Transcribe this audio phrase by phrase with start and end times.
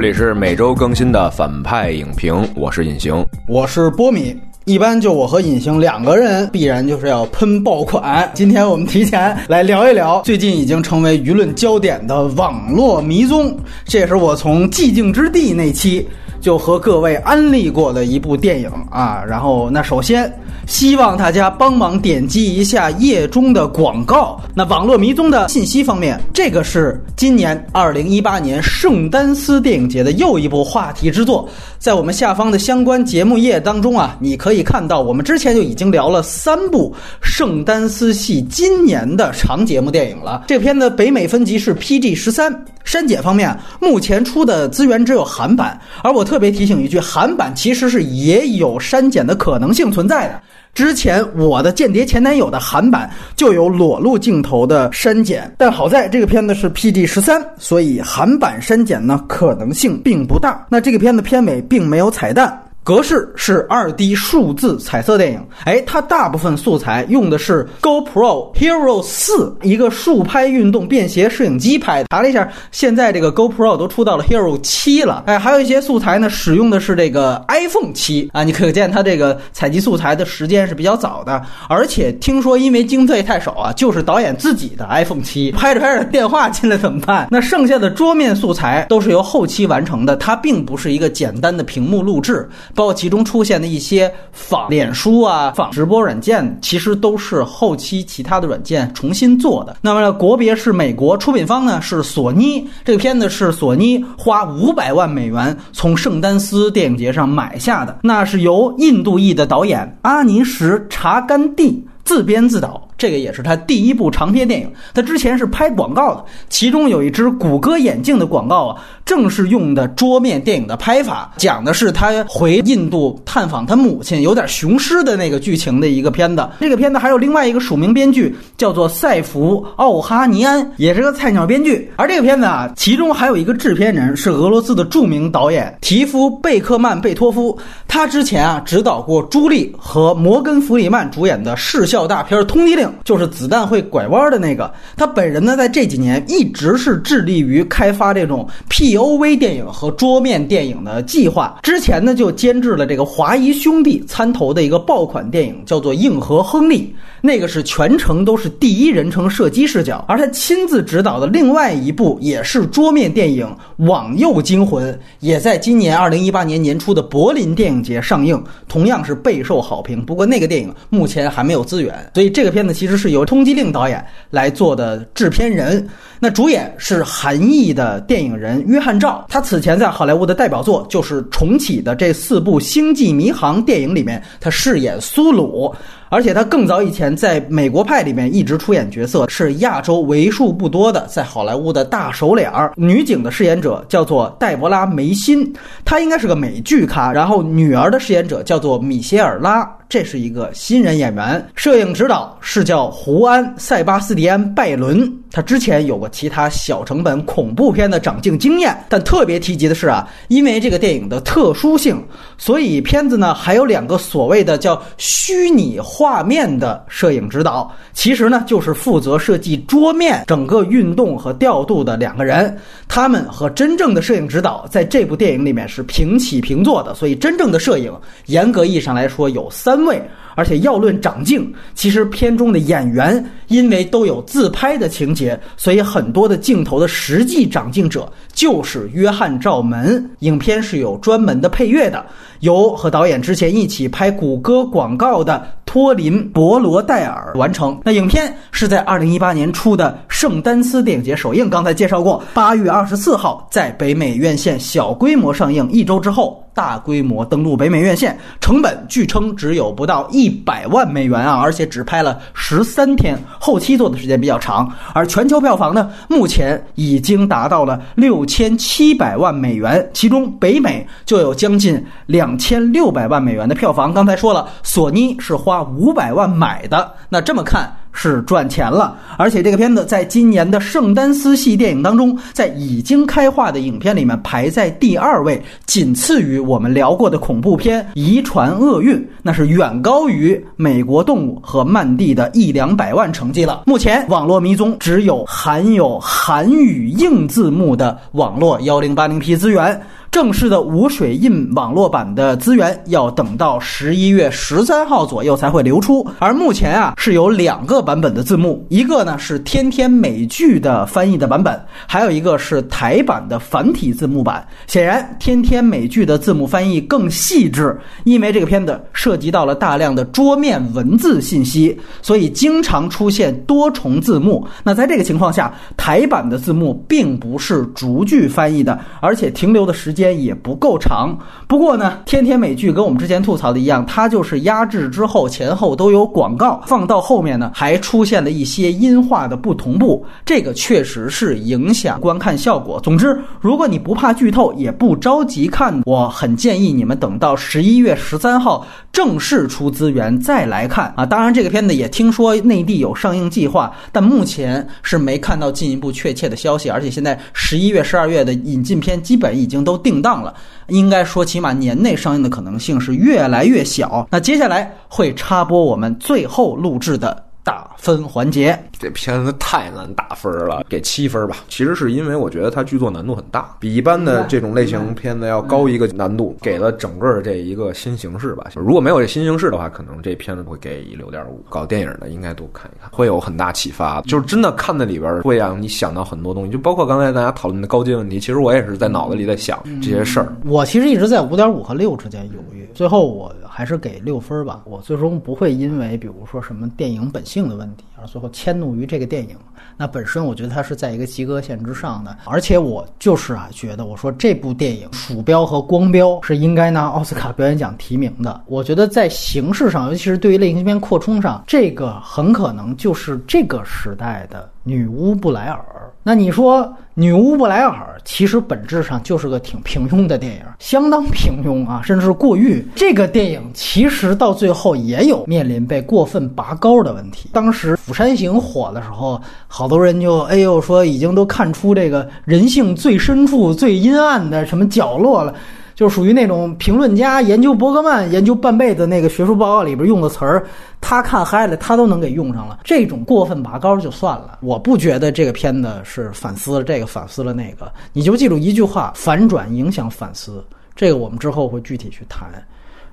[0.00, 4.34] 这里是每周更新的反派影评，我是隐形，我是波米。
[4.64, 8.30] 一般就我和隐形两个人，必然就是要喷爆款。
[8.32, 16.08] 今天我们提前来聊一聊最近已经成为舆论焦点的网络迷踪，这也是我从寂静之地那期
[16.40, 19.22] 就和各位安利过的一部电影啊。
[19.28, 20.32] 然后，那首先。
[20.70, 24.40] 希望大家帮忙点击一下页中的广告。
[24.54, 31.48] 那网络迷踪的信息方面，这个是今年二零一八年圣丹斯电影节的又一部话题之作。
[31.80, 40.44] 在我们下方的相关节目页当中啊，你可以看到我们之前就已经聊了三部圣丹斯系今年的长节目电影了。
[40.46, 42.64] 这片的北美分级是 PG 十三。
[42.82, 50.40] 删减方面，目前出的资源只有韩版，而我特别提醒一句，韩版其实是也有删减的可能性存在的。
[50.72, 60.66] 之前我的间谍前男友的韩版就有裸露镜头的删减，但好在这个片子是 P D 十三，所以韩版删减呢可能性并不大。
[60.70, 62.60] 那这个片子片尾并没有彩蛋。
[62.82, 72.06] 格式是二 D 数字彩色电影，哎，它大部分素材用的是 GoPro Hero 四一个竖拍运动便携摄影机拍的。
[72.08, 81.40] 查了一下，现在这个 GoPro 都出到了 Hero 七了，哎，还有一些素材呢，使用的是这个 iPhone 七啊，你可见它这个采集素材的时间是比较早的。
[81.68, 87.28] 而且听说因为经费太少啊，就是导演自己的 iPhone 七拍着拍着电话进来怎么办？
[87.30, 92.48] 那剩下的桌面素材都是由后期完成的，它并不是一个简单的屏幕录制。
[92.74, 99.76] 包括其中出现的一些仿脸书啊、仿直播软件，其实都是后期其他的软件重新做的。
[99.80, 102.66] 那么国别是美国，出品方呢是索尼。
[102.84, 112.88] 这个片子是索尼花五百万美元从圣丹斯电影节上买下的，那是由印度裔的导演阿尼什查甘蒂自编自导。
[113.00, 114.70] 这个也是他第一部长篇电影。
[114.92, 126.46] 他之前是拍广告的，其中有一只谷歌眼镜的广告啊，正是用的桌面电影的拍法，讲的是他回印度探访他母亲，有点雄狮的那个剧情的一个片子。
[126.60, 131.90] 这个片子还有另外一个署名编剧，叫做塞弗奥哈尼安，也是个菜鸟编剧。
[131.96, 142.86] 而这个片子啊，其中还有一个制片人是俄罗斯的著名导演提夫贝克曼贝托夫，他之前啊指导过朱莉和摩根弗里曼主演的视效大片《通缉令》。
[143.04, 151.58] 就是子弹会拐弯的那个，他本人呢，在这几年一直是致力于开发这种 P O V 电影和桌面电影的计划。
[151.62, 156.82] 之前呢，就监制了这个华谊兄弟参投的一个爆款电影，叫做《硬核亨利》，
[157.20, 160.04] 那个是全程都是第一人称射击视角。
[160.08, 163.46] 而他亲自执导的另外一部也是桌面电影
[163.86, 170.04] 《网右惊魂》，也在今年二零一八年年初的柏林电影节上映，同样是备受好评。
[170.04, 172.70] 不过那个电影目前还没有资源，所以这个片子。
[172.80, 175.86] 其实是由通缉令导演来做的制片人，
[176.22, 185.74] 那主演是韩裔的电影人约翰赵，他此前在好莱坞的代表作就是重启的这四部星际迷航电影里面，他饰演苏鲁。
[186.12, 192.72] 而且他更早以前在美国派里面一直出演角色，是亚洲为数不多的在好莱坞的大手脸儿。
[192.74, 195.54] 女警的饰演者叫做黛博拉梅辛，
[195.84, 197.12] 她应该是个美剧咖。
[197.12, 201.48] 然后女儿的饰演者叫做米歇尔拉，这是一个新人演员。
[201.54, 205.08] 摄影指导是叫胡安塞巴斯蒂安拜伦。
[205.30, 212.02] 他之前有过其他小成本恐怖片的长镜经验，但特别提及的是啊，因为这个电影的特殊性，
[212.38, 222.56] 所以片子呢还有两个所谓的叫虚拟画面的摄影指导，其实呢就是负责设计桌面整个运动和调度的两个人，
[222.88, 227.92] 他们和真正的摄影指导在这部电影里面是平起平坐的，所以真正的摄影
[228.26, 230.02] 严格意义上来说有三位。
[230.40, 240.02] 而且要论长镜，其实片中的演员因为都有自拍的情节，所以很多的镜头的实际长镜者就是约翰赵门。
[240.20, 242.02] 影片是有专门的配乐的，
[242.40, 247.80] 由和导演之前一起拍谷歌广告的托林博罗戴尔完成。
[247.84, 256.44] 那影片是在二零一八年初的圣丹斯电影节首映，刚才介绍过，八月二十四号在北美院线小规模上映，一周之后。
[256.52, 264.70] 大规模登陆北美院线，成本据称只有不到一百万美元啊，而且只拍了十三天，后期做的时间比较长。
[264.92, 273.94] 而全球票房呢，目前已经达到了六千七百万美元，其中北美就有将近两千六百万美元的票房。
[273.94, 277.76] 刚才说了，索尼是花五百万买的，那这么看。
[277.92, 293.62] 是赚钱了，而且这个片子在今年的圣丹斯系电影当中，在已经开画的影片里面排在第二位，仅次于我们聊过的恐怖片《遗传厄运》，那是远高于《美国动物》和《曼蒂》的一两百万成绩了。
[293.66, 299.80] 目前网络迷踪只有含有韩语硬字幕的网络幺零八零 P 资源。
[300.10, 314.46] 正式的无水印网络版的资源要等到十一月十三号左右才会流出，而目前啊是有两个版本的字幕，一个呢是天天美剧的翻译的版本，还有一个是台版的繁体字幕版。
[314.66, 324.46] 显然，天天美剧的字幕翻译更细致，因为这个片子涉及到了大量的桌面文字信息，所以经常出现多重字幕。
[324.62, 330.10] 那在这个情况下，台版的字幕并不是逐句翻译的，而且停留的时间。
[330.10, 331.16] 也不够长，
[331.46, 342.80] 不过呢，天天美剧跟我们之前吐槽的一样，它就是压制之后前后都有广告，放到后面呢还还出现了一些音画的不同步，这个确实是影响观看效果。
[342.80, 351.06] 总之，如果你不怕剧透，也不着急看，我很建议你们等到十一月十三号正式出资源再来看啊。
[351.06, 360.00] 当然，这个片子也听说内地有上映计划，但目前是没看到进一步确切的消息，而且现在十一月、十二月的引进片基本已经都定。
[360.00, 360.34] 档了，
[360.68, 364.08] 应该说起码年内上映的可能性是越来越小。
[364.10, 367.29] 那接下来会插播我们最后录制的。
[367.42, 371.36] 打分环节，这片子太难打分了，给七分吧。
[371.48, 378.50] 其实是因为我觉得它剧作难度很大，比一般的这种类型片子要高一个难度，给了整个这一个新形式吧。
[378.54, 381.44] 如果没有这新形式的话，可能这片子会给一六点五。
[381.48, 384.00] 搞电影的应该都看一看，会有很大启发。
[384.02, 388.20] 就是真的看在里边，会让你想到很多东西，就包括刚才大家讨论的高阶问题。
[388.20, 390.32] 其实我也是在脑子里在想这些事儿。
[390.44, 393.34] 我其实一直在五点五和六之间犹豫，最后我。
[393.50, 394.62] 还是给六分吧。
[394.64, 399.36] 我最终不会因为比如说什么电影本性的问题而最后迁怒于这个电影。
[399.76, 402.16] 那本身我觉得它是在一个及格线之上的。
[402.24, 408.40] 而且我就是啊，觉得我说这部电影鼠标和光标是应该拿奥斯卡表演奖提名的。
[408.46, 415.60] 我觉得在形式上，尤其是对于类型片扩充上，这个很可能就是这个时代的女巫布莱尔。
[416.02, 422.66] 那你说女巫布莱尔其实本质上就是个挺平庸的电影，相当平庸啊，甚至是过誉。
[422.74, 427.28] 这个电影其实到最后也有面临被过分拔高的问题。
[427.34, 429.20] 当时《釜山行》火的时候，
[429.52, 435.34] 好多人就哎呦说已经都看出这个人性最深处、最阴暗的什么角落了。
[435.74, 440.46] 就属于那种评论家研究伯格曼研究半辈子那个学术报告里边用的词儿，
[440.78, 442.60] 他看嗨了，他都能给用上了。
[442.62, 447.72] 这种过分拔高就算了，我不觉得这个片子是反思了这个反思了那个。
[447.94, 450.44] 你就记住一句话：反转影响反思。
[450.76, 452.28] 这个我们之后会具体去谈。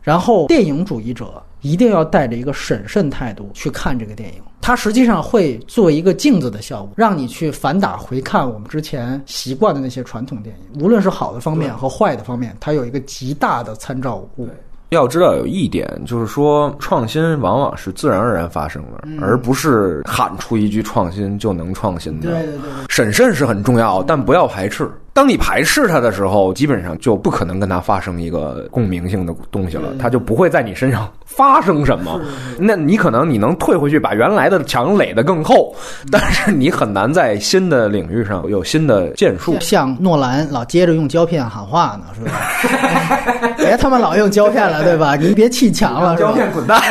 [0.08, 4.42] 然后，电影主义者一定要带着一个审慎态度去看这个电影。
[4.62, 14.48] 它实际上会做一个镜子的效果，让你去反打回看我们之前习惯的那些传统电影，无论是好的方面和坏的方面，它有一个极大的参照物。
[14.90, 22.30] 要知道有一点，就是说创新往往是自然而然发生的，而不是喊出一句创新就能创新的。
[22.32, 24.90] 对对对，审慎是很重要，但不要排斥。
[25.14, 32.22] 当你排斥它的时候，基本上就不可能跟它发生一个共鸣性的东西了，它就不会在你身上发生什么。
[32.60, 35.76] 那你可能你能退回去把原来的墙垒得更厚，
[36.12, 39.60] 但是你很难在新的领域上有新的建树。
[39.60, 43.47] 像诺兰老接着用胶片喊话呢，是吧？
[43.58, 44.84] 别 他妈老用胶片了。
[44.84, 45.16] 对吧？
[45.20, 46.82] 你别砌墙了，胶片滚蛋！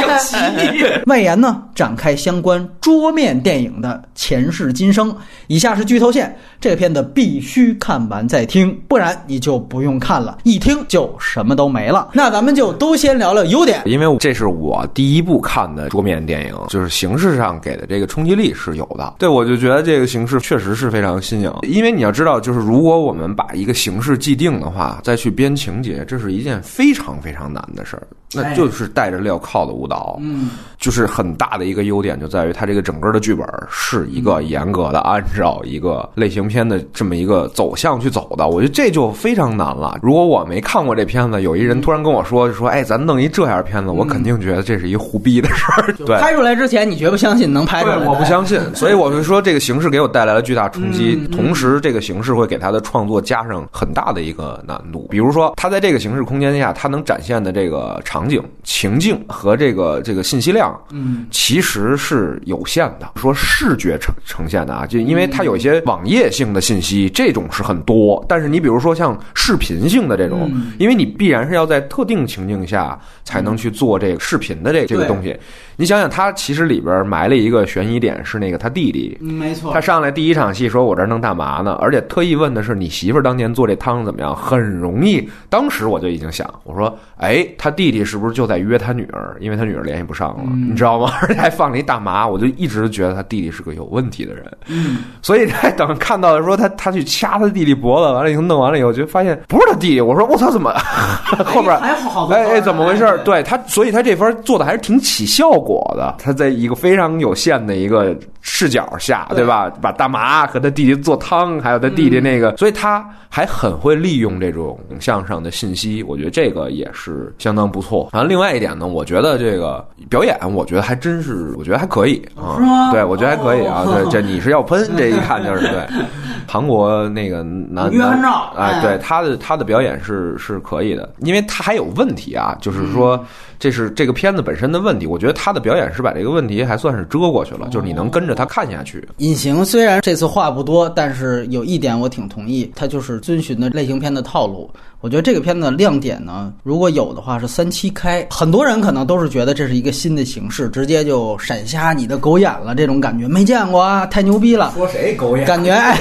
[0.00, 0.36] 有歧
[0.78, 0.84] 义。
[1.06, 5.14] 外延呢，展开相关桌面电影的前世今生。
[5.46, 12.08] 以下是剧透线，这个片子必须看完再听，不然你就不用看了，一听就什么都没了。
[12.12, 19.14] 那咱们就都先聊聊优点，因为这是我第一部看的桌面电影，就是形式上给的这个冲击力是有的。
[19.18, 21.52] 对，我就觉得这个形式确实是非常新颖。
[21.62, 26.62] 因为你要知道，就是如果我们把一个形式既定的话，再去编情节，这是一件。
[26.62, 30.18] 非常非常难的事儿，那就是带着镣铐的舞蹈。
[30.20, 38.48] 嗯，就是很大的一个优点，就在于它这个整个的剧本是一个严格的按照一个类型片的这么一个走向去走的。
[38.48, 39.98] 我觉得这就非常难了。
[40.02, 45.92] 如果我没看过这片子，有一人突然跟我说，说：“哎，咱弄一这样片子，我肯定觉得这是一胡逼的事儿。
[46.04, 47.96] ”对，拍出来之前，你绝不相信能拍出来。
[47.98, 55.06] 我不相信，所以我就说这个形式给我带来了巨大冲击，同时这个形式会给他的创作加上很大的一个难度。
[55.10, 63.10] 比如说，他在这个形式空间下，他能展现的这个场场景、情境和这个这个信息量，嗯，其实是有限的。
[63.16, 68.24] 说视觉呈呈现的啊，就因为它有一些网页性的信息，这种是很多。
[68.28, 75.36] 但是你比如说像视频性的这种，嗯因为你必然是要在特定情境下才能去做这个视频的这这个东西。
[75.76, 79.16] 你想想，他其实里边埋了一个悬疑点，是那个他弟弟。
[79.20, 84.34] 嗯没错他上来第一场戏说：“我这儿弄大麻呢。”而且特意问的是你媳妇儿当年做这汤怎么样？
[84.36, 85.28] 很容易。
[85.48, 89.36] 当时我就已经想，我说：“哎，他弟弟是不是就在约他女儿？
[89.40, 91.12] 因为他女儿联系不上了，嗯你知道吗？
[91.22, 94.44] 而且还放了一大麻，我就一直觉得他弟弟是个有问题的人。
[94.68, 100.00] 嗯，所以在等看到说他他去掐他弟弟脖子，完了以后弄完了以后，就发现不是他弟弟。
[100.00, 100.72] 我说我操，怎么
[101.44, 103.18] 后边还好好多哎哎，怎么回事儿？
[103.24, 106.14] 对对他，所以他这番做的还是挺起效果的。
[106.18, 109.72] 它在一个非常有限的一个视角下，对对吧？
[109.80, 116.02] 把大麻和他弟弟做汤，还有他弟弟那个，所以他还很会利用这种影像上的信息。
[116.02, 118.10] 我觉得这个也是相当不错。
[118.12, 122.58] 然后另外一点呢，我觉得这个表演，我觉得还真是，我觉得还可以啊。
[122.58, 123.84] 是对，我觉得还可以啊。
[123.86, 125.86] 哦 对，这你是要喷，这一看就是对。
[126.48, 133.24] 韩国那个男约翰赵哎，哎对他的他的表演是是可以的，因为他还有问题啊，就是说
[133.58, 135.06] 这是这个片子本身的问题。
[135.06, 139.06] 我觉得他的表演是把这个问题还算是遮过去了，就是你能跟着他看下去。
[139.18, 144.70] 隐形虽然这次话不多，但是有一点我挺同意，他就是遵循的类型片的套路。
[145.02, 154.72] 我觉得这个片子的亮点呢，如果有的话是三七开，很多人可能都是觉得这是一个新的形式，直接就闪瞎你的狗眼了，这种感觉没见过啊，太牛逼了。
[154.76, 155.44] 说谁狗眼？
[155.44, 155.98] 感觉，哎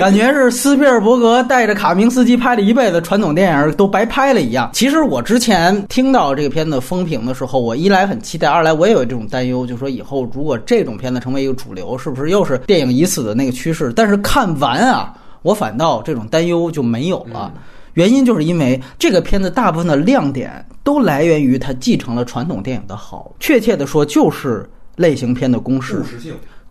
[0.00, 4.70] 感觉是斯皮尔伯格带着卡明斯基拍了一辈子传统电影都白拍了一样。
[4.72, 13.92] 其实我之前听到这个片子风评的时候，我一来很期待，二来我也有这种担忧，就说以后如果这种片子成为一个主流，是不是又是电影已死的那个趋势？
[13.94, 17.52] 但是看完啊，我反倒这种担忧就没有了。
[17.94, 26.02] 原因就是因为这个片子大部分的亮点都来源于它继承了传统电影的好，确切的说就是类型片的公式。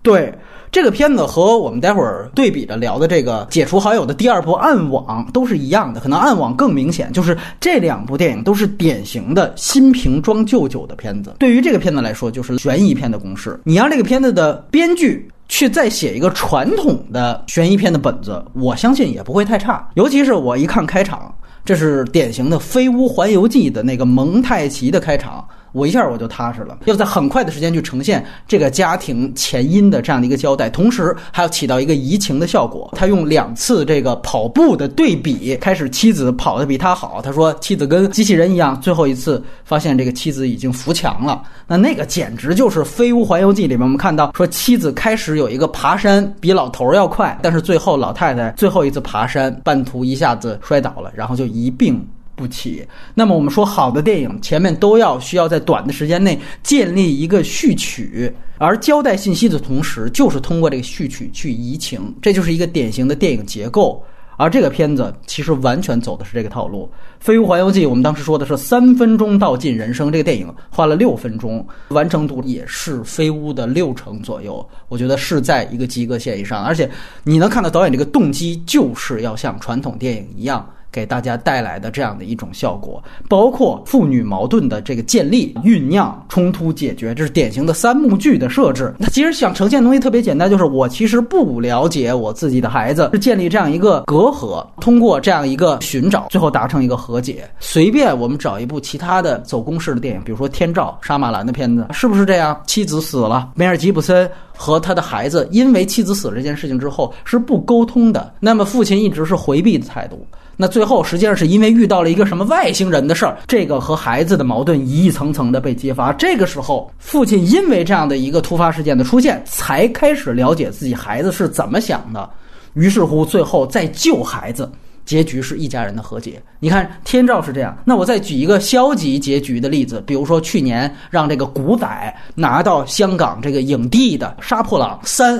[0.01, 0.33] 对
[0.69, 11.35] 这个片子和我们待会儿对比着聊的这个《解除好友》的第二部《暗网》都是一样的，可能《暗网》更明显，就是这两部电影都是典型的新瓶装旧酒的片子。
[11.39, 13.57] 对于这个片子来说，就是悬疑片的公式。
[13.63, 15.25] 你让这个片子的编剧。
[15.53, 19.88] 去再写一个传统的悬疑片的本子，我相信也不会太差。
[19.93, 21.31] 尤其是我一看开场，
[21.63, 26.77] 这是典型的《飞屋环游记》的那个蒙太奇的开场，我一下我就踏实了。
[26.85, 32.89] 要在很快的时间去呈现这个家庭前因的这样的一个交代，同时还要起到一个移情的效果。
[32.95, 41.41] 他用两次这个跑步的对比，开始妻子跑得比他好，他说妻子跟机器人一样，最后一次发现这个妻子已经扶墙了。
[41.67, 52.05] 那那个简直就是《飞屋环游记》里面我们看到说妻子开始有一个爬山比老头儿要快，但是最后老太太最后一次爬山，半途一下子摔倒了，然后就一病。
[52.35, 52.85] 不起。
[53.13, 64.03] 那么我们说，好的电影前面都要需要在短的时间内建立一个序曲，而交代信息的同时，就是通过这个序曲去移情，这就是一个典型的电影结构。
[64.35, 66.89] 而这个片子其实完全走的是这个套路，
[67.23, 76.63] 《飞屋环游记》我们当时说的是三分钟道尽人生，这个电影花了六分钟，完成度也是《飞屋》的六成左右，我觉得是在一个及格线以上。
[76.63, 76.89] 而且
[77.23, 80.67] 你能看到导演这个动机，就是要像传统电影一样。
[80.93, 88.93] 给大家带来的这样的一种效果，包括父女矛盾的这个建立、酝酿、冲突解决，这是典型的三幕剧的设置。
[89.00, 97.50] 他其实想呈现的东西特别简单，就是我其实不了解我自己的孩子，是建立这样一个隔阂，通过这样一个寻找，最后达成一个和解。
[97.59, 102.62] 随便我们找一部其他的走公式的电影，比如说《天照》沙马兰的片子，是不是这样？
[102.67, 110.25] 妻子死了，梅尔吉普森和他的孩子因为妻子死了这件事情之后是不沟通的，那么父亲一直是回避的态度。
[110.55, 116.13] 那最后实际上是因为遇到了一个什么外星人的事儿，这个和孩子的矛盾一层层的被揭发。
[116.13, 122.29] 这个时候，父亲因为这样的一个突发事件的出现，才开始了解自己孩子是怎么想的，
[122.74, 124.72] 于是乎最后再救孩子。
[125.05, 126.41] 结局是一家人的和解。
[126.60, 135.39] 你看《天照》是这样，那我再举一个消极结局的例子，比如说去年让这个古仔拿到香港这个影帝的《杀破狼三》，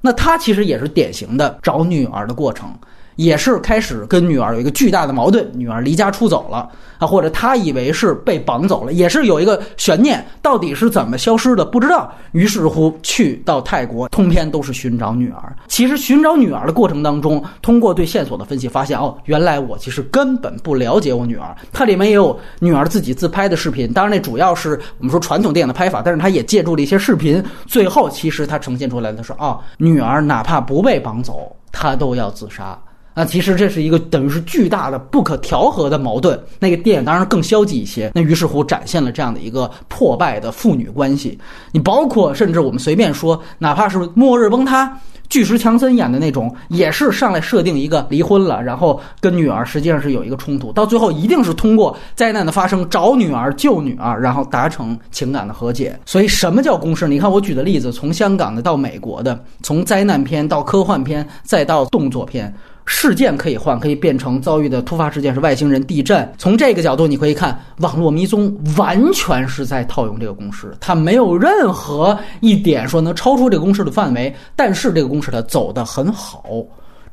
[0.00, 2.72] 那他其实也是典型的找女儿的过程。
[3.20, 12.10] 也是开始跟女儿有一个巨大的矛盾，女儿离家出走了啊，或者他以为是被绑走了，也是有一个悬念，到底是怎么消失的不知道。
[12.32, 15.54] 于是乎去到泰国，通篇都是寻找女儿。
[15.68, 21.54] 其实寻找女儿的过程当中，通过对线索的分析，发现哦，原来我其实根本不了解我女儿。
[21.74, 27.44] 它里面也有女儿自己自拍的视频，当然那主要是我们说传统电影的拍法，但是他也借助了一些视频。
[27.66, 32.78] 最后其实他呈现出来的是哦，女儿哪怕不被绑走，她都要自杀。
[33.20, 36.42] 那其实这是一个等于是巨大的不可调和的矛盾。
[36.58, 41.38] 那个电影当然更消极一些，那于是乎展现了这样的一个破败的父女关系。
[41.70, 44.86] 你包括甚至我们随便说，哪怕是《末日崩塌》。
[45.28, 55.96] 巨石强森演的那种，也是上来设定一个离婚了，然后跟女儿实际上是有一个冲突，到最后一定是通过灾难的发生找女儿救女儿，然后达成情感的和解。
[56.06, 57.06] 所以什么叫公式？
[57.06, 62.52] 你看我举的例子，从香港的到美国的，从灾难片到科幻片，再到动作片。
[62.92, 66.28] 事件可以换，可以变成遭遇的突发事件是外星人、地震。
[66.36, 67.52] 从这个角度，你可以看
[67.84, 74.34] 《网络迷踪》，完全是在套用这个公式，它没有任何一点说能超出这个公式的范围。
[74.56, 76.44] 但是这个公式它走得很好，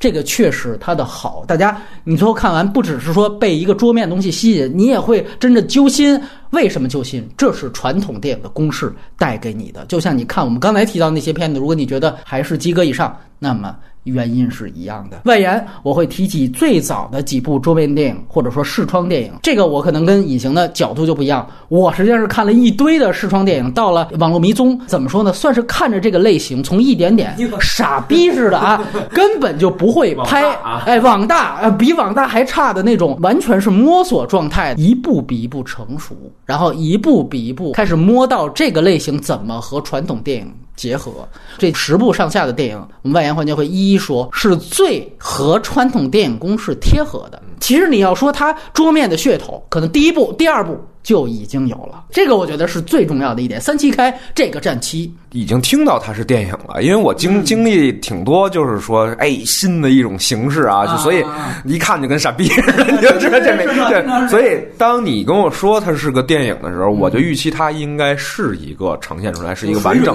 [0.00, 1.44] 这个确实它的好。
[1.46, 6.20] 大家，你最后看完，不只是说被一个桌面东西吸引，你也会真的揪心。
[6.50, 7.24] 为什么揪心？
[7.36, 9.84] 这是传统电影的公式带给你的。
[9.86, 13.76] 就像你看我们刚才提到那些片子，如果你觉得还是及格以上，那么。
[14.08, 15.20] 原因是一样的。
[15.24, 19.32] 外延我会提起最早的几部桌面电影，或者说视窗电影。
[19.42, 21.46] 这个我可能跟隐形的角度就不一样。
[21.68, 25.32] 我实际上是看了一堆的视窗电影，到了网络迷踪，怎么说呢？
[25.32, 30.44] 算是看着这个类型从一点点 傻逼似的啊， 根本就不会拍。
[30.86, 40.52] 哎，网大呃比网大还差的那种，完全是摸索状态，一步比一步成熟，然后一步比一步开始摸到这个类型怎么和传统电影。
[40.78, 47.42] 结合这十部上下的电影，我们外延环节会一一说，是最和传统电影公式贴合的。
[47.58, 50.78] 其实你要说它桌面的噱头，可能第一部、第二部。
[51.08, 53.58] 就已经有了，这个我觉得是最重要的一点。
[53.58, 61.24] 三七开这个战期已经听到它是电影了，因为我经经历挺多，就是说，哎，新的一种形式啊，就所以
[61.64, 64.28] 一看就跟傻逼似的，你就知道这没对。
[64.28, 70.14] 所以当你跟我说它是个电影的时候，我就预期它应该是一个呈现出来是一个完整，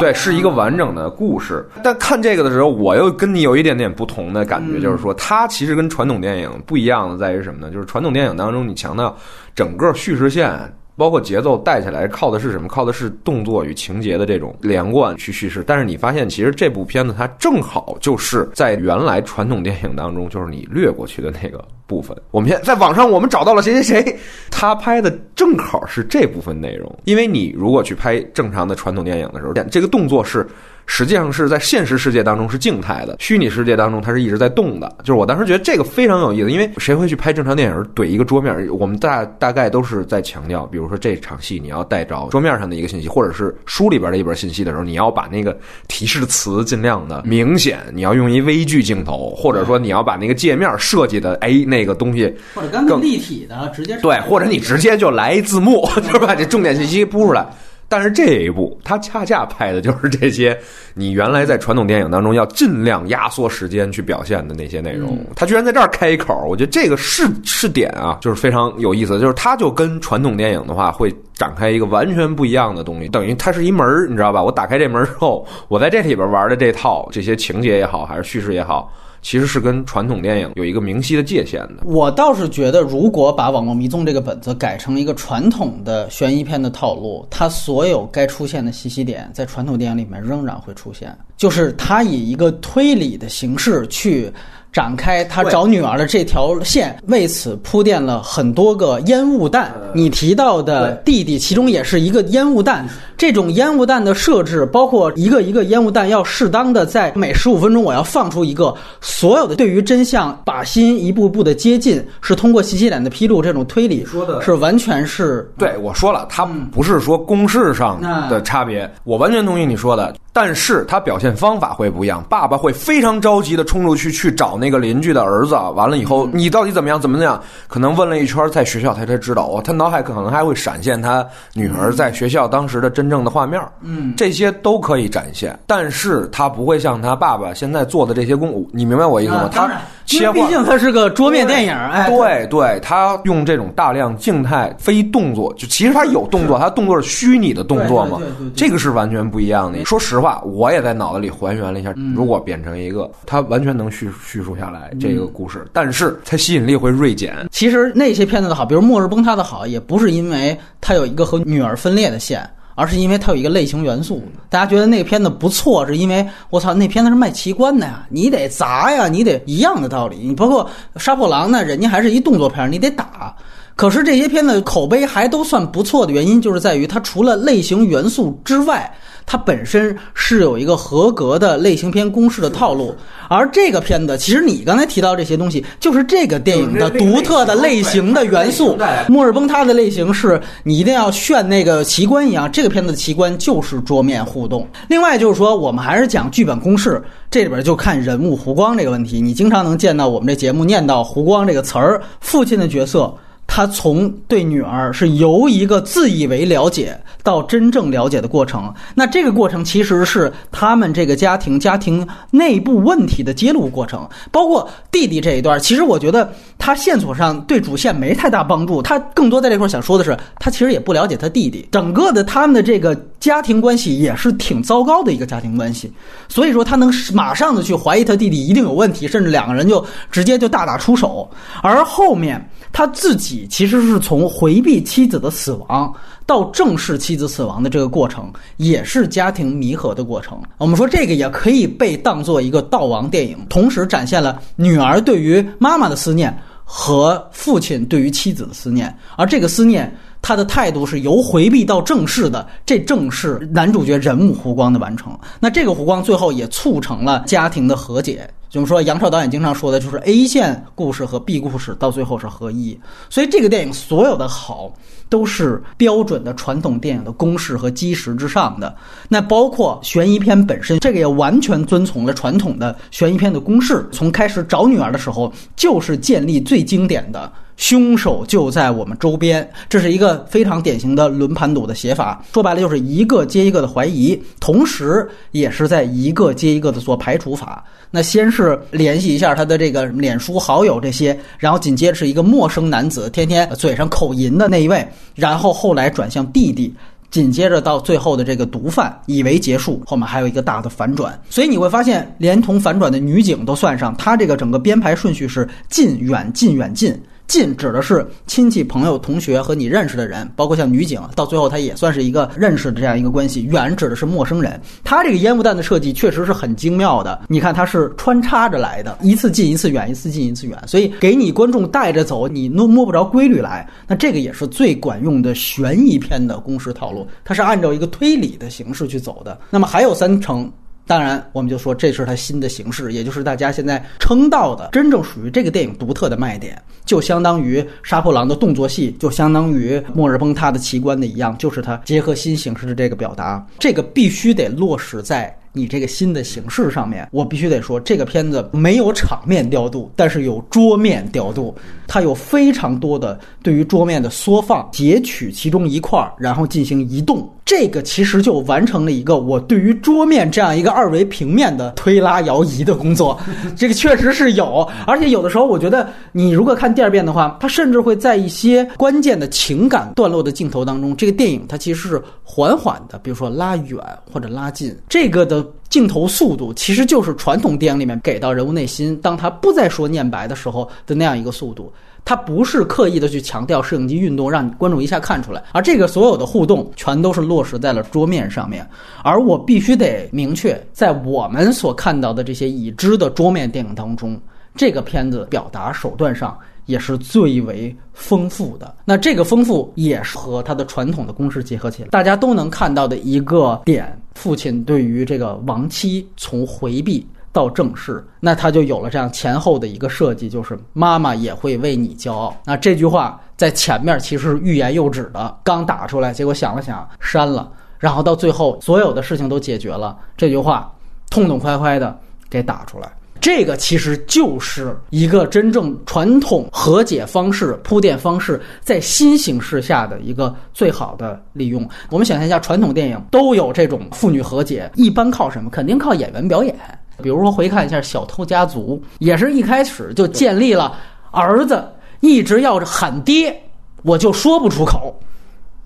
[0.00, 1.64] 对，是一个完整的故事。
[1.84, 7.72] 但看这个的时候，我又跟你有一点点不同的感觉，就是说，它其实跟传统电影不一样的在于什么呢？
[7.72, 9.16] 就是传统电影当中，你强调。
[9.54, 10.50] 整个叙事线
[10.96, 12.68] 包括节奏带起来，靠的是什么？
[12.68, 15.64] 靠的是动作与情节的这种连贯去叙事。
[15.66, 22.16] 但是你发现，其实这部片子它正好就是在原来传统电影当中，就是你略过去的那个部分。
[22.30, 24.18] 我们现在在网上我们找到了谁谁谁，
[24.52, 26.96] 他拍的正好是这部分内容。
[27.04, 30.46] 因为你如果去拍正常的传统电影的时候，这个动作是。
[30.86, 34.90] 实际上是在现实世界当中是静态的，虚拟世界当中它是一直在动的。
[34.98, 38.54] 就是我当时觉得这个非常有意思，因为谁会去拍正常电影怼一个桌面？
[38.78, 45.56] 我们大大概都是在强调，比如说这场戏你要带着桌面上的一个信息，或者是书里边的一本信息的时候，你要把那个
[45.88, 57.46] 提示词尽量的明显，你要用一微距镜头，或者说你要把那个界面设计的哎那个东西或者更立体的直接对，或者你直接就来字幕， 就是把这重点信息铺出来。
[57.88, 60.58] 但是这一部，它恰恰拍的就是这些
[60.94, 65.18] 你原来在传统电影当中要尽量压缩时间去表现的那些内容。
[65.36, 69.20] 它居然在这儿开一口，我觉得这个是是点啊，就是非常有意思。
[69.20, 74.42] 就是它就跟传统电影的话会展开一个完全不一样的东西，等于它是一门儿，你知道吧？
[74.42, 78.92] 我打开这门之后，我在这里边玩的这套这些情节也好，还是叙事也好。
[79.24, 81.82] 其实是跟传统电影有一个明晰的界限的。
[81.84, 94.30] 我倒是觉得，如果把《网络迷踪》这个本子改成一个传统的悬疑片的套路，它所有该出现的信息点，在传统电影里面仍然会出现，就是它以一个推理的形式去。
[94.74, 99.72] 展开他找女儿的这条线，为此铺垫了很多个烟雾弹。
[99.94, 102.84] 你提到的弟弟，其中也是一个烟雾弹。
[103.16, 108.74] 这种烟雾弹的设置，包括一个一个烟雾弹要适当的在每十五分钟，我要放出一个。
[109.00, 120.14] 所有的对于真相把心一步步的接近，是通过信息点的披露，这种推理说的是完全是对我说了，他不是说公式上的差别，我完全同意你说的。
[120.32, 127.40] 但是他表现方法会不一样，爸爸会非常着急的冲出去去找那个邻居的儿子，完了以后你到底怎么样怎么样？
[127.68, 139.48] 可能问了一圈，在学校他才知道哦，他脑海可能还会闪现他女儿在学校当时的真正的画面，嗯，这些都可以展现，但是他不会像他爸爸现在做的这些功，你明白我意思吗？
[139.52, 139.70] 他
[140.06, 148.20] 切换，毕竟他是个桌面电影，哎，对对，他用这种大量静态非动作，就其实他有动作， 他动作是虚拟的动作嘛，
[148.54, 149.84] 这个是完全不一样的。
[149.84, 150.40] 说实话。
[150.44, 157.48] 我也在脑子里还原了一下，如果变成一个，他完全能叙叙述下来这个故事，但是它吸引力会锐减。
[157.50, 164.22] 其实那些片子的好，比如《末日崩塌》的好，也不是因为它有一个和女儿分裂的线，而是因为它有一个类型元素。
[164.48, 170.18] 大家觉得那个片子不错，是因为我操，那片子是卖奇观的呀，你得砸呀，你得一样的道理。
[170.22, 170.68] 你包括
[171.00, 173.34] 《杀破狼》呢，人家还是一动作片，你得打。
[173.76, 178.92] 可是这些片子口碑还都算不错的原因，就是在于它除了类型元素之外。
[179.26, 182.94] 它本身是有一个合格的类型片公式的套路。
[183.28, 188.78] 而这个片子，其实你刚才提到这些东西，就是这个电影的独特的类型的元素。
[189.08, 194.68] 末日崩塌的类型是你一定要炫那个奇观一样，这个片子的奇观就是桌面互动。
[194.88, 199.20] 另外就是说，我们还是讲剧本公式，这里边就看人物胡光这个问题。
[199.20, 203.12] 你经常能见到我们这节目念到胡光这个词儿，父亲的角色。
[203.46, 214.08] 他从对女儿是由一个自以为了解到真正了解的过程，那这个过程其实是他们这个家庭家庭内部问题的揭露过程。
[214.32, 218.82] 包括弟弟这一段，其实我觉得他线索上对主线没太大帮助。
[218.82, 225.92] 他更多在这块想说的是，他其实也不了解他弟弟，整个的他们的这个家庭关系也是挺糟糕的一个家庭关系。
[226.28, 231.30] 所以说他能马上的去怀疑他弟弟一定有问题，甚至两个人就直接就大打出手。
[231.62, 233.46] 而后面他自己。
[233.48, 235.94] 其实是从回避妻子的死亡
[236.26, 240.42] 到正视妻子死亡的这个过程，也是家庭弥合的过程。
[240.58, 249.90] 我们说这个也可以被当做一个悼亡电影，同时展现了女儿对于妈妈的思念和父亲对于妻子的思念，而这个思念。
[250.24, 255.16] 他的态度是由回避到正视的，这正是男主角人物弧光的完成。
[255.38, 258.26] 那这个弧光最后也促成了家庭的和解。
[258.48, 262.78] 就是说，杨超导演经常说的就是 A 线故事和 B 故事到最后是合一。
[263.10, 264.72] 所以这个电影所有的好
[265.08, 268.74] 都是标准的传统电影的公式和基石之上的。
[269.08, 273.86] 那包括悬疑片本身，这个也完全遵从了传统的悬疑片的公式。
[273.90, 277.30] 从开始找女儿的时候，就是建立最经典的。
[277.56, 282.24] 凶手就在我们周边，这是一个非常典型的轮盘赌的写法。
[282.32, 287.64] 说白了，就是一个接一个的怀疑，同时也是在一个接一个的做排除法。
[287.90, 296.74] 那先是联系一下他的这个脸书好友这些，然后紧接着是一个陌生男子，天天嘴上口淫的那一位，然后后来转向弟弟，
[297.12, 301.16] 紧接着到最后的这个毒贩，以为结束，后面还有一个大的反转。
[301.30, 307.00] 所以你会发现，连同反转的女警都算上，他这个整个编排顺序是近远近远近。
[307.26, 313.42] 近指的是亲戚、朋友、同学和你认识的人，包括像女警，到最后他也算是一个认识的这样一个关系。
[313.44, 314.60] 远指的是陌生人。
[314.84, 323.68] 他这个烟雾弹的设计确实是很精妙的，你看它是穿插着来的，一次近一次远，一次近一次远，所以给你观众带着走，你摸摸不着规律来。
[323.86, 329.38] 那这个也是最管用的悬疑片的公式套路，它是按照一个推理的形式去走的。
[329.50, 330.50] 那么还有三成。
[330.86, 345.34] 当然，我们就说这是它新的形式，也就是大家现在称道的真正属于这个电影独特的卖点，就相当于杀破狼的动作戏，就相当于末日崩塌的奇观的一样，就是它结合新形式的这个表达，这个必须得落实在。
[345.56, 351.54] 你这个新的形式上面，我必须得说，这个片子没有场面调度，但是有桌面调度。
[351.86, 357.30] 它有非常多的对于桌面的缩放，截取其中一块儿，然后进行移动。
[357.44, 363.20] 这个其实就完成了一个我对于桌面这样一个二维平面的推拉摇移的工作。
[363.54, 373.78] 这个确实是有，而且有的时候我觉得，你如果看第二遍的话，它甚至会在一些关键的情感段落的镜头当中，这个电影它其实是缓缓的，比如说拉远
[374.10, 375.44] 或者拉近，这个的。
[375.70, 381.72] 镜头速度其实就是传统电影里面给到人物内心，当他不再说念白的时候的那样一个速度。
[382.04, 388.68] 他不是刻意的去强调摄影机运动，让观众一下看出来，而这个所有的互动全都是落实在了桌面上面。
[389.02, 394.20] 而我必须得明确，在我们所看到的这些已知的桌面电影当中，
[394.54, 396.36] 这个片子表达手段上。
[396.66, 398.74] 也是最为丰富的。
[398.86, 412.34] 那这个丰富也是和他的传统的公式结合起来，大家都能看到的一个点：父亲对于这个亡妻从回避到正式，那他就有了这样前后的一个设计，就是妈妈也会为你骄傲。
[412.46, 420.72] 那这句话在前面其实是欲言又止的，刚打出来，结果想了想删了，然后到最后所有的事情都解决了，这句话
[421.10, 421.98] 痛痛快快的
[422.30, 422.88] 给打出来。
[423.20, 431.66] 这个其实就是一个真正传统和解方式、铺垫方式，在新形势下的一个最好的利用。
[431.90, 435.48] 我们想象一下，传统电影都有这种父女和解，一般靠什么？
[435.48, 436.54] 肯定靠演员表演。
[437.02, 440.76] 比如说，回看一下《小偷家族》，也是一开始就建立了
[441.10, 441.66] 儿子
[442.00, 443.34] 一直要喊爹，
[443.82, 444.94] 我就说不出口。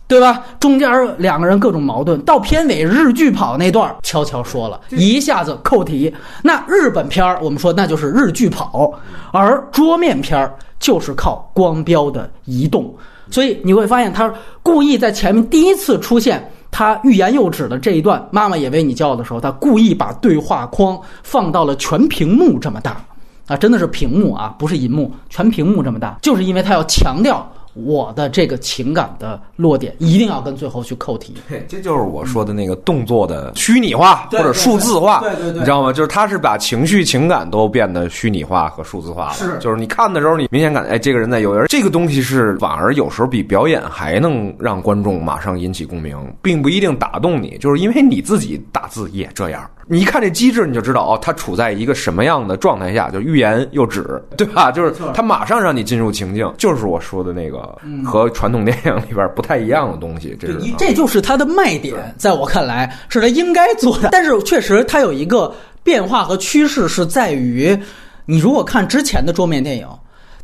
[0.07, 0.43] 对吧？
[0.59, 6.11] 中间两个人各种矛盾，到片尾日剧跑那段悄悄说了一下子扣题。
[6.43, 8.91] 那日本片儿，我们说那就是日剧跑，
[9.35, 12.91] 而桌面片儿就是靠光标的移动。
[13.31, 23.01] 所以你会发现，他故意在前面第一次出现他欲言又止的这一段“妈妈也为你骄傲”的时候，他故意把对话框放到了全屏幕这么大
[23.47, 27.51] 啊，真的是屏幕啊，不是银幕，全屏幕这么大，就是因为他要强调。
[27.75, 31.35] 我的这个情感的落点一定要跟最后去扣题。
[31.69, 35.93] 这就是我说的那个动作的虚拟化或者数字化，对对对，你知道吗？
[35.93, 39.35] 就是他是把情绪、情感都变得虚拟化和数字化了。
[39.35, 49.69] 是，就是你看的时候，你明显感觉哎，这个人在有人，这个东西是反而有时候比表演还能让观众马上引起共鸣，并不一定打动你，就是因为你自己打字也这样。
[49.91, 54.71] 你一看这机制，你就知道哦，他处在一个什么样的状态下，就欲言又止， 对吧？
[54.71, 60.37] 就是他马上让你进入情境，就是我说的那个和传统电影里边不太一样的东西。
[60.39, 64.11] 这是这就是它的卖点，在我看来是他应该做的。
[64.13, 65.51] 但是确实，它有一个
[65.83, 67.75] 变化和趋势是在于，
[68.27, 69.89] 你如果看之前的桌面电影，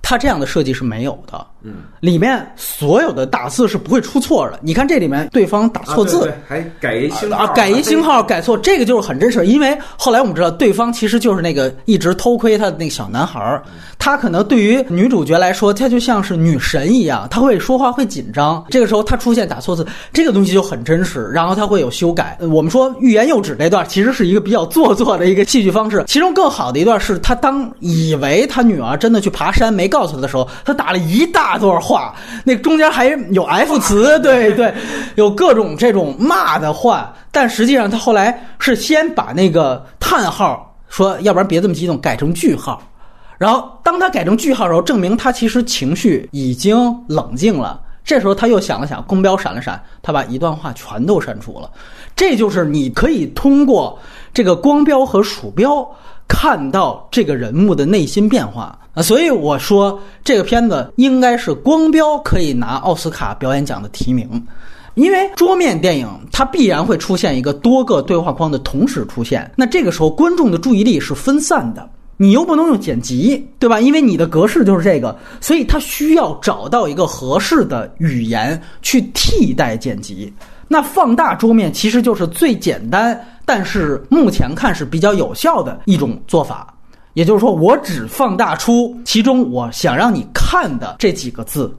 [0.05, 1.45] 它这样的设计是没有的。
[1.67, 4.61] 嗯，里面所有的打字是不会出错的。
[4.63, 9.47] 你看这里面对方打错字，还改一星啊，改一星号改错，这个就是很真实。
[9.47, 13.63] 因为后来我们知道，对方其实就是那个一直偷窥他的那个小男孩儿，
[13.99, 18.63] 他可能对于女主角来说，他就像是女神一样，他会说话会紧张。
[18.69, 21.31] 这个时候他出现打错字，这个东西就很真实。
[21.33, 22.37] 然后他会有修改。
[22.51, 26.05] 我们说欲言又止这段，其实是一个比较做作的一个戏剧方式。
[26.07, 31.53] 其中更好的一段是他当以为他女儿真的去爬山没告诉他的时候，他打了一大。
[31.55, 32.13] 段话，
[32.45, 34.75] 那中间还有 F 词，对对，
[35.15, 42.83] 有各种这种骂的话，但实际上他后来是先把那个叹号说，要不然别这么激动，改成句号，
[43.39, 46.77] 然后当他改成句号的时候，证明他其实情绪已经
[47.07, 47.81] 冷静了。
[48.05, 51.71] 这时候他又想了想，光标闪了闪，他把一段话全都删除了。
[52.17, 53.97] 这就是你可以通过
[54.33, 55.89] 这个光标和鼠标。
[56.27, 64.29] 看到这个人物的内心变化啊，所以我说这个片子应该是光标可以拿奥斯卡表演奖的提名，
[64.95, 73.81] 因为桌面电影它必然会出现一个多个对话框的同时出现，那这个时候观众的注意力是分散的，你又不能用剪辑，对吧？
[73.81, 80.33] 因为你的格式就是这个，所以它需要找到一个合适的语言去替代剪辑。
[80.67, 83.21] 那放大桌面其实就是最简单。
[83.45, 86.73] 但是目前看是比较有效的一种做法，
[87.15, 91.75] 也就是说，我只放大出其中我想让你看的这几个字，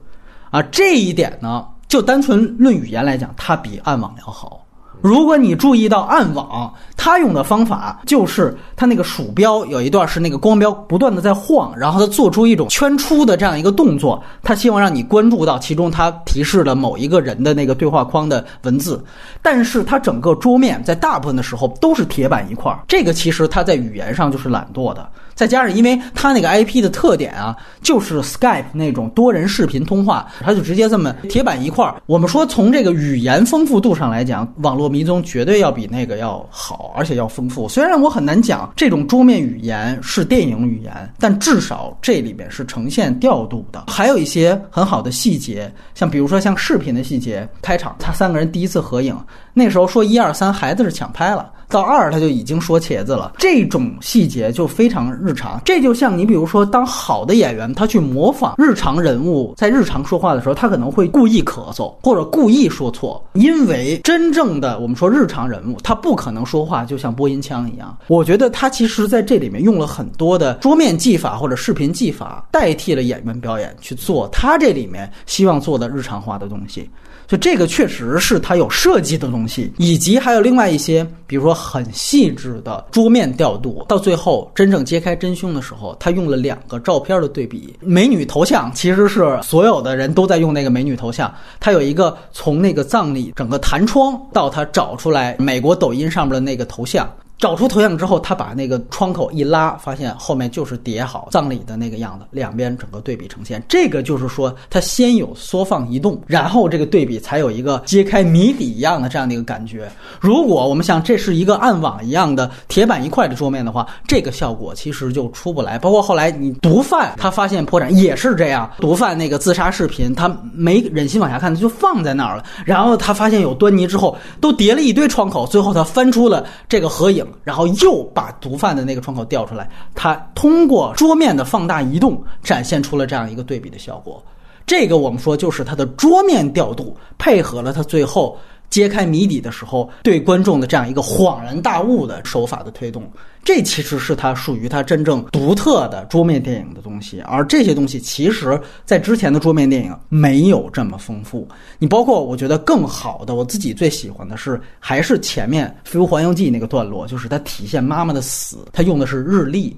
[0.50, 4.65] 啊，这一点呢，就单纯论语言来讲，它比暗网要好。
[5.00, 19.04] 如果你注意到暗网，它用的方法就是它那个鼠标有一段是那个光标不断的在晃，然后它做出一种圈出的这样一个动作，它希望让你关注到其中它提示了某一个人的那个对话框的文字，
[19.42, 25.08] 但是它整个桌面在大部分的时候都是铁板一块，这个其实它在语言上就是懒惰的。
[25.36, 32.02] 再加上，因为它那个 IP 的特点啊，就是 Skype 那种多人视频通话，它就直接这么铁板一块儿。
[32.06, 37.68] 我们说从这个语言丰富度上来讲，网络迷踪绝对要比那个要好，而且要丰富。
[37.68, 49.14] 虽然我很难讲这种桌面语言是电影语言，但至少这里面是呈现调度的，还有一些很好的细节，像比如说像视频的细节，开场他三个人第一次合影，
[49.52, 51.52] 那时候说一二三，孩子是抢拍了。
[51.68, 55.60] 到二他就已经说茄子了，这种细节就非常日常。
[55.64, 67.96] 这就像你比如说，当好的演员他去模仿日常人物在日常说话的时候，他可能会故意咳嗽或者故意说错，因为真正的我们说日常人物，他不可能说话就像播音腔一样。
[68.06, 76.88] 我觉得他其实在这里面用了很多的桌面技法或者视频技法，代替了演员表演去做他这里面希望做的日常化的东西。
[77.26, 83.84] 就这个确实是它有设计的东西，以及还有另外一些，比如说很细致的桌面调度。
[83.88, 91.32] 到最后真正揭开真凶的时候，他用了两个照片的对比，美女头像其实是所有的人都在用那个美女头像。
[91.58, 97.08] 他有一个从那个葬礼整个弹窗到他找出来美国抖音上面的那个头像。
[97.38, 103.62] 找出头像之后，他把那个窗口一拉，发现后面就是叠好葬礼的那个样子，两边整个对比呈现。
[103.68, 109.86] 这个就是说，它先有缩放移动，然后这个对比才有一个揭开谜底一样的这样的一个感觉。
[110.18, 115.78] 如果我们想这是一个暗网一样的铁板一块的桌面的话，这个效果其实就出不来。
[115.78, 122.44] 包括后来你毒贩他发现破绽也是这样，毒贩那个自杀视频他没忍心往下看，他就放在那儿了。
[122.64, 127.25] 然后他发现有端倪之后，都叠了一堆窗口，最后他翻出了这个合影。
[127.44, 134.22] 然后又把毒贩的那个窗口调出来，他通过桌面的放大移动，展现出了这样一个对比的效果。
[134.66, 138.38] 这个我们说就是它的桌面调度配合了它最后。
[138.70, 143.10] 揭开谜底的时候，对观众的这样一个恍然大悟的手法的推动，
[143.44, 147.20] 这其实是它属于它真正独特的桌面电影的东西。
[147.22, 151.46] 而这些东西，其实在之前的桌面电影没有这么丰富。
[151.78, 159.76] 你包括我觉得更好的，我自己最喜欢的是还是前面《飞屋环游记》那个段落，就是它体现妈妈的死，它用的是日历。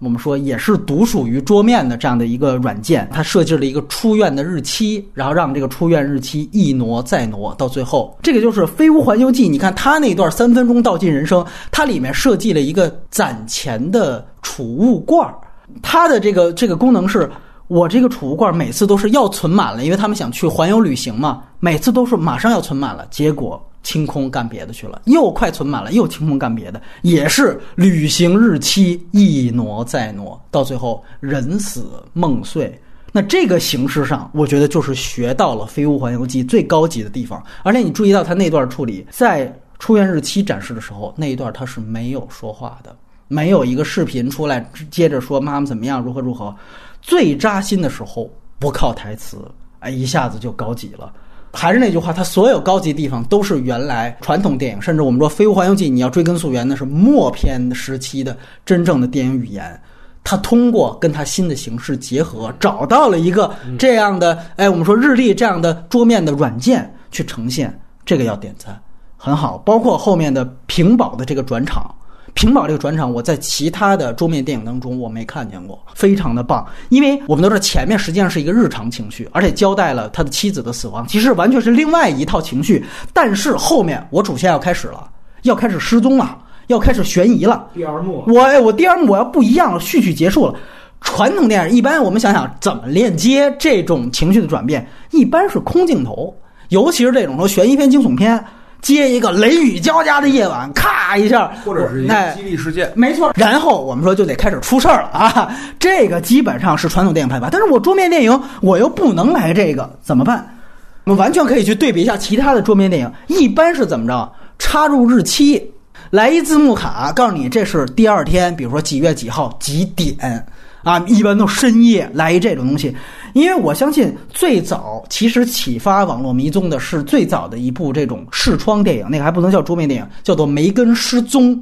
[0.00, 9.46] 我们说也是独属于桌面的这样的一个软件，它设计了一个出院的日期，然后让这个出院日期一挪再挪，到最后，这个就是《飞屋环游记》。
[9.50, 15.34] 你看它那段三分钟道尽人生，它里面设计了一个攒钱的储物罐儿，
[15.82, 17.30] 它的这个这个功能是。
[17.70, 32.76] 我这个储物罐每次都是要存满了，因为他们想去环游旅行嘛，每次都是马上要存满了，结果清空干别的去了，又快存满了，又清空干别的，也是旅行日期一挪再挪，到最后人死梦碎。
[33.12, 37.40] 那这个形式上，我觉得就是学到了《飞屋环游记》最高级的地方。
[37.62, 42.92] 而且你注意到他那段处理，在出院日期展示的时候，那一段他是没有说话的，
[43.28, 46.52] 没有一个视频出来接着说妈妈怎么样，如何如何。
[47.00, 49.36] 最扎心的时候不靠台词，
[49.80, 51.12] 哎，一下子就高级了。
[51.52, 59.80] 还是那句话，它所有高级地方都是原来传统电影，甚至我们说《飞屋环游记》，你要追根溯源，那是默片时期的真正的电影语言。
[60.22, 68.80] 它通过跟它新的形式结合，找到了一个这样的，哎，我们说日历这样的桌面的软件去呈现，这个要点赞，
[69.16, 69.58] 很好。
[69.58, 71.92] 包括后面的屏保的这个转场。
[72.34, 76.66] 屏保这个转场，我在其他的桌面电影当中我没看见过，非常的棒。
[76.88, 82.84] 因为我们都知道前面实际上是一个日常情绪，而且交代了他的妻子的死亡，其实完全是另外一套情绪。
[83.12, 85.10] 但是后面我主线要开始了，
[85.42, 86.38] 要开始失踪了，
[86.68, 87.66] 要开始悬疑了。
[87.74, 90.54] 第二幕，我我第二幕我要不一样了，序曲结束了。
[91.02, 96.34] 传统电影一般我们想想怎么链接这种情绪的转变，一般是空镜头，
[96.68, 98.42] 尤其是这种说悬疑片、惊悚片。
[98.82, 103.32] 接一个雷雨交加的夜晚，咔一下，或者是一个激励事件，没错。
[103.34, 105.54] 然后我们说就得开始出事儿了啊！
[105.78, 110.56] 这个基本上是传统电影拍法，但是我桌面电影我又不能来这个，怎么办？
[111.04, 114.32] 我们完全可以去对比一下其他的桌面电影，一般是怎么着？
[114.58, 115.62] 插入日期，
[116.10, 120.46] 来一字幕卡，告诉你这是第二天，比如说几月几号几点。
[120.82, 122.94] 啊，一般都深夜来一这种东西，
[123.34, 131.54] 因为我相信最早其实启发网络迷踪的是最早的一部这种视窗电影，那个还不能叫桌面电影，叫做《梅根失踪》，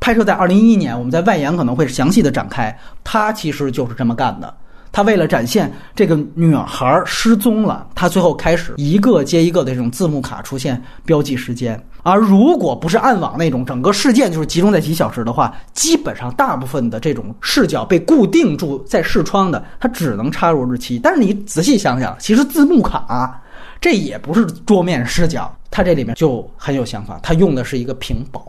[0.00, 4.52] 拍摄在二零一一年，我们在外延可能会详细的展开，它其实就是这么干的。
[4.96, 11.78] 他为了展现这个女孩失踪了，他最后开始一个接一个的这种字幕卡出现标记时间。
[12.02, 20.98] 而如果不是暗网那种整个事件就是集中在几小时的话，基本上大部分的这种视角被固定住在视窗的，它只能插入日期。
[20.98, 23.38] 但是你仔细想想，其实字幕卡
[23.78, 28.46] 这也不是桌面视角，它这里面就很有想法，它用的是一个屏保。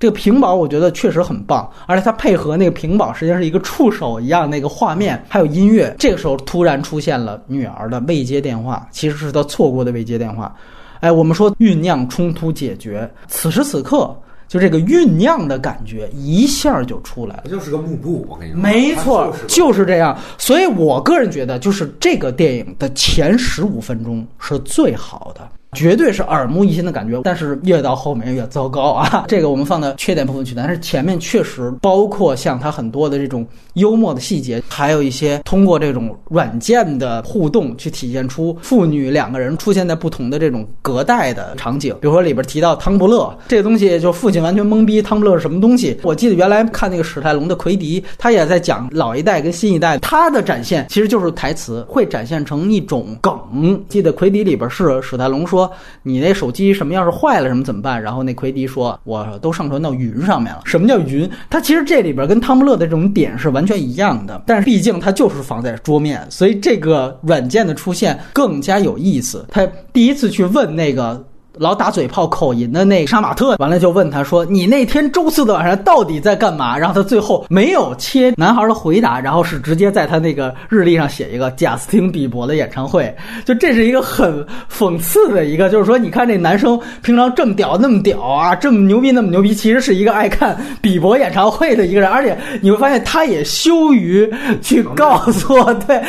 [0.00, 5.94] 这个屏保我觉得确实很棒，而且它配合那个屏保，实际上是一个触手一样那个画面，还有音乐。
[5.98, 10.56] 这个时候突然出现了女儿的未接电话，其实是她错过的未接电话。
[11.00, 14.14] 哎，我们说酝酿冲突解决，此时此刻
[14.48, 18.26] 就这个酝酿的感觉一下就出来了，就是个幕布。
[18.26, 20.18] 我跟你说，没错，就是这样。
[20.38, 25.46] 所以我个人觉得，就是这个电影的前十五分钟是最好的。
[25.72, 29.24] 绝对是耳目一新的感觉，但是越到后面越糟糕啊！
[29.28, 41.94] 这个我们放在缺点部分去谈，但是前面确实包括像它很多的这种幽默的细节，还有一些通过这种软件的互动去体现出父女两个人出现在不同的这种隔代的场景。
[42.00, 45.96] 比如说里边提到汤布勒这个东西，就父亲完全懵逼，汤布勒是什么东西？
[46.02, 53.80] 我记得原来看那个史泰龙的奎迪，他也在讲老一代跟新一代，他的展现其实就是台词会展现成一种梗。
[53.88, 55.59] 记得奎迪里边是史泰龙说。
[55.60, 55.70] 说
[56.02, 58.02] 你那手机什么要是坏了什么怎么办？
[58.02, 60.62] 然后那奎迪说我都上传到云上面了。
[60.64, 61.28] 什么叫云？
[61.50, 69.44] 它其实这里边跟汤姆勒的这种点是完全一样的，但是毕竟它就是放在桌面，所以这个软件的出现更加有意思。
[69.50, 71.22] 他第一次去问那个。
[71.56, 83.14] 老打嘴炮口音的那杀马特，完了就问他说：“你那天周四的晚上到底在干嘛？”然后他最后没有切男孩的回答，然后是直接在他那个日历上写一个贾斯汀比伯的演唱会。
[83.44, 94.32] 就这是一个很讽刺的一个，就是说，你看这男生平常这么屌那么屌啊，这么牛逼那么牛逼，其实是一个爱看比伯演唱会的一个人，而且你会发现他也羞于
[94.62, 95.54] 去告诉
[95.86, 96.00] 对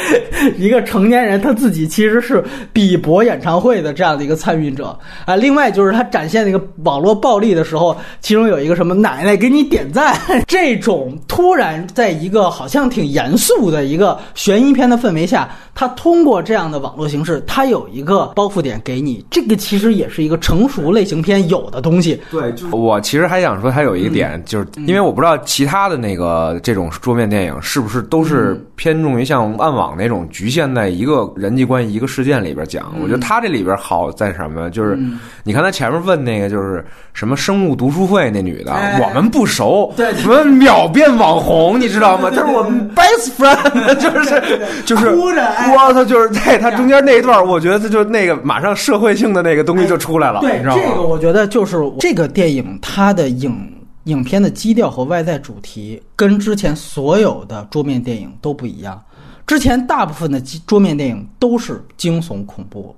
[0.58, 4.98] 一个成年人他自己其实是比伯演唱会的这样的一个参与者
[5.32, 5.36] 啊。
[5.36, 10.16] 另外就是他展现那个网络暴力的时候，其中有一个什么奶奶给你点赞，
[10.48, 15.50] 这种突然在一个好像挺严肃的一个悬疑片的氛围下。
[15.74, 22.20] 它通过这样的网络形式，它有一个包袱点给你，这个其实也是一个成熟类型片有的东西。
[22.30, 32.94] 对，就是我其实还想说，它有一个点，就是因为我不知道其他的那个这种桌面电影是不是都是偏重于像暗网那种局限在一个人际关系、一个事件里边讲。
[33.02, 34.70] 我觉得它这里边好在什么？
[34.72, 35.00] 就是
[35.44, 42.30] 你看他前面问那个，就是什么生物读书会那女的，我们不熟，对，什么秒变网红，你知道吗？
[42.36, 45.42] 他是我们 best friend， 就是就是哭着，
[45.74, 50.84] 我操，就是在他中间那一段，我觉得他就那个马上社会性的那个东西就出来了，对，你知道吗？
[50.84, 53.72] 这个我觉得就是这个电影它的影
[54.06, 59.02] 影片的基调和外在主题跟之前所有的桌面电影都不一样。
[59.48, 62.96] 之前大部分的桌面电影都是惊悚恐怖，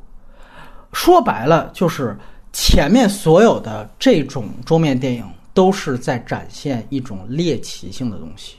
[0.93, 2.17] 说白了就是
[2.53, 8.55] 前面所有的这种桌面电影都是在展现一种猎奇性的东西。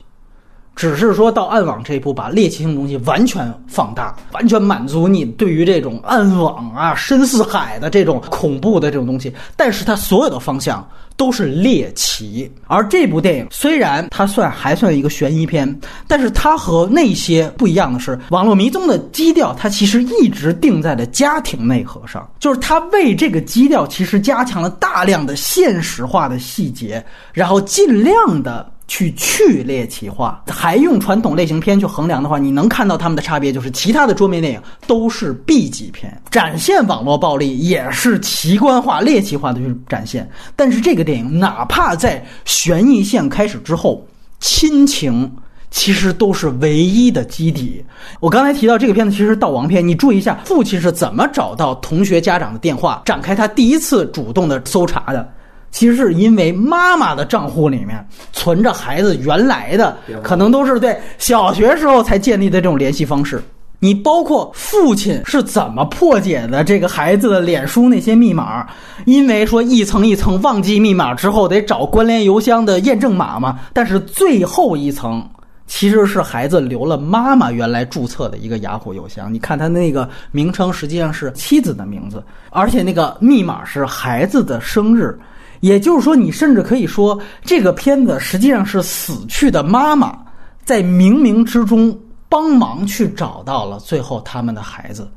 [0.75, 9.33] 只是说到暗网这一步，把猎奇性的东西完全放大，完全满足你对于这种暗网啊、深似海的这种恐怖的这种东西。
[9.55, 10.85] 但是它所有的方向
[11.17, 12.51] 都是猎奇。
[12.67, 27.03] 而这部电影虽然它算还算一个悬疑片，但是它和那些不一样的是，《网络迷踪》的基调它其实一直定在了家庭内核上，就是它为这个基调其实加强了大量的现实化的细节，
[27.33, 28.71] 然后尽量的。
[28.87, 40.29] 去去猎奇化，还用传统类型片去衡量的话，你能看到他们的差别，就是其他的桌面电影都是 B 级片，展现网络暴力也是奇观化、猎奇化的去展现。
[40.55, 44.05] 但是这个电影，哪怕在悬疑线开始之后，
[44.39, 45.31] 亲情
[45.71, 47.83] 其实都是唯一的基底。
[48.19, 55.27] 我刚才提到这个片子其实是盗王片，你注意一下，父亲是怎么找到同学家长的电话，展开他第一次主动的搜查的。
[55.75, 63.43] 其实是因为妈妈的账户里面存着孩子原来的，可能都是对小学时候才建立的这种联系方式。
[63.79, 68.65] 你包括父亲是怎么破解的这个孩子的脸书那些密码？
[69.03, 73.59] 因为说一层一层忘记密码之后得找关联邮箱的验证码嘛。
[73.73, 75.29] 但是最后一层
[75.67, 79.31] 其实是孩子留了妈妈原来注册的一个雅虎邮箱。
[79.31, 85.19] 你看他那个名称实际上是妻子的名字，而且那个密码是孩子的生日。
[85.59, 90.17] 也就是说，你甚至可以说，这个片子实际上是死去的妈妈
[90.63, 91.97] 在冥冥之中
[92.29, 95.09] 帮忙去找到了最后他们的孩子，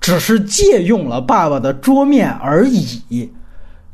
[0.00, 3.30] 只是借用了爸爸的桌面而已。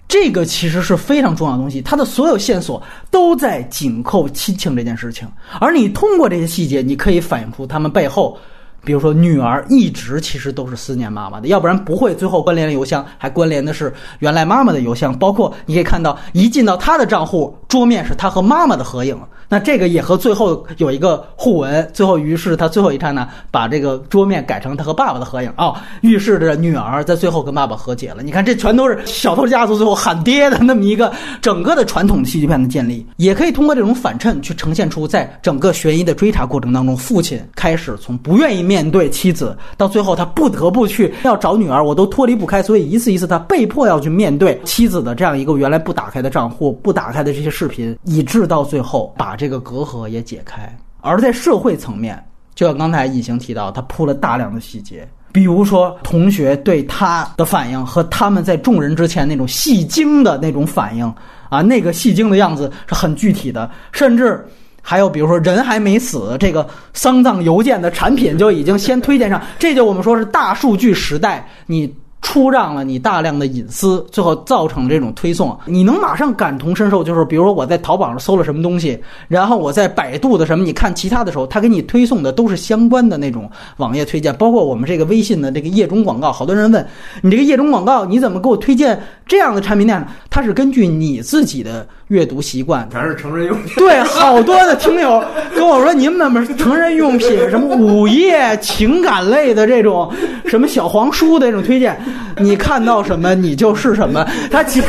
[0.07, 5.28] 这个其实是非常重要的东西，它的所有线索都在紧扣亲情这件事情，
[5.61, 8.36] 而你通过这些细节，你可以反映出他们背后。
[8.85, 15.16] 比如说，女儿一直其实都是思念妈妈的，要不然不会最后关联的邮箱还关联的是原来妈妈的邮箱。
[15.18, 19.18] 包括你可以看到，一进到她的账户桌面是她和妈妈的合影，
[19.49, 21.87] 那这个也和最后有一个互文。
[21.93, 25.53] 最后，于是他最后一刹那把这个桌面改成他和爸爸的合影。
[25.59, 28.22] 哦，预示着女儿在最后跟爸爸和解了。
[28.22, 31.12] 你看，这全都是小偷家族最后喊爹的那么一个
[31.43, 38.69] 整个的传统戏剧片的建立，也可以通过这种反衬去呈现出，在整个悬疑的追查过程当中，父亲开始从不愿意。
[38.70, 50.72] 面对妻子，到最后他不得不去要找女儿，我都脱离不开，所以一次一次他被迫要去面对妻子的这样一个原来不打开的账户、不打开的这些视频，以致到最后把这个隔阂也解开。
[51.00, 61.12] 而在社会层面，就像刚才隐形提到，他铺了大量的细节，比如说同学对他的反应和他们在众人之前那种戏精的那种反应
[61.48, 64.46] 啊，那个戏精的样子是很具体的，甚至。
[64.83, 71.93] 还有比如说人还没死，这个丧葬邮件的产品就已经先推荐上，这就我们说是大数据时代，你。
[72.22, 77.03] 出让了你大量的隐私，最后造成这种推送，你能马上感同身受。
[77.03, 86.31] 就是比如说我在淘宝上搜了什么东西，然后我在百度的什么，你看其他的时候，他给你推送的都是相关的那种网页推荐，包括我们这个微信的这个页中广告。
[86.31, 86.87] 好多人问
[87.22, 90.05] 你这个页中广告，你怎么给我推荐这样的产品呢？
[90.28, 93.74] 它是根据你自己的阅读习惯，全是成人用品。
[93.76, 95.22] 对，好多的听友
[95.55, 100.12] 跟我说，你们怎么成人用品，什么午夜情感类的这种，
[100.47, 101.97] 什么小黄书的这种推荐。
[102.39, 104.26] 你看到什么，你就是什么。
[104.51, 104.89] 他其实，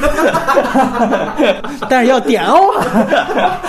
[1.87, 2.57] 但是要点哦。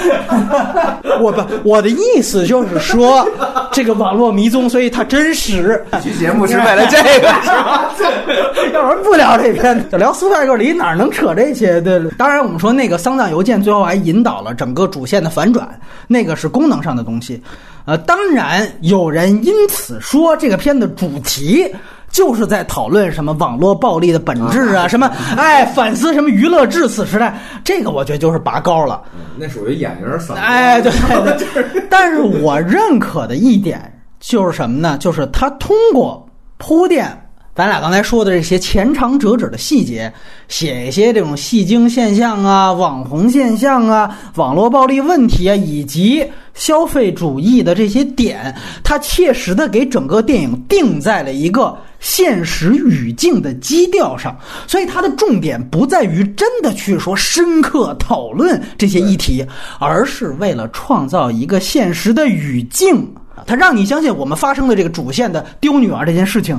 [1.20, 3.28] 我不，我的意思就是说，
[3.72, 5.84] 这个网络迷踪，所以它真实。
[5.92, 7.92] 这期节目是为了这个，是吧？
[8.72, 11.80] 要不然不聊这篇，就聊苏菲格里哪能扯这些？
[11.80, 15.68] 对，当然我们说那个丧葬邮件最后还引导了整个主线的反转，
[16.06, 17.42] 那个是功能上的东西。
[17.84, 21.70] 呃，当然有人因此说这个片的主题。
[22.12, 29.02] 就是在讨论什么网络暴力的本质啊，什么 哎反思什么娱乐至死时代，这个我觉得就是拔高了。
[29.34, 30.34] 那属于演员嗓。
[30.34, 30.92] 哎， 对
[31.38, 31.86] 对。
[31.88, 33.90] 但是我认可的一点
[34.20, 34.98] 就是什么呢？
[34.98, 37.18] 就是他通过铺垫。
[37.54, 40.10] 咱俩刚才说的这些前长折纸的细节，
[40.48, 46.24] 写一些这种戏精现象啊、网红现象啊、网络暴力问题啊，以及
[46.54, 54.34] 消费主义的这些点，它切实的给整个电影定在了一个现实语境的基调上，
[54.66, 59.44] 所以它的重点不在于真的去说深刻讨论这些议题，
[59.78, 63.06] 而是为了创造一个现实的语境，
[63.44, 66.58] 它让你相信我们发生的这个主线的丢女儿这件事情。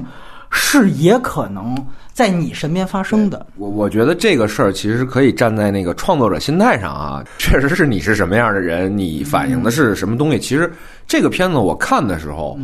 [0.53, 1.75] 是也可能
[2.13, 3.45] 在你身边发生的。
[3.57, 10.39] 我我觉得这个事儿其实可以站在那个创作者心态上啊，确实是你是什么样的人，你反映的是什么东西。
[10.39, 10.71] 其实
[11.07, 12.57] 这个片子我看的时候，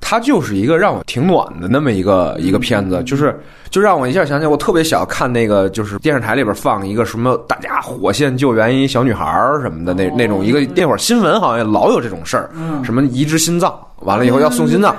[0.00, 3.38] 它就是一个让我挺暖的那么一个一个片子，就是
[3.70, 12.50] 就让我一下想起我特别小看那个，就是电视台里边放一个什么大家火线救援一小女孩儿什么的那那种一个那会儿新闻好像老有这种事儿，
[12.84, 14.94] 什么移植心脏完了以后要送心脏。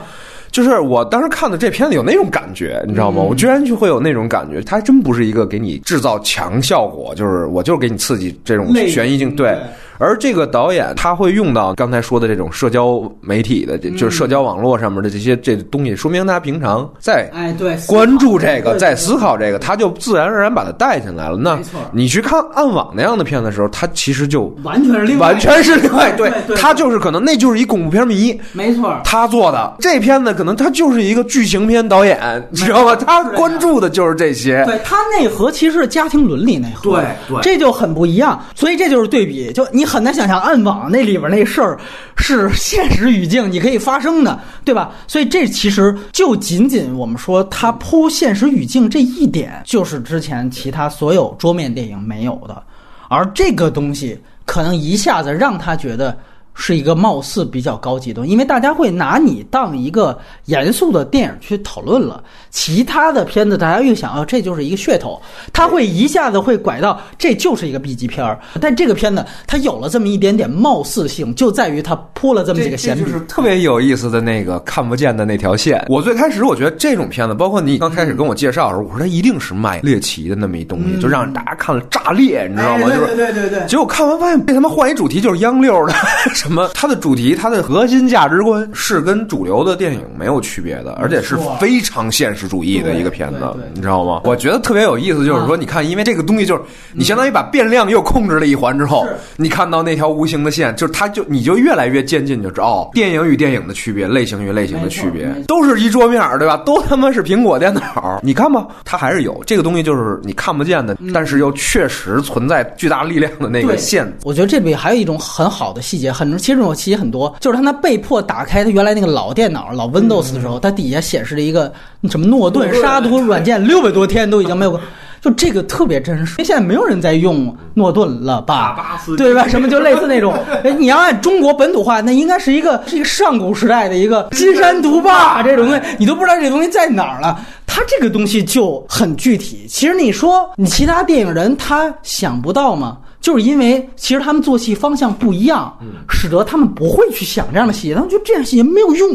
[0.52, 3.22] 就是我当时看的这片子有那种感觉，你知道吗？
[3.22, 9.58] 我居然就会有那种感觉，它还真不是一个给你制造强效果，就是我就是给你刺激这种悬疑性，对。
[10.02, 21.38] 而这个导演他会用到刚才说的这种社交媒体的，就是社交网络上面的这些这东西，说明他平常在哎对关注这个，在思考这个，他就自然而然把它带进来了。
[21.38, 21.60] 那
[21.92, 32.96] 你去看暗网那样的片的时候，他其实就完全是另完全是另外 对，他就是可能那就是一恐怖片迷，没错，他做的这片子可能他就是一个剧情片导演，你知道吗？
[33.06, 38.44] 他关注的就是这些，对他内核其实是家庭伦理内核，对对，这就很不一样。
[38.56, 39.86] 所以这就是对比，就你。
[39.92, 41.78] 很难想象暗网那里边那事儿
[42.16, 44.92] 是现实语境你可以发生的，对吧？
[45.06, 52.64] 所以这其实就仅仅我们说它铺现实语境这一点，就是之前其他所有桌面电影没有的，
[53.10, 56.18] 而这个东西可能一下子让他觉得。
[56.64, 62.24] 是一个貌似比较高级的，因为大家会拿你当一个严肃的电影去讨论了。
[62.52, 65.20] 其他的片子，大家又想要这就是一个噱头，
[65.52, 68.40] 他会一下子会拐到这就是一个 B 级片儿。
[68.62, 75.84] 但这个片子它有了这么一点点貌似性，就在于它铺了这么几个线，就是特别有意思的那个看不见的那条线。
[75.90, 82.88] 我最开始我觉得这种片子，包括你刚开始跟我介绍的时候，我说它一定是卖猎奇的那么一东西，就让大家看了炸裂，你知道吗？
[82.88, 83.66] 就是对对对。
[83.66, 85.94] 结果看完发现被他们换一主题，就是央六的。
[86.36, 86.51] 什么？
[86.74, 93.40] 它的主题，它的核心价值观是跟主流的电影没有区别的，而且是非常现实主义的一个片子，
[93.74, 94.22] 你知道吗？
[94.24, 96.62] 我觉得特别有意思，就是说，你看，因为这个东西就是
[96.94, 106.58] 你相当于把变量又控制了一环之后，你看到那条无形的线，就是它就你就越来越渐进，就知道电影与电影的区别，类型与类型的区别，都是一桌面，对吧？
[106.66, 114.12] 都他妈是苹果电脑，你看吧，它还是有这个东西，就是你看不见的，但是又确实存在巨大力量的那个线。
[114.24, 117.12] 我觉得这里还有一种很好的细节，很其实这种细节很。
[117.12, 121.70] 多就是他那被迫打开他原来那个老电脑老 Windows 的时候，他底下显示了一个
[122.10, 124.80] 什么诺顿杀毒软件六百多天都已经没有，
[125.20, 126.36] 就这个特别真实。
[126.36, 128.98] 因为现在没有人在用诺顿了吧？
[129.18, 129.46] 对吧？
[129.46, 137.38] 什么就类似那种， 哎，你要按中国本土化，那应该是一个是一个上古时代的一个金山毒霸这种东西，你都不知道这东西在哪儿了。
[137.68, 139.66] 他这个东西就很具体。
[139.68, 143.00] 其实你说你其他电影人他想不到吗？
[143.22, 145.74] 就是因为其实他们做戏方向不一样，
[146.10, 149.10] 使得他们不会去想这样的细节，他们觉得这样细节没有用。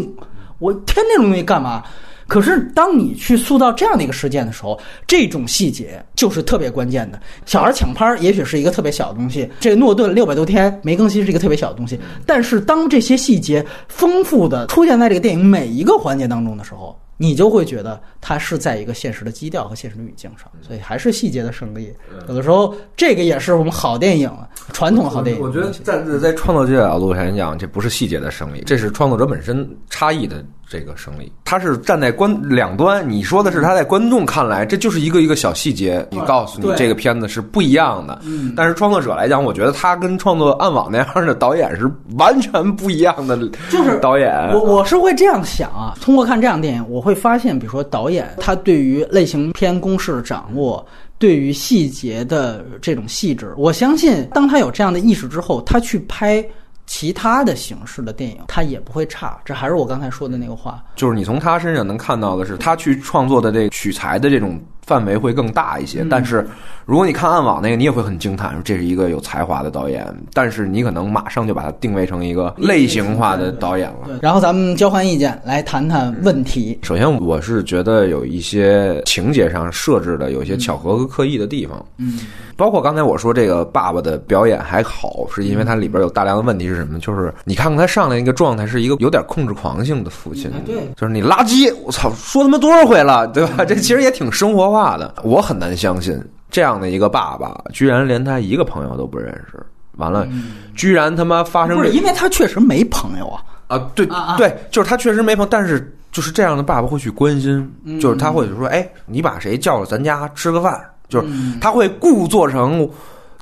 [0.58, 1.82] 我添那种东西干嘛？
[2.28, 4.76] 可是当你去塑造这样的一个事件的时候，
[5.06, 7.20] 这种细节就是特别关键的。
[7.44, 11.96] 小孩抢拍也许是一个特别小的东西，这个诺顿六百多天没更新是一个特别小的东西。
[12.24, 21.92] 但是当这些细节丰富的出现在这个电影每一个环节当中的时候，你就会觉得它是在一个现实的基调和现实的语境上，所以还是细节的胜利。
[22.28, 24.30] 有的时候，这个也是我们好电影
[24.72, 25.42] 传统好电影。
[25.42, 30.44] 我觉得在在创作这个角度上讲，这不是细节的胜利，这是创作者本身差异的。
[30.68, 33.08] 这个胜利，他是站在观两端。
[33.08, 36.04] 你说的是他在观众看来，这就是一个一个小细节。
[36.10, 38.20] 你告诉你这个片子是不一样的。
[38.56, 41.88] 但是创作者来讲，我觉得他跟创作暗网那样的导演是
[42.18, 43.36] 完全不一样的。
[43.70, 45.94] 就是导演，我我是会这样想啊。
[46.00, 50.84] 通过看这样电影，我会发现，比如说导演他对于类型片公式的掌握，
[51.16, 56.44] 对于细节的这种细致，我相信当他有这样的意识之后，他去拍。
[56.86, 59.38] 其他的形式的电影，它也不会差。
[59.44, 66.06] 这还是我刚才说的那个话，就是你从他身上能看到的是，他去创作的这个取材的这种范围会更大一些。
[66.08, 66.46] 但是
[66.84, 74.20] 如果你看暗网那个，你也会很惊叹，说这是一个有才华的导演，但是你可能马上就把它定位成一个类型化的导演了。
[74.22, 76.78] 然后咱们交换意见，来谈谈问题。
[76.82, 82.20] 首先，我是觉得有一些情节上设置的有一些巧合和刻意的地方，嗯，
[82.56, 86.98] 包括刚才我说这个爸爸的表演还好，是因为它里边有大量的问题是什么？
[87.00, 93.64] 就是你看看他上来那个状态是一个有点控制狂性的父亲，对，就是你垃圾，我操，说他妈多少回了，对吧？
[93.64, 99.58] 这其实也挺生活化的，我很难相信这样的一个爸爸居然连他一个朋友都不认识，
[99.96, 100.26] 完了，
[100.74, 103.42] 居然他妈发生不是因为他确实没朋友啊。
[103.68, 104.06] 啊，对
[104.36, 107.98] 对，就是他确实没朋友，但是就是这样的爸爸会去关心，嗯。
[107.98, 111.58] 就是他会说，哎，你把谁叫到咱家吃个饭，就是嗯。
[111.60, 112.88] 他会故作成，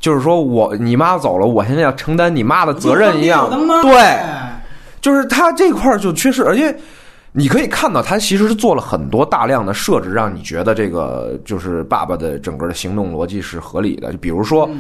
[0.01, 3.51] 就是说我你妈走了，我现在要承担你妈的责任一样，
[3.82, 4.18] 对，
[5.03, 6.74] 就是他这块儿就缺失，而且
[7.37, 14.12] 你可以看到，他其实是做了很多大量的设置，让你觉得这个就是爸爸的整个的行动逻辑是合理的。
[14.12, 14.70] 就比如说，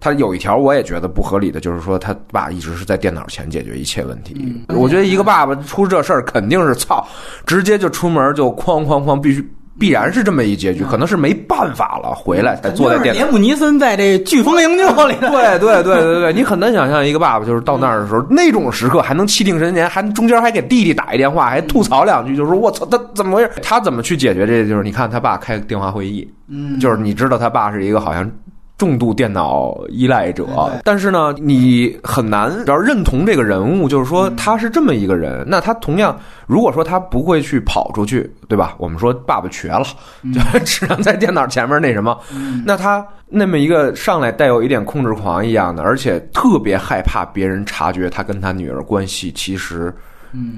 [0.00, 4.64] 他有一条我也觉得不合理的，就是说他爸一直是在电脑前解决一切问题。
[4.66, 7.06] 我觉得一个爸爸出这事儿肯定是操，
[7.46, 23.50] 直接就出门就哐哐哐，必须必然是这么一结局，可能是没办法了，回来才坐在电脑连姆尼森在这《飓风营救》里，对对对对对，你很难想象一个爸爸就是到那儿的时候，那种时刻还能气定神闲，还中间还给弟弟打一电话，还吐槽两句，就是说我操，他怎么回事？
[23.62, 24.68] 他怎么去解决这？
[24.68, 28.30] 就是你看他爸开电话会议，嗯，就是你知道他爸是一个好像。
[28.82, 30.44] 重度电脑依赖者，
[30.82, 35.44] 但是呢，你很难要认同这个人物，就是说他是这么一个人。
[35.46, 36.18] 那他同样，
[36.48, 38.74] 如果说他不会去跑出去，对吧？
[38.78, 39.84] 我们说爸爸瘸了，
[40.34, 42.18] 就 只能在电脑前面那什么，
[42.66, 49.94] 那他那么一个上来带有一点控制狂一样的，而且特别害怕别人察觉他跟他女儿关系其实。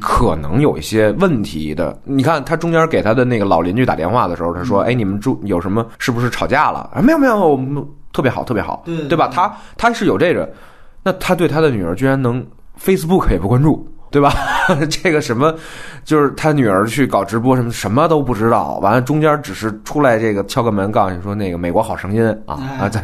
[0.01, 1.99] 可能有一些问题的。
[2.05, 5.85] 你看，他中间给他的那个老邻居打电话的时候，他说：“哎，你们住有什么？
[5.99, 7.85] 是不是吵架了？”啊，没有没有，我们
[8.15, 9.29] 特别好，特别好，对对对吧？
[9.29, 10.51] 他他是有这个，
[11.03, 12.43] 那他对他的女儿居然能
[12.83, 13.87] Facebook 也不关注。
[14.11, 14.33] 对吧？
[14.89, 15.53] 这个什么，
[16.05, 18.79] 就是他女儿去搞直播什么，什么都不知道。
[18.81, 23.03] 完了，中间只是出来这个敲个门，告诉你说那个美国好声音啊哎啊，咱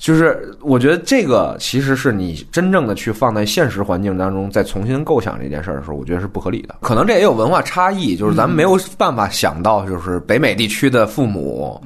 [0.00, 6.76] 就是我觉得这个其实是你真正的去放在现实环境当中，再重新构想这件事儿的时候，我觉得是不合理的。
[6.80, 11.78] 可能这也有文化差异，就是咱们没有办法想到，就是北美地区的父母，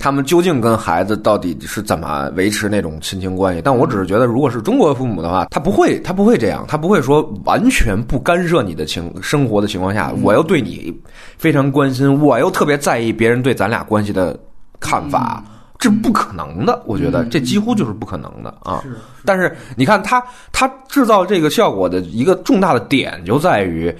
[0.00, 3.62] 他们究竟跟孩子到底是怎么维持那种亲情关系。
[3.62, 10.92] 但我只是觉得，如果是中国父母的话，他不会，他不会这样，他不会说完全不干涉你的情生活的情况下，我又对你
[11.38, 14.36] 非常关心，我又特别在意别人对咱俩关系的
[14.80, 15.40] 看法。
[15.80, 18.84] 这不可能的，我觉得这几乎就是不可能的啊！
[19.24, 20.22] 但是你看他，
[20.52, 23.92] 他制造这个效果的一个重大的点就在于，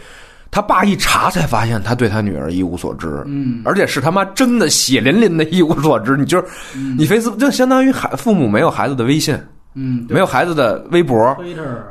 [0.51, 6.19] 他爸一查才发现他对他女儿一无所知，嗯，而且是他妈真的血淋淋的一无所知。
[6.19, 6.45] 你就是
[6.99, 9.35] 你 Facebook 就相当于孩父母没有孩子的微信，
[9.75, 11.35] 嗯，没有孩子的微博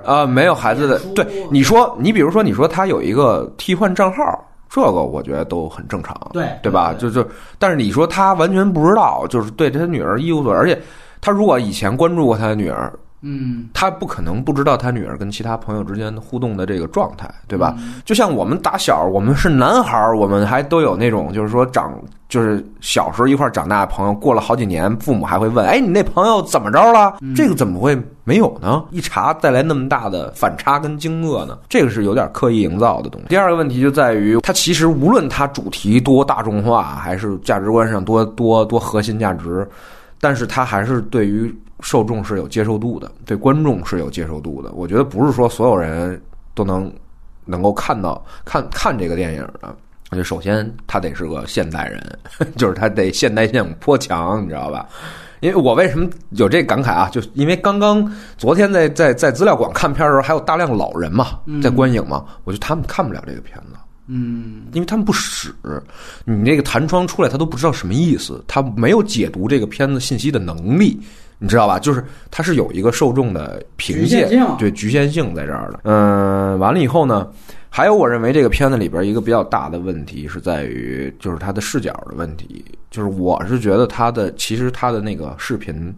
[0.06, 6.94] 啊、没有孩子的对你说，你比如说你说他有一个替换账号，这个我觉得都很正常，对对吧？
[6.94, 10.80] 就就，但是你说他完全不知道，就是对他女儿一无所知，而且
[11.20, 17.76] 他如果以前关注过他的女儿，嗯，他不可能不知道他女儿跟其他朋友之间的互动的这个状态，对吧？
[17.80, 21.94] 嗯就像我们打小，我们是男孩儿，我们还都有那种，就是说长，
[22.30, 28.84] 就是小时候一块儿长大的朋友，过了好几年，父母还会问：“哎，你那朋友怎么着了？”嗯这个怎么会没有呢？
[28.92, 31.58] 一查带来那么大的反差跟惊愕呢？
[31.68, 33.28] 这个是有点刻意营造的东西。
[33.28, 39.68] 第二个问题就在于，它其实无论它主题多大众化，还是价值观上多多多核心价值，
[40.22, 44.72] 但是它还是对于受众是有接受度的，对观众是有接受度的。
[44.74, 46.22] 我觉得不是说所有人
[46.54, 46.92] 都能
[47.46, 49.76] 能够看到看看这个电影的。
[50.12, 52.20] 我觉得首先他得是个现代人，
[52.58, 54.88] 就是他得现代性颇强，你知道吧？
[55.42, 57.08] 因为我为什么有这感慨啊？
[57.10, 63.78] 就是因为刚刚昨天在在在资料馆看片儿的时候，还有大量老人嘛，在观影嘛，我觉得他们看不了这个片子。
[64.08, 65.54] 嗯，因为他们不使，
[66.26, 71.00] 你那个弹窗出来，他都不知道什么意思，他没有解读这个片子信息的能力，
[71.40, 71.80] 你知道吧？
[71.80, 75.80] 就是它是有一个受众的凭借局限性，对局限性在这儿的。
[75.84, 77.28] 嗯，完了以后呢，
[77.70, 85.92] 还有我认为这个片子里边一个比较大的问题是在于，就是它的视角的问题，就是我是觉得它的其实它的那个视频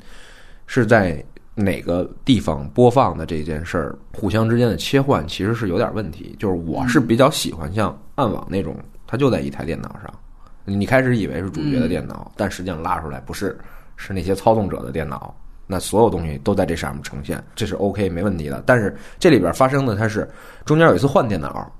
[0.66, 1.22] 是在。
[1.54, 6.34] 哪个地方播放的这件事儿，互相之间的切换其实是有点问题。
[6.40, 8.74] 就是我是比较喜欢像暗网那种，
[9.06, 10.12] 它就在一台电脑上，
[10.64, 13.60] 你开始以为是主角的电脑，但实际上拉出来不是，
[14.02, 15.34] 是那些操纵者的电脑。
[15.68, 18.62] 那所有东西都在这上面呈现，这是 OK 没问题的。
[18.66, 20.30] 但是这里边发生的它是
[20.66, 21.72] 中间有一次换电脑，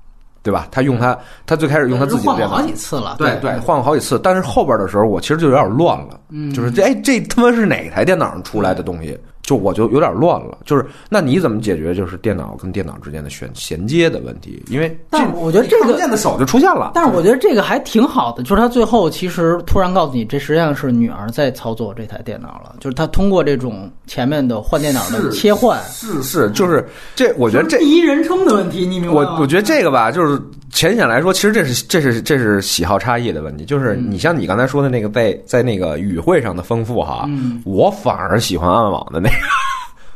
[0.42, 0.66] 对吧？
[0.70, 9.18] 他用他，他最开始用他自己的电脑好，几次了，对对，换过好几次，但是后边的时候，我其实就有点乱了，嗯就是这哎，这他妈是哪台电脑上出来的东西？
[9.42, 14.62] 就我就有点乱了，就是那你怎么解决就是电脑跟电脑之间的衔衔接的问题？
[14.68, 26.86] 因为但我觉得这个看不见的手就出现了，但是我觉得这个还挺好的，就是他最后其实突然告诉你，这实际上是女儿在操作这台电脑了，就是他通过这种前面的换电脑的切换，是是，就是
[27.16, 29.34] 这，我觉得这第一人称的问题，你明白吗？
[29.34, 30.40] 我我觉得这个吧，就是
[30.70, 33.64] 浅显来说，其实这是这是这是喜好差异的问题。
[33.64, 39.31] 就是嗯你像你刚才说的那个在在那个语汇上的丰富哈，嗯我反而喜欢暗网的那个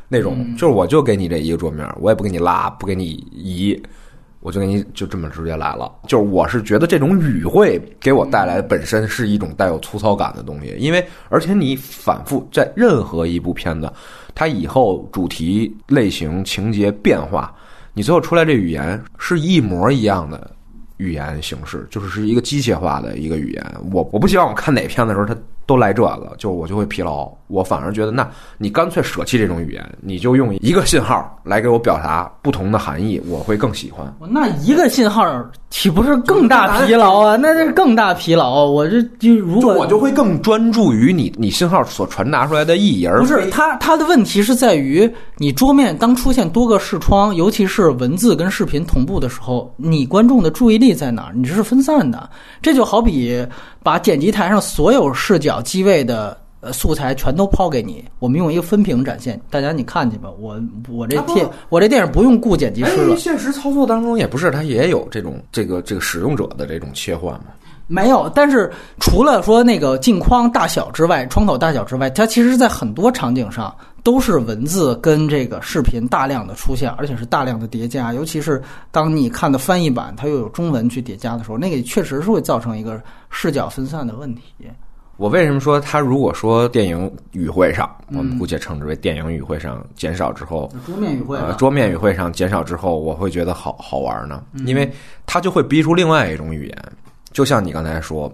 [0.08, 3.80] 那种，嗯就是我就给你这一个桌面，我也不给你拉，不给你移。
[4.40, 13.92] 我就给你就这么直接来了，就是我是觉得这种语汇给我带来本身是一种带有粗糙感的东西，因为而且你反复在任何一部片子，
[14.36, 17.52] 它以后主题类型情节变化，
[17.92, 20.48] 你最后出来这语言是一模一样的
[20.98, 23.66] 语言形式，就是是一个机械化的一个语言。
[23.90, 25.34] 我我不希望我看哪片的时候它
[25.66, 27.30] 都来这个，就我就会疲劳。
[27.48, 34.12] 我反而觉得，那你干脆舍弃这种语言，你就用一个信号来给我表达不同的含义，我会更喜欢。
[34.28, 35.24] 那一个信号
[35.70, 37.36] 岂不 是更大疲劳啊？
[37.36, 38.64] 那是更大疲劳啊！
[38.64, 51.32] 我这就如果就我就会更专注于你你信号所传达出来的意义，而不是它，它的问题是在于你桌面当出现多个视窗，尤其是文字跟视频同步的时候，你观众的注意力在哪儿？
[51.32, 52.28] 你这是分散的。
[52.60, 53.46] 这就好比
[53.84, 56.36] 把剪辑台上所有视角机位的。
[56.62, 60.30] 呃，素材全都抛给你，我们用一个分屏展现，大家你看去吧。
[60.40, 67.48] 我我这电我这电影不用雇剪辑师了哎，，现实操作当中也不是，它也有这种这个这个使用者的这种切换嘛。
[67.86, 78.14] 没有，但是除了说那个镜框大小之外，窗口大小之外，它其实在很多场景上都是文字跟这个视频大量的出现，而且是大量的叠加。
[78.14, 84.42] 尤其是当你看的翻译版，它又有中文去叠加的时候，那个确实是会造成一个视角分散的问题。
[85.16, 88.18] 我为什么说他如果说电影语汇上，嗯。
[88.18, 94.90] 我们姑且称之为电影语汇上减少之后，桌面语汇呃，桌面语汇上减少之后，我会觉得好好玩呢，因为
[95.24, 96.84] 他就会逼出另外一种语言，
[97.32, 98.30] 就像你刚才说，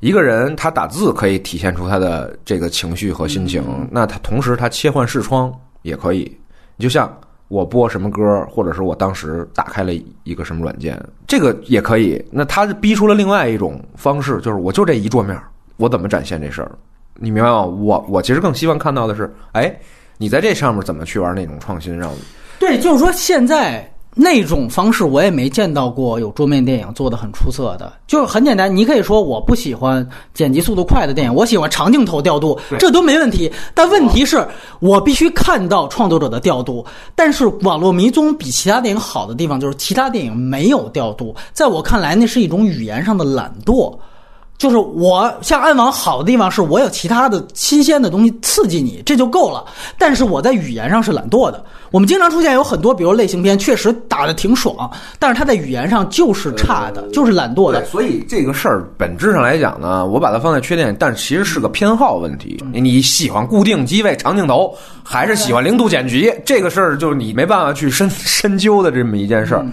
[0.00, 5.52] 一个人他打字可以体现出他的这个情绪和心情，那他同时他切换视窗
[5.82, 6.36] 也可以，
[6.78, 7.14] 就像
[7.48, 9.92] 我播什么歌，或者是我当时打开了
[10.24, 12.20] 一个什么软件，这个也可以。
[12.30, 15.36] 那他逼出了另外一种方式，就是我就这一桌面，
[15.80, 16.70] 我怎么展现这事儿？
[17.18, 17.64] 你明白吗？
[17.64, 19.74] 我我其实更希望看到的是，哎，
[20.18, 22.10] 你在这上面怎么去玩那种创新，让
[22.58, 33.50] 对，就是说现在那种方式我也没见到过有桌面电影做的很出色的，就是很简单，你可以说我不喜欢剪辑速度快的电影，我喜欢长镜头调度，这都没问题。
[33.74, 34.46] 但问题是
[34.78, 43.94] 我必须看到创作者的调度，但是《网络迷踪》比其他电影好的地方就是其他电影没有调度，在我看来那是一种语言上的懒惰。
[44.60, 49.64] 就是我像暗网好的地方是我有其他的新鲜的东西刺激你，这就够了。
[49.96, 51.64] 但是我在语言上是懒惰的。
[51.90, 54.88] 我们经常出现有很多，比如类型片，确实打的挺爽，
[55.18, 57.82] 但是它在语言上就是差的，就是懒惰的，。
[57.86, 62.62] 所以这个事儿本质上来讲呢，我把它放在缺点，但其实是个偏好问题。
[62.70, 66.30] 你喜欢固定机位、长镜头，还是喜欢零度剪辑？
[66.44, 69.64] 这个事儿就是你没办法去深 深究的这么一件事儿。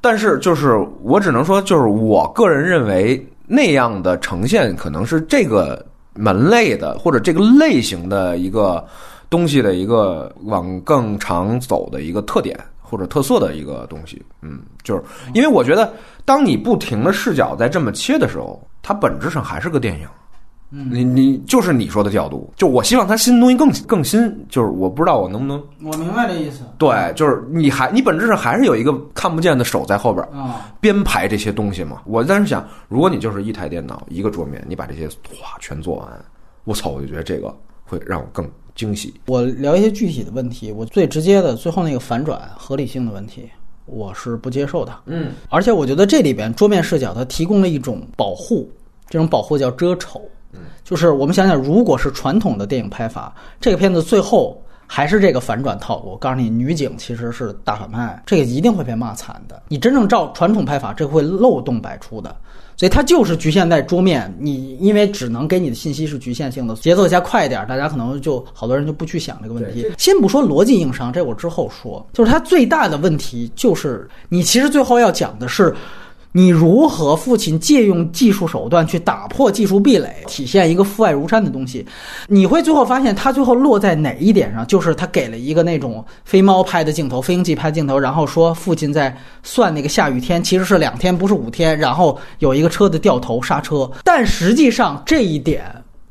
[0.00, 3.24] 但是就是我只能说，就是我个人认为
[3.54, 5.84] 那样的呈现可能是这个
[6.14, 8.82] 门类的或者这个类型的一个
[9.28, 14.22] 东西的一个往更长走的一个特点或者特色的一个东西。
[14.40, 15.02] 嗯，就是
[15.34, 15.92] 因为我觉得，
[16.24, 20.08] 当你不停的视角在这么切的时候，它本质上还是个电影。
[20.74, 30.72] 嗯你你就是你说的调度，就我希望它新东西更更新，就是我不知道我能不能我明白这意思对，就是你还你本质上还是有一个看不见的手在后边啊。
[30.80, 32.00] 编排这些东西嘛。
[32.06, 36.08] 我当时想，如果你就是一台电脑一个桌面，你把这些哗全做完，
[36.64, 37.54] 我操，我就觉得这个
[37.84, 39.12] 会让我更惊喜。
[39.26, 43.46] 我聊一些具体的问题，我最直接的最后那个反转合理性的问题，
[43.84, 45.00] 我是不接受的。
[45.04, 48.66] 嗯，而且我觉得这里边桌面视角它提供了一种保护，
[49.10, 50.22] 这种保护叫遮丑。
[50.84, 56.10] 就是我们想想，如果是传统的电影拍法，这个片子最后还是这个反转套路。
[56.10, 59.62] 我告诉你，女警其实是大反派，这个一定会被骂惨的。
[59.68, 62.34] 你真正照传统拍法，这会漏洞百出的。
[62.76, 69.90] 所以它就是局限在桌面，你因为只能给你的信息是局限性的，节奏加快一点，大家可能就好多人就不去想这个问题。
[69.98, 75.74] 先不说逻辑硬伤，这我之后说，就是它最大的问题就是你其实最后要讲的是。
[76.34, 81.86] 你如何父亲借用技术手段去打破技术壁垒，体现一个父爱如山的东西？
[82.26, 84.66] 你会最后发现，他最后落在哪一点上？
[84.66, 91.78] 就是他给了一个那种飞猫拍的镜头，飞行器拍镜头，然后说父亲在算那个下雨天，其实是两天，不是五天。
[91.78, 95.62] 然后有一个车的掉头刹车，但实际上这一点，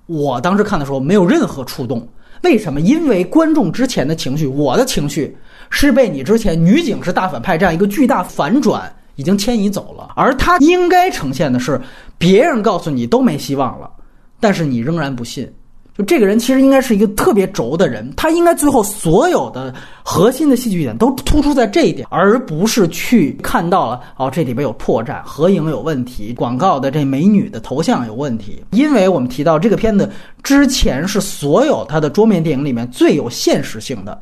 [0.06, 2.08] 我当时看的时候没有任何触动。
[2.44, 2.80] 为什么？
[2.80, 5.36] 因为观众之前的情绪，我的情绪
[5.72, 8.92] 是被你之前女警是大反派这样一个巨大反转。
[9.22, 11.80] 已经迁移走了，而他应该呈现的是，
[12.18, 13.88] 别人告诉你都没希望了，
[14.40, 15.48] 但是你仍然不信。
[15.96, 28.64] 就这个人其实应该是一个特别轴的人，他应该最后所有的核心的戏剧点都突出在这一点，而不是去看到了哦这里边有破绽，合影有问题，广告的这美女的头像有问题。
[28.72, 30.10] 因为我们提到这个片子
[30.42, 34.20] 之前是所有他的桌面电影里面最有现实性的。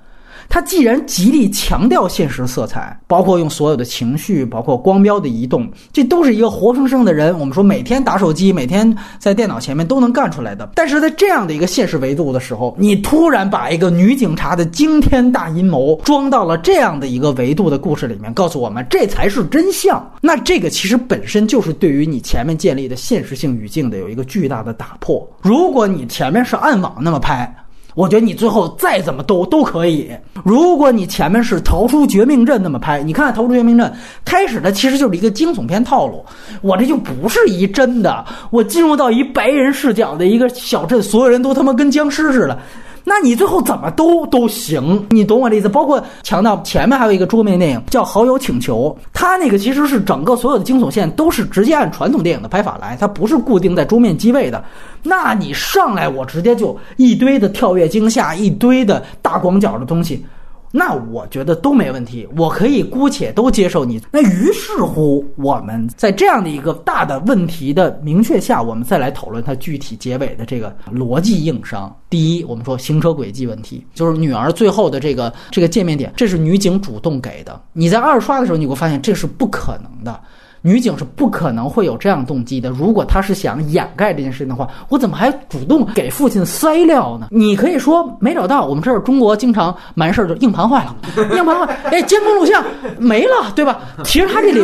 [0.49, 7.37] 他既然极力强调现实色彩，包括用所有的情绪，包括光标的移动，这都是一个活生生的人。
[7.37, 10.71] 我们说每天打手机，每天在电脑前面都能干出来的。
[10.73, 20.11] 但是在这样的一个现实维度的时候，你突然把一个女警察的惊天大阴谋装到了这样的一个维度的故事里面，告诉我们这才是真相。
[20.19, 25.25] 那这个其实本身就是对于你前面建立的现实性语境的有一个巨大的打破。
[25.43, 27.55] 如果你前面是暗网那么拍。
[27.95, 30.09] 我觉得你最后再怎么都都可以。
[30.43, 33.91] 如果你前面是逃出绝命镇那么拍，你看逃出绝命镇
[34.23, 36.23] 开始的其实就是一个惊悚片套路。
[36.61, 42.57] 我这就不是一真的，我进入到一白人视角的一个小镇，所有人都他妈跟僵尸似的。
[43.03, 45.69] 那你最后怎么都都行，你懂我的意思？
[45.69, 54.63] 包括强调前面还有一个桌面电影叫《好友请求》，它那个其实是整个所有的惊悚线都是直接按传统电影的拍法来，它不是固定在桌面机位的。
[55.03, 60.25] 那你上来我直接就一堆的跳跃惊吓，一堆的大广角的东西。
[60.71, 63.99] 那我觉得都没问题，我可以姑且都接受你。
[64.11, 71.93] 那于是乎，我们在这样的一个大的问题的明确下，我们再来讨论它具体结尾的这个逻辑硬伤。
[72.09, 77.59] 第一，我们说行车轨迹问题，就是女儿最后的这个这个见面点，这是女警主动给的。
[77.73, 80.19] 你在二刷的时候，你会发现这是不可能的。
[80.61, 82.69] 女警是不可能会有这样动机的。
[82.69, 87.27] 如果她是想掩盖这件事情的话，我怎么还主动给父亲塞料呢？
[87.31, 88.65] 你可以说没找到。
[88.65, 90.95] 我们这儿中国经常完事儿就硬盘坏了，
[91.35, 92.63] 硬盘坏， 哎，监控录像
[92.97, 93.79] 没了，对吧？
[94.03, 94.63] 其实他这里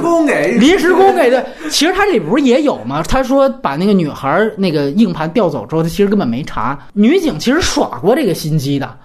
[0.59, 3.01] 临时工给的，其实他这里不是也有吗？
[3.03, 6.77] 他说把那个女孩那个硬盘调走之后，他其实根本没查。
[6.93, 8.95] 女警其实耍过这个心机的。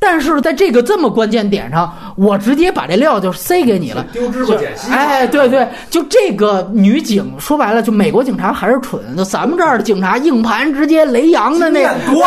[0.00, 12.22] 但是在这个这么关键点上，我直接把这料就塞给你了，丢芝麻捡西哎，对对，就这个女警说白了，就美国警察还是蠢，就咱们这儿的警察硬盘直接雷洋的那多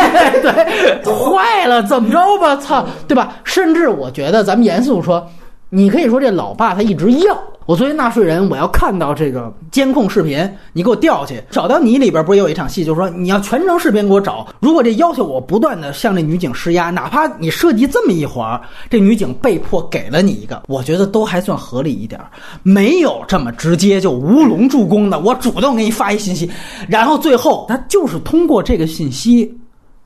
[0.42, 2.54] 对，坏了怎么着吧？
[2.56, 3.34] 操，对吧？
[3.42, 5.26] 甚至我觉得咱们严肃说，
[5.70, 7.36] 你可以说这老爸他一直要。
[7.66, 10.38] 我作为纳税人，我要看到这个监控视频，
[10.74, 14.46] 你给我调去找到你里边不是也有一场戏，就是说你要全程视频给我找。
[14.60, 18.60] 如果这要求我不断的向这女警施压，哪怕你设计这么一环，
[18.90, 22.20] 这女警被迫给了你一个，我觉得都还算合理一点。
[22.62, 26.50] 没有这么直接就乌龙助攻的，我主动给你发一信息，
[26.86, 29.50] 然后最后他就是通过这个信息。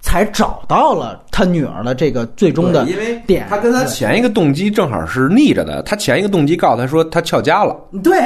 [0.09, 2.83] 才找到了他女儿的这个最终的
[3.27, 5.83] 点，他跟他前一个动机正好是逆着的。
[5.83, 8.17] 他前一个动机告诉他说他翘家了，对。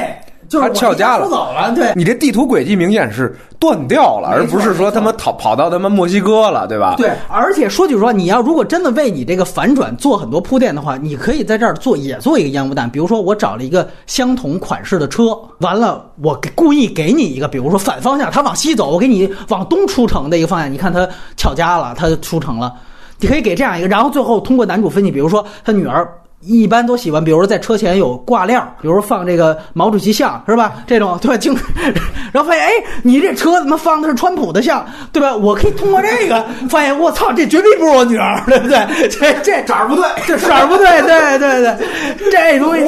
[0.49, 1.71] 他翘家了，走了。
[1.75, 6.95] 对你这地图轨迹明显是断掉了，而不是说他妈逃跑到他妈墨西哥了，对吧？
[6.97, 12.89] 对，而且说句实话，你要如果真的为你这个反转做很多铺垫的话，你可以在这儿做也做一个烟雾弹。
[12.89, 20.71] 比如说，我找了一个相同款式的车，完了我故意给你一个，比如说反方向，他往西走，我给你往东出城的一个方向。
[20.71, 22.73] 你看他翘家了，他出城了，
[23.19, 26.07] 你可以给这样一个，然后最后通过男主分析，比如说他女儿。
[26.45, 30.73] 一般都喜欢，比如说在车前有挂链，比如放这个毛主席像，是吧？
[30.85, 31.37] 这种对吧？
[31.37, 31.55] 经，
[32.33, 32.71] 然后发现，哎，
[33.01, 35.35] 你这车怎么放的是川普的像，对吧？
[35.35, 39.07] 我可以通过这个发现，我操，这绝对不是我女儿， 对不对？
[39.09, 42.83] 这这色儿不对，这色儿不对， 对对对，这东西，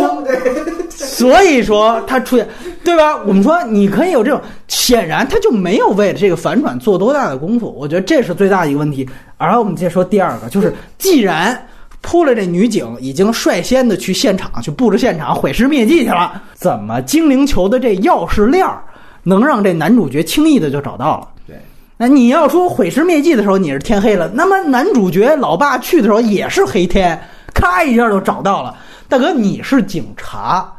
[0.89, 2.47] 所以说他出现，
[2.84, 3.16] 对吧？
[3.26, 9.08] 我们说你可以有这种，显然他就没有为了这个反转做多大的功夫，我觉得这是最大的一个问题。
[9.38, 11.58] 然后我们接着说第二个，就是既然。
[12.06, 18.84] 扑了这女警已经率先的去现场去布置现场毁尸灭迹去了，怎么精灵球的这钥匙链儿
[19.24, 21.28] 能让这男主角轻易的就找到了？
[21.47, 21.56] 对，
[21.97, 27.20] 那你要说毁尸灭迹的时候你是天黑了，那么男主角老爸去的时候也是黑天，
[27.56, 28.78] 咔一下就找到了。
[29.10, 30.72] 大哥，你是警察。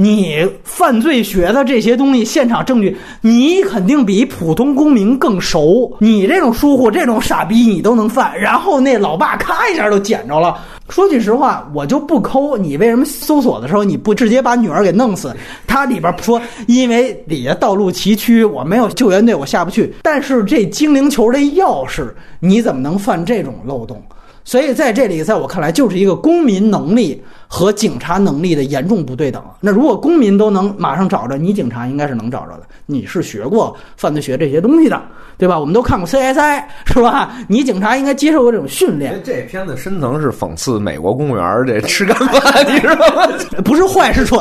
[0.00, 5.92] 你犯罪学的这些东西，现场证据，你肯定比普通公民更熟。
[5.98, 8.38] 你这种疏忽，这种傻逼，你都能犯。
[8.38, 10.56] 然后那老爸咔一下就捡着了。
[10.88, 12.56] 说句实话，我就不抠。
[12.56, 15.34] 你为什么搜索的时候你不直接把女儿给弄死？
[15.66, 19.92] 它里边说，因为底下道路崎岖，我没有救援队，我下不去。
[20.04, 24.00] 但是这精灵球的钥匙，你怎么能犯这种漏洞？
[24.44, 29.42] 所以在这里，在我看来，就是一个公民能力和警察能力的严重不对等。
[29.60, 32.62] 那如果公民都能马上找着，你警察应该是能找着的。
[32.86, 35.02] 你是学过犯罪学这些东西的，
[35.36, 35.58] 对吧？
[35.58, 37.32] 我们都看过 CSI，是吧？
[37.48, 39.20] 你警察应该接受过这种训练。
[39.24, 43.26] 这片子深层是讽刺美国公务员这 吃干饭，你知道吗？
[43.64, 44.38] 不是坏是蠢。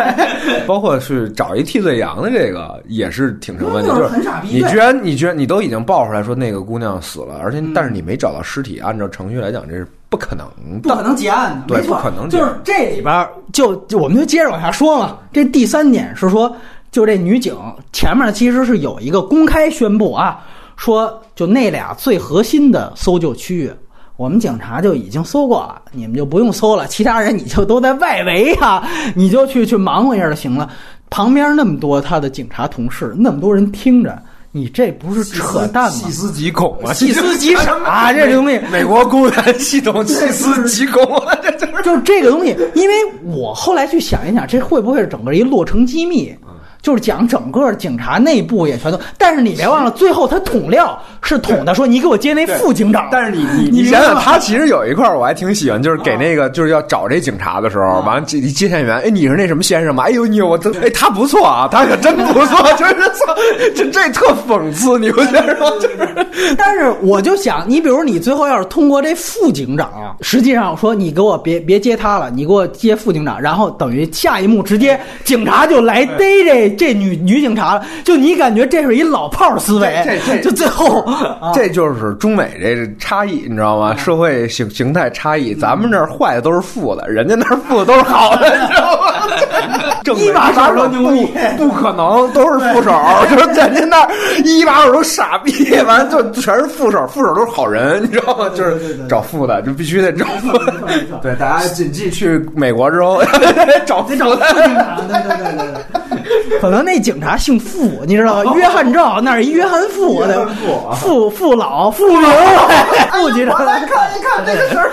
[0.66, 10.46] 包括去找一替罪羊的这个也是挺成问题，就是是你居然你居然你都已经爆出来说那个姑娘死了，而且但是你没找到尸体，按照程序来讲这是不可能
[10.82, 15.16] 的，不可能结案的，对，没错不可能就是这里边就就我们就接着往下说嘛。
[15.32, 16.54] 这第三点是说，
[16.90, 17.56] 就这女警
[17.92, 20.44] 前面其实是有一个公开宣布啊，
[20.76, 23.72] 说就那俩最核心的搜救区域。
[24.16, 26.86] 我们警察就已经搜过了，你们就不用搜了。
[26.86, 30.68] 其他人你就都在外围啊，你就去去忙活一下就行了。
[31.08, 35.90] 旁边那么多他的警察同事，那么多人听着，你这不是扯淡吗？
[35.90, 36.92] 细思极恐啊！
[36.92, 38.12] 细思极恐 啊！
[38.12, 41.38] 这东西，美国公务员系统细思极恐啊！
[41.58, 46.34] 这就是就是这个东西，因为我后来去想一想，这会不会是整个一落成机密？
[46.82, 53.08] 就是讲整个警察内部也全都，但是你别忘了，最后他捅料是捅的，说你给我接那副警长。
[53.12, 60.04] 但是你你你你想想，他其实有一块儿我还挺喜欢，就是给那个就是要找这警察的时候，完了接接线员，哎，你是那什么先生吗？
[60.04, 63.34] 哎呦你我真哎他不错啊，他可真不错，就是操，
[63.74, 65.70] 这这特讽刺，你不觉得吗？
[65.80, 81.00] 就是但是我就想，你比如你最后要是通过这副警长啊，实际上说你给我别别接他了，你给我接副警长，然后等于下一幕直接警察就来逮这这女女警察了，就你感觉这是一老炮儿思维，这这就最后
[81.40, 83.96] 啊这就是中美这差异，你知道吗？
[83.96, 89.12] 社会形形态差异，咱们这儿坏的都是负的，人家那儿负的都是好的， 你知道吗？
[90.02, 91.26] 正一把手都牛逼
[91.58, 92.90] 不不可能都是副手，
[93.30, 94.10] 就是人家那儿
[94.44, 98.48] 一把手都傻逼，完了就全是副手，副手都是好人，你知道吗？
[98.54, 100.72] 就是找副的，就必须得找副的。
[101.22, 103.22] 对，大家谨记去美国之后
[103.84, 104.16] 找副的。
[104.16, 105.72] 对对对对
[106.10, 106.19] 对，
[106.60, 108.54] 可能那警察姓傅，你知道吧？
[108.54, 110.46] 约翰赵那是一约翰傅的
[110.96, 112.30] 傅傅老傅刘
[113.12, 113.64] 傅局长。
[113.64, 114.90] 来看一看这个事儿。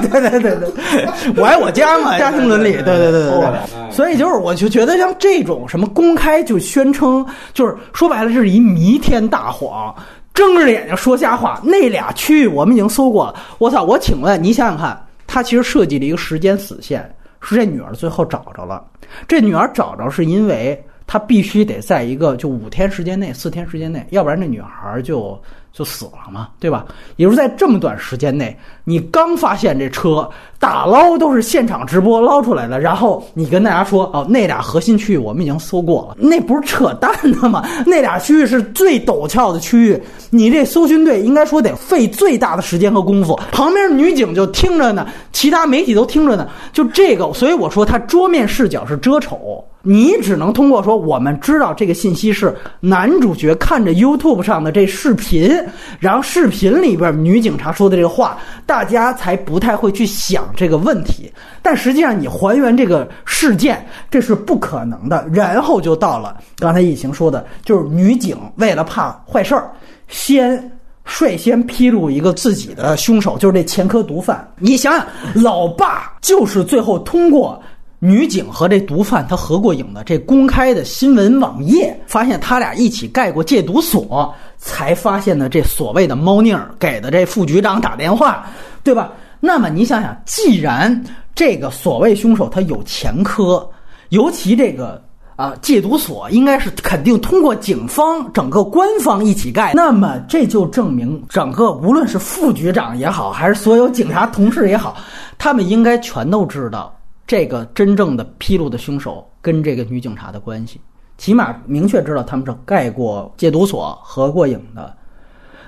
[0.10, 2.72] 对对对对，我爱我家嘛，家庭伦理。
[2.72, 3.90] 对对对对对。
[3.90, 9.94] 所以就是，我就觉得像这种什么公开就宣称，就是说白了，这是一弥天大谎。
[10.34, 13.34] 睁着眼睛说瞎话，那俩区域我们已经搜过了。
[13.58, 13.82] 我操！
[13.82, 18.84] 我请问你想想看，他其实设计了一个时间死线，是这女儿最后找着了。
[19.26, 25.40] 这女儿找着是因为她必须得在一个就五天时间内、四天时间内，要不然这女孩就
[25.78, 26.84] 就死了嘛，对吧？
[27.14, 37.64] 也就是在这么短时间内，你刚发现这车打捞都是现场直播捞出来的，然后你跟大家说哦，那俩核心区域我们已经搜过了，那不是扯淡的吗？
[37.86, 43.38] 那俩区域是最陡峭的区域，你这搜寻队应该说得费最大的时间和功夫。
[43.52, 49.64] 旁边女警就听着呢，其他媒体都听着呢，就这个，所以我说他桌面视角是遮丑。
[49.88, 55.50] 你只能通过说，我们知道这个信息是男主角看着 YouTube 上的这视频，
[55.98, 58.36] 然后视频里边女警察说的这个话，
[58.66, 61.32] 大家才不太会去想这个问题。
[61.62, 65.26] 但实际上，你还原这个事件，这是不可能的。
[65.32, 69.70] 然后就到了刚才以晴说的，就是女警为了怕坏事儿，
[70.06, 70.70] 先。
[71.10, 74.46] 率先披露一个自己的凶手，就是这前科毒贩。
[74.58, 75.06] 你想想，
[75.42, 77.58] 老爸就是最后通过
[77.98, 88.46] 女警和这毒贩他合过影的这公开的新闻网页，发现他俩一起盖过戒毒所，才发现的这所谓的猫腻儿给的这副局长打电话，
[88.82, 89.12] 对吧？
[89.40, 93.68] 那么你想想，既然这个所谓凶手他有前科，
[94.10, 95.02] 尤其这个。
[95.38, 104.96] 啊，戒毒所应该是肯定通过警方整个官方一起盖，那么这就证明整个无论是副局长也好，还是所有警察同事也好，
[105.38, 106.92] 他们应该全都知道
[107.28, 110.80] 这个真正的披露的凶手跟这个女警察的关系，
[111.18, 114.96] 起码明确知道他们是盖过戒毒所、合过影的。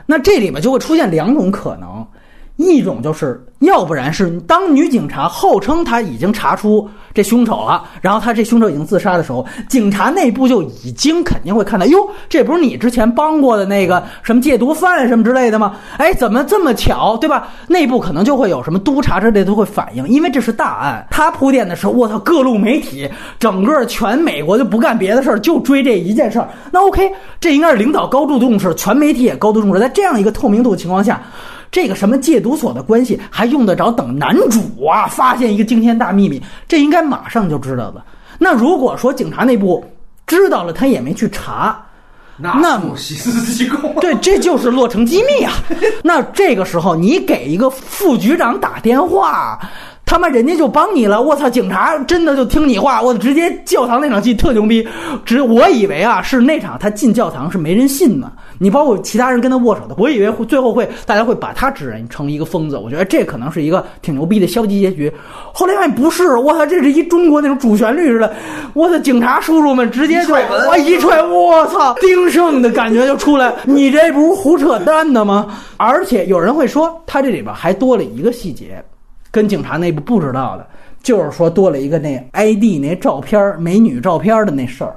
[0.06, 2.04] 那这里面就会出现两种可能。
[2.61, 11.98] 一种就是，要不然是当女警察号称她已经查出这凶手了，然后她这凶手已经自杀的时候，警察内部就已经肯定会看到，哟，
[12.28, 15.76] 这不是你之前帮过的那个什么戒毒犯什么之类的吗？
[15.96, 17.48] 哎，怎么这么巧，对吧？
[17.66, 21.06] 内部可能就会有什么督察之类都会反映，因为这是大案。
[21.11, 23.08] 他铺垫的时候，我操，各路媒体，
[23.38, 26.48] 整个全美国就不干别的事儿，就追这一件事儿。
[26.70, 31.20] 那 OK，这应该是领导高度重视，全媒体也高度重视，在这样一个透明度的情况下。
[31.70, 36.42] 这个什么戒毒所的关系还用得着等男主啊发现一个惊天大秘密？
[36.66, 38.02] 这应该马上就知道的。
[38.38, 39.84] 那如果说警察内部
[40.26, 41.80] 知道了，他也没去查。
[42.42, 43.94] 那么细思极恐。
[44.00, 45.52] 对，这就是落成机密啊！
[46.02, 49.60] 那这个时候，你给一个副局长打电话，
[50.11, 51.22] 他妈人家就帮你了。
[51.22, 54.84] 我操，警察真的就听你话，我直接教堂那场戏特牛逼。
[55.24, 58.32] 只我以为啊，是那场他进教堂是没人信呢。
[58.58, 62.76] 你包括其他人跟他握手的，我以为会最后会大家会把他指认成一个疯子。
[62.76, 65.12] 我觉得这可能是一个挺牛逼的消极结局。
[65.54, 68.34] 后来发现不是，我操，这是一中国那种主旋律似的。
[68.74, 73.54] 我的警察叔叔们直接就我一踹，我操，丁盛的感觉就出来。
[73.62, 75.46] 你这不是胡扯淡的吗？
[75.76, 78.84] 而且有人会说，他这里边还多了一个细节，
[79.30, 80.66] 跟警察内部不知道的，
[81.02, 84.94] 就是说多了一个那 ID 那照片美女照片的那事儿。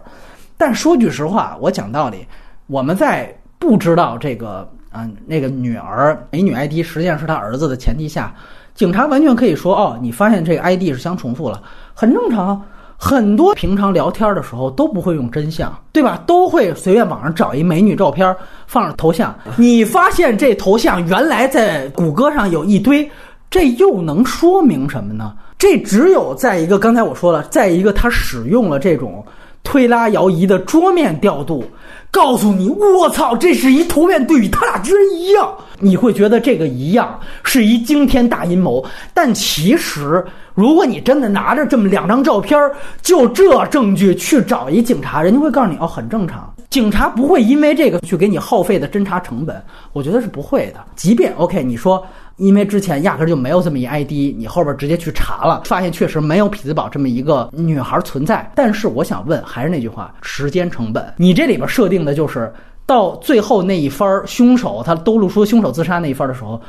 [0.57, 2.25] 但说句实话，我讲道理，
[2.67, 3.33] 我们在。
[3.59, 8.35] 不知道这个啊，那个女儿美女 ID 实际上是他儿子的前提下，
[8.75, 11.63] 警察完全可以说哦，你发现这个 ID 是相重复了，
[11.93, 12.61] 很正常。
[12.97, 16.21] 很多平常聊天的时候都不会用真相，对吧？
[16.27, 18.35] 都会随便网上找一美女照片
[18.67, 19.33] 放上头像。
[19.55, 23.09] 你发现这头像原来在谷歌上有一堆，
[23.53, 25.31] 这又能说明什么呢？
[25.59, 29.23] 这只有在一个刚才我说了，在一个他使用了这种
[29.61, 31.63] 推拉摇移的桌面调度。
[32.09, 38.83] 告诉你，我操，这是一图片对比，他俩居然一样，你会觉得这个一样是一惊天大阴谋。
[39.13, 40.25] 但其实，
[40.55, 42.59] 如果你真的拿着这么两张照片，
[43.03, 46.51] 就这证据去找一警察，人家会告诉你，哦，很正常。
[46.71, 50.83] 警察不会因为这个去给你耗费的侦查成本，我觉得是不会的。
[50.95, 52.03] 即便 OK，你说。
[52.37, 58.51] 因为之前压根就没有这么一 ID，你后边直接去查了，发现确实没有匹兹堡这么一个女孩存在。
[58.55, 62.51] 但是我想问，还是那句话，时间成本，你这里边设定的就是
[62.85, 66.59] 到最后那一番，凶手他都露出凶手自杀那一番的时候，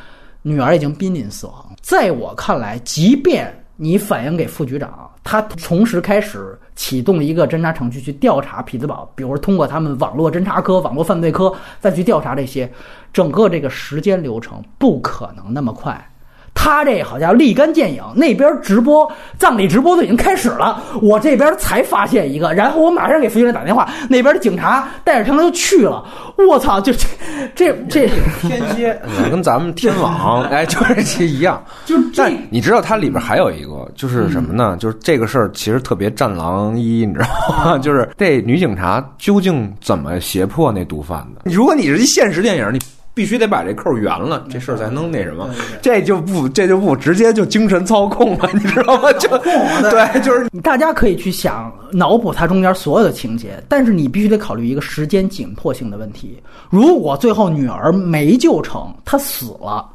[0.42, 1.54] 女儿已经濒临死亡。
[1.80, 12.70] 在我看来，即便你反映给副局长，他从实开始启动一个侦查程序去调查匹兹堡，比如通过他们网络侦查科、网络犯罪科再去调查这些。
[13.12, 16.10] 整个这个时间流程不可能那么快。
[16.54, 26.02] 他这好家伙立竿见影，那边直播葬礼直播都已经开始了，我这边才发现一个，然后我马上给副局长打电话，那边的警察带着他们就去了。
[26.48, 27.06] 我操，就这
[27.54, 28.08] 这这
[28.40, 28.98] 天蝎，
[29.30, 31.62] 跟咱们天网 哎，就是这一样。
[31.84, 34.76] 就但你知道它里边还有一个，就是什么呢？
[34.78, 37.26] 就是这个事儿其实特别战狼一，你知道
[37.56, 37.76] 吗？
[37.82, 41.42] 就是这女警察究竟怎么胁迫那毒贩的？
[41.50, 42.78] 如果你是一现实电影，你。
[43.14, 45.48] 必须得把这扣圆了，这事儿才能那什么，
[45.80, 49.12] 这就不这就不直接就精神操控了，你知道吗？
[49.12, 49.28] 就
[49.88, 56.42] 对，就是大家可以去想脑补它中间所有的情节，但是你必须得考虑一个时间紧迫性的问题。
[56.68, 59.88] 如果最后女儿没救成，她死了，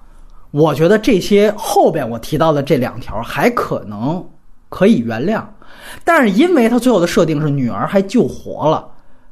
[0.51, 4.25] 我觉得这些后边我提到的这两条还可能
[4.69, 5.43] 可以原谅，
[6.05, 8.87] 但是因为他最后的设定是女儿还救活了。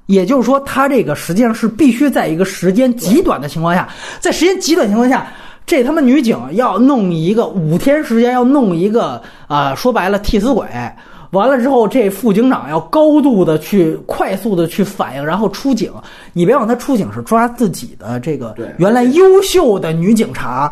[0.08, 3.88] 也就是说，他这个实际上是必须在一个时间极短的情况下，
[4.20, 5.28] 在时间极短情况下，
[5.66, 10.66] 这他妈女警要弄一个五天时间，要弄一个啊，说白了替死鬼。
[11.32, 15.92] 完了之后，这副警长要高度的去快速的去反应，然后出警。
[16.32, 20.72] 你别忘，他出警是抓自己的这个原来优秀的女警察。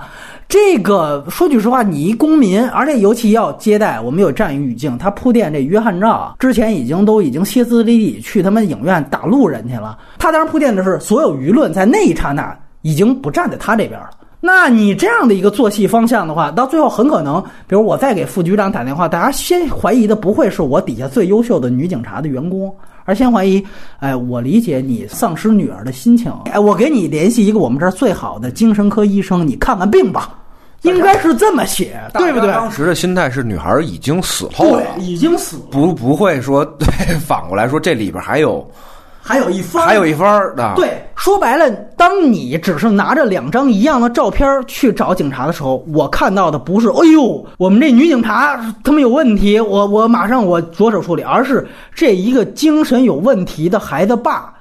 [0.56, 9.98] 这个说句实话，你一公民，而且尤其要接待，我们有战役语境，他铺垫这约翰赵之前已经都已经歇斯底里去他们影院打路人去了。
[10.18, 14.10] 他当然铺垫的是所有舆论在那一刹那已经不站在他这边了。
[14.40, 23.62] 那你这样的一个做戏方向的话，到最后很可能，比如我再给副局长打电话，大家先怀疑的不会是我底下最优秀的女警察的员工，而先怀疑，
[24.00, 30.30] 哎，我理解你丧失女儿的心情，哎，我给你联系一个我们这儿最好的精神科医生，你看看病吧。
[30.86, 32.52] 应该是这么写，对不对？
[32.52, 36.88] 当时的心态是女孩已经死透了，已经死，不不会说 对，
[37.20, 38.66] 反过来说这里边还有，
[39.22, 40.74] 还有一番，还有一番的。
[40.76, 54.54] 对，说白了，当你只是拿着两张一样的照片去找警察的时候，我看到的不是“哎呦，我们这女警察他们有问题”，我我马上我着手处理，而是这一个精神有问题的孩子爸。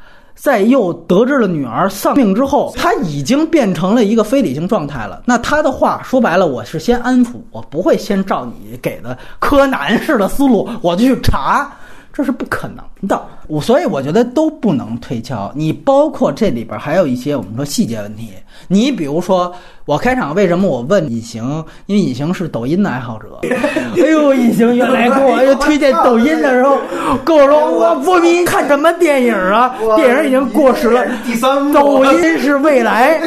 [0.44, 5.22] 在又得知了女儿丧命之后，他已经变成了一个非理性状态了。
[5.24, 11.72] 那他的话说白了，我是先安抚，我不会先照你给的柯南式的思路，我去查。
[12.12, 13.20] 这是不可能的。
[13.48, 15.50] 我所以我觉得都不能推敲。
[15.54, 18.28] 你包括这里边还有一些我们说细节问题。
[18.68, 19.52] 你比如说，
[19.84, 21.42] 我开场为什么我问隐形？
[21.86, 23.38] 因为隐形是抖音的爱好者。
[23.44, 26.78] 哎呦，隐形原来给我推荐抖音的时候，
[27.24, 29.74] 跟我说我不迷看什么电影啊？
[29.96, 31.04] 电影已经过时了。
[31.24, 33.20] 第三抖音是未来。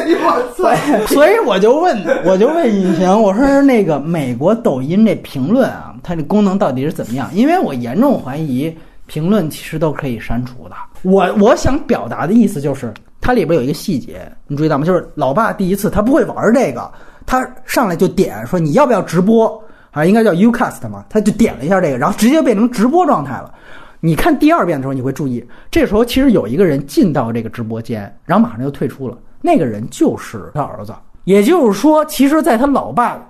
[1.06, 7.30] 所以我就问，我就问隐形，我说那个美国抖音这评论啊，它这功能到底是怎么样？
[7.32, 8.74] 因为我严重怀疑
[9.06, 10.74] 评论其实都可以删除的。
[11.02, 12.92] 我我想表达的意思就是。
[13.20, 14.84] 它里边有一个细节，你注意到吗？
[14.84, 16.90] 就是老爸第一次他不会玩这个，
[17.26, 20.04] 他上来就点说你要不要直播啊？
[20.04, 23.52] 应该叫 Ucast 嘛，他就点了一下这个，然后直接变成直播状态了。
[24.00, 29.18] 你看第二遍的时候，你会注意，这时候其实有一个人进到这个直播间，然后马上就退出了。
[29.42, 30.94] 那个人就是他儿子，
[31.24, 33.20] 也就是说，其实在他老爸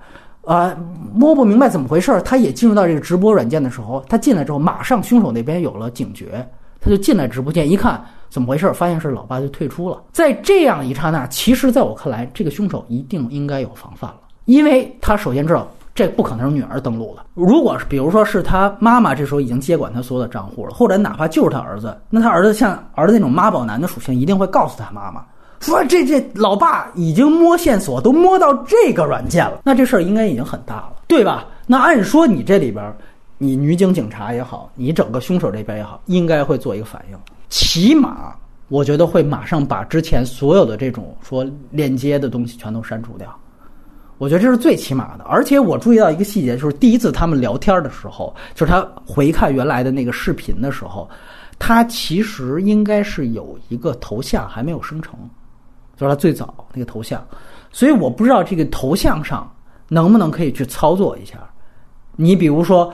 [0.44, 0.76] 啊
[1.12, 6.46] 摸不明白怎么回事，他也进入到这个直播软件的时候，他进来之后，马上凶手那边有了警觉，
[6.80, 8.04] 他就进来直播间一看。
[8.30, 8.72] 怎么回事？
[8.72, 10.02] 发现是老爸就退出了。
[10.12, 17.24] 在这样一刹那，其实在我看来，这个凶手一定应该有防范了，因为他首先知道这不可能是女儿登录的。
[17.34, 25.24] 如果是比如说是他妈妈这时候已经接管他所有的账户了，或者哪怕就是他儿子，那他儿子像儿子那种妈宝男的属性，一定会告诉他妈妈
[25.60, 31.46] 说这这老爸已经摸线索都摸到这个软件了，那这事儿应该已经很大了，对吧？
[31.66, 32.94] 那按说你这里边，
[33.38, 37.18] 你女警警察也好，你整个凶手这边也好，应该会做一个反应。
[37.48, 38.34] 起码，
[38.68, 43.34] 我觉得会马上把之前所有的这种说链接的东西全都删除掉。
[44.18, 45.24] 我觉得这是最起码的。
[45.24, 51.08] 而且我注意到一个细节，就是第一次他们聊天的时候，就是他回看原来的那个视频的时候，
[51.58, 55.14] 他其实应该是有一个头像还没有生成，
[55.96, 57.26] 就是他最早那个头像。
[57.72, 59.50] 所以我不知道这个头像上
[59.88, 61.38] 能不能可以去操作一下。
[62.16, 62.92] 你比如说。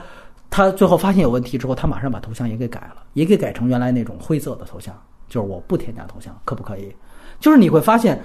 [0.49, 4.95] 他最后发现有问题之后，他马上把头像也给改了，也给改成原来那种灰色的头像，
[5.27, 6.95] 就是我不添加头像，可不可以？
[7.39, 8.21] 就是你会发现，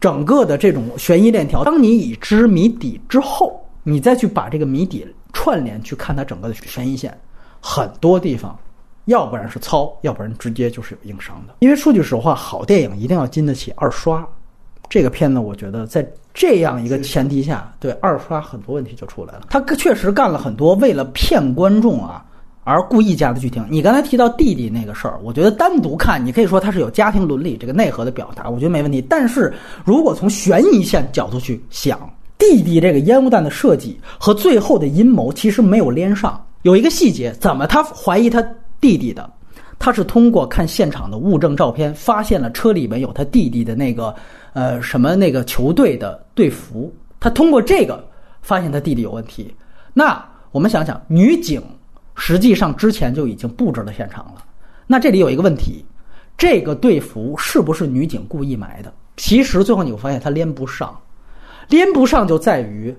[0.00, 7.14] 整个的这种悬疑链条，当你已知谜底之后，你再去把这个谜底串联去看它整个的悬疑线，
[7.60, 8.58] 很多地方，
[9.04, 11.56] 要不然是糙，要不然直接就是有硬伤的。
[11.58, 14.26] 因为说句实话，好电影一定要经得起二刷。
[14.94, 19.40] 这个片子，我觉得在这样一个前提下，对二刷很多问题就出来了。
[19.50, 22.24] 他确实干了很多为了骗观众啊
[22.62, 23.66] 而故意加的剧情。
[23.68, 29.02] 你刚才提到弟弟那个事儿，我觉得单独看，你可以说他是有家庭伦理这个内核的表达，我觉得没问题。
[29.02, 29.52] 但是
[29.84, 31.98] 如果从悬疑线角度去想，
[32.38, 36.40] 弟弟这个烟雾弹的设计和最后的阴谋其实没有连上。
[36.62, 38.40] 有一个细节，怎么他怀疑他
[38.80, 39.28] 弟弟的？
[39.76, 44.14] 他是通过看现场的物证照片，发现了车里面有他弟弟的那个。
[44.54, 46.92] 呃，什么那个球队的队服？
[47.20, 48.02] 他通过这个
[48.40, 49.54] 发现他弟弟有问题。
[49.92, 51.62] 那我们想想，女警
[52.14, 54.44] 实际上之前就已经布置了现场了。
[54.86, 55.84] 那这里有一个问题，
[56.36, 58.92] 这个队服是不是女警故意埋的？
[59.16, 60.96] 其实最后你会发现它连不上，
[61.68, 62.94] 连不上就在于，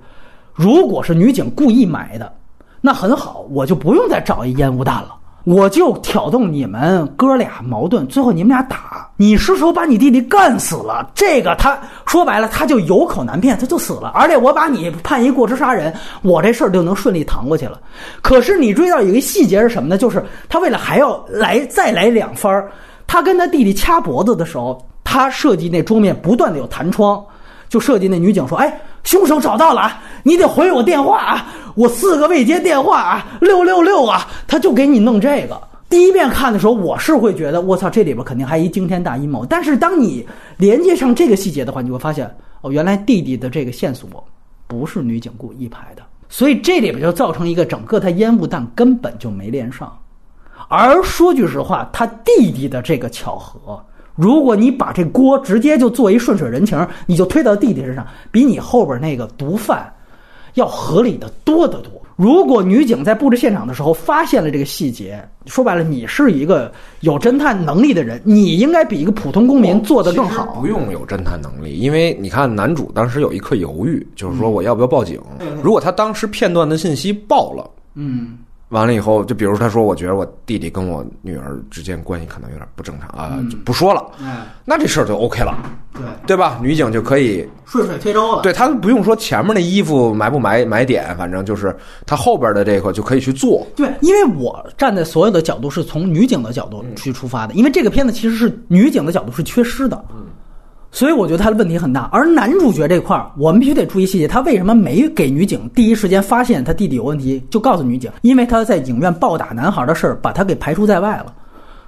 [0.54, 2.34] 如果是女警故意埋的，
[2.82, 5.16] 那很好，我就不用再找一烟雾弹了。
[5.46, 11.78] 我就挑动你们哥俩矛盾，最后你们俩打，你失手把你弟弟干死了，这个他
[12.08, 14.12] 说白了他就有口难辩，他就死了。
[14.16, 15.94] 而且我把你判一过失杀人，
[16.24, 17.80] 我这事儿就能顺利搪过去了。
[18.24, 19.98] 可是你注意到有一个细节是什么呢？
[20.00, 22.72] 就是他为了还要来再来两番儿，
[23.06, 27.24] 他跟他弟弟掐脖子的时候，他设计那桌面不断的有弹窗，
[27.70, 35.62] 就设计那女警说：“哎，凶手找到了啊，你得回我电话啊。”我四个未接电话啊，六六六啊，他就给你弄这个。
[35.90, 39.46] 第一遍看的时候，我是会觉得我操，这里边肯定还一惊天大阴谋。
[39.46, 40.26] 但是当你
[40.58, 44.10] 连接上这个细节的话，你会发现哦，原来弟弟的这个线索
[44.68, 49.96] 不是女警故意排的，所以这里边就造成一个整个他烟雾弹根本就没连上。
[50.70, 53.84] 而说句实话，他弟弟的这个巧合，
[54.16, 59.92] 如果你把这锅直接就做一顺水人情，你就推到弟弟身上，比你后边那个毒贩。
[60.56, 61.92] 要合理的多得多。
[62.16, 66.72] 如果女警在布置现场的时候发现了这个细节，说白了，你是一个
[67.02, 70.58] 有侦探能力的人，你应该比一个普通公民做得更好。
[70.62, 75.20] 不用有侦探能力，因为你看男主当时有一刻犹豫，就是说我要不要报警？
[75.62, 78.38] 如果他当时片段的信息爆了，嗯。
[78.70, 84.04] 完了以后，就比如他说，我觉得我弟弟跟我女儿之间关系可能有点不正常啊，就不说了。
[84.66, 85.56] 那这事儿就 OK 了，
[85.94, 86.60] 对对吧？
[86.62, 88.42] 女警就可以顺水推舟了。
[88.42, 91.76] 对他不用说前面那衣服买不买买点，反正就是
[92.08, 93.66] 他后边的这个就可以去做。
[93.76, 100.04] 对，因为我站在所有的角度是从女警的角度去出发的，因为这个片子其实是女警的角度是缺失的。
[100.96, 102.04] 所以我觉得他的问题很大。
[102.10, 108.10] 而男主角这块儿，我们必须得注意细节，他为什么没给女警第一时间发现他弟弟有问题，就告诉女警？
[108.22, 111.34] 因为他在影院暴打男孩的事儿，把他给排除在外了。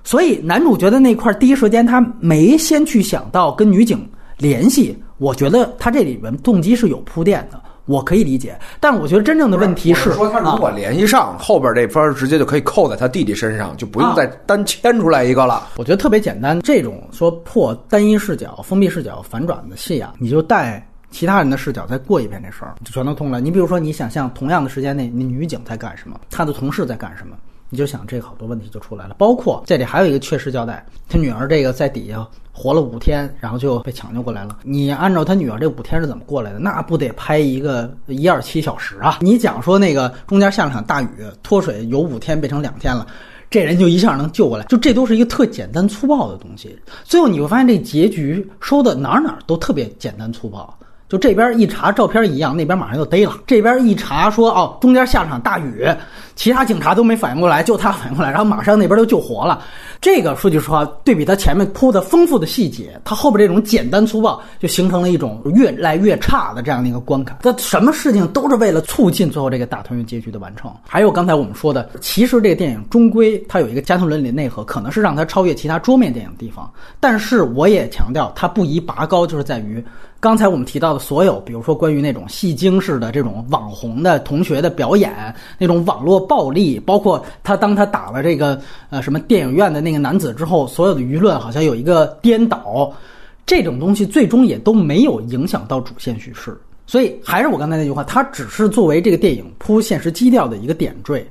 [0.04, 4.06] 所以男主角的那块儿，第一时间他没先去想到跟女警
[4.40, 4.94] 联系。
[5.20, 7.58] 我觉得他这里边动机是有铺垫的，
[7.88, 8.56] 我可以理解。
[8.80, 15.70] 但我觉得真正的问题是，说他如果联系上，后边这分直接就可以扣在他弟弟身上，就不用再单牵出来一个了。
[15.78, 23.40] 我觉得特别简单，这种说破单一视角、封闭视角反转的戏啊，你就带其他人的视角再过一遍这事儿，就全都通了。
[23.40, 27.36] 你比如说，你想象同样的时间内，那女警在干什么，她的同事在干什么。
[27.70, 34.60] 你就想这好多问题就出来了，包括这里还有一个确实交代，他女儿这个在底下活了五天，然后就被抢救过来了。
[34.64, 39.20] 你按照他女儿这五天是怎么过来的，那不得拍一个一二七小时啊？
[39.22, 41.10] 你讲说那个中间下了场大雨，
[41.44, 43.06] 脱水有五天变成两天了，
[43.50, 46.78] 这人就一下能救过来，就这都是一个特简单粗暴的东西。
[47.04, 50.74] 最后你会发现这结局收的哪哪都特别简单粗暴。
[51.10, 53.38] 就这边一查照片一样，那边马上就逮了。
[53.48, 55.88] 这边一查说哦，中间下场大雨，
[56.36, 59.64] 其他警察都没反应过来，就他反应过来，然后马上那边就救活了。
[60.02, 67.38] 这个说句实话，对比他前面铺的丰富的细节，他后边这种简单粗暴，就形成了一种越来越差的这样的一个观感。
[67.42, 70.72] 他什么事情都是为了促进最后这个大团圆结局的完成。
[70.86, 76.70] 还有刚才我们说的，其实这个电影终归它有一个家庭伦理内核，可能是让它超越其他桌面电影的地方。
[77.00, 79.84] 但是我也强调，它不宜拔高，就是在于
[80.20, 89.80] 刚才我们提到的所有，比如说关于那种戏精式的这种网红的同学的表演，那种网络暴力，包括他当他打了这个呃什么电影院的。
[89.80, 92.92] 那个男子之后，所有的舆论好像有一个颠倒，
[93.46, 96.58] 这种东西最终也都没有影响到主线叙事。
[96.88, 101.26] 所以还是我刚才那句话，它只是作为这个电影铺现实基调的一个点缀，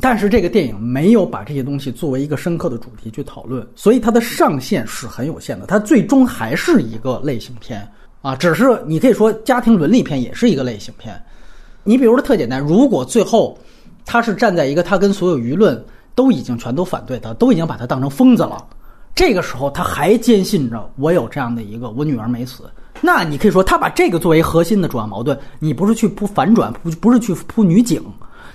[0.00, 5.66] 但是这个电影没有把这些东西作为一个深刻的主题去讨论，所以它的上限是很有限的。
[5.66, 7.86] 它最终还是一个类型片
[8.22, 11.22] 啊，只是你可以说家庭伦理片也是一个类型片。
[11.84, 13.58] 你比如说特简单，如果最后
[14.06, 15.84] 他是站在一个他跟所有舆论。
[16.14, 18.62] 都已经全都反对他，都已经把他当成疯子了。
[19.14, 22.64] 这个时候他还坚信着我有这样的一个我女儿没死，
[23.00, 28.04] 那你可以说他把这个作为核心的主要矛盾，你不是去铺反转，不不是去铺女警，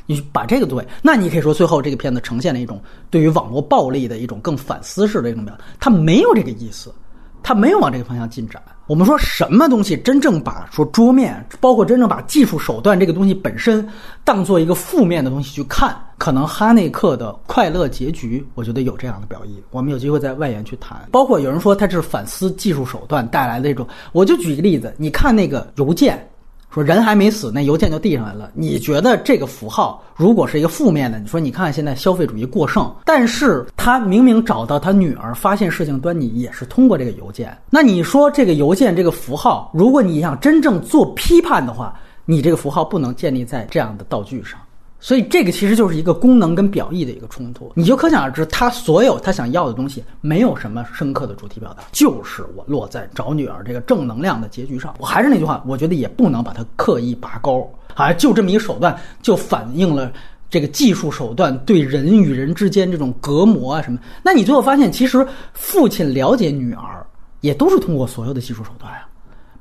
[0.05, 2.79] 你把这个作为，那你可以说最后这个片子呈现了一种
[3.09, 6.93] 对于网络暴力的一种更反思式的一种表达，他没有这个意思，
[7.43, 8.61] 他没有往这个方向进展。
[8.87, 13.85] 我们说什么东西真正把说桌面，包括真正把技术手段这个东西本身
[14.23, 19.61] 当做一个负面的东西去看，可能哈内克的快乐结局，我觉得有这样的表意。
[19.71, 20.97] 我们有机会在外延去谈。
[21.11, 26.25] 包括有人说他是反思技术手段带来的这种，我就举一个例子，你看那个邮件。
[26.69, 28.51] 说人还没死，那邮件就递上来了。
[28.53, 31.17] 你觉得这个符号如果是一个负面的？
[31.17, 37.57] 你说你看现在消费主义过剩，但是他明明找到他女儿发现事情端倪也是通过这个邮件。
[37.69, 44.59] 那你说这个邮件这个符号，如果你想真正做批判的话，你这个符号不能建立在这样的道具上。
[45.07, 54.93] 所以这个其实就是一个功能跟表意的一个冲突，你就可想而知，他所有他想要的东西没有什么深刻的主题表达，就是我落在找女儿这个正能量的结局上。
[54.99, 60.11] 我还是那句话，我觉得也不能把它刻意拔高，啊，就这么一个手段就反映了
[60.49, 63.97] 这个技术手段对人与人之间这种隔膜啊什么。
[64.21, 67.07] 那你最后发现，其实父亲了解女儿
[67.39, 69.07] 也都是通过所有的技术手段呀，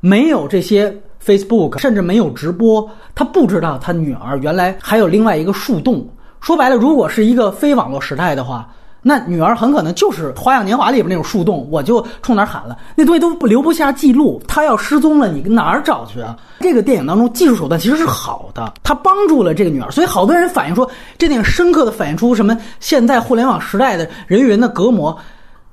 [0.01, 0.93] 没有这些。
[1.27, 6.07] Facebook 甚至没有直播，他不知道他女儿原来还有另外一个树洞。
[6.41, 8.69] 说白了，如果是一个非网络时代的话，
[9.03, 14.41] 那女儿很可能就是《花样年华》里边那种树洞，我就冲哪儿喊了，那东西都不留不下记录。
[14.47, 16.37] 她要失踪了，你哪儿找去啊？
[16.61, 20.89] 这个电影当中技术手段其实是好的，他帮助了这个女儿，所以好多人反映说，
[21.19, 22.57] 这电影深刻的反映出什么？
[22.81, 25.17] 现在互联网时代的人与人的隔膜，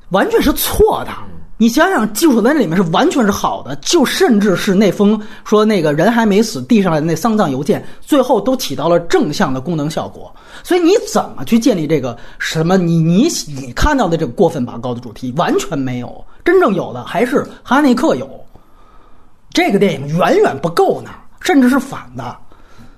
[0.10, 1.12] 完全是错的。
[1.64, 10.30] 你想想，技术在那里面是完全是好的，就甚至是那封说那个人还没死递上来的那丧葬邮件，最后都起到了正向的功能效果。
[10.62, 12.76] 所以你怎么去建立这个什么？
[12.76, 18.30] 你你你看到的这个过分拔高的主题完全没有，真正有的还是哈内克有。
[19.52, 22.36] 这个电影远远不够呢，甚至是反的。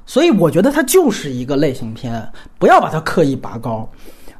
[0.07, 2.27] 所以我觉得它就是一个类型片，
[2.57, 3.87] 不要把它刻意拔高。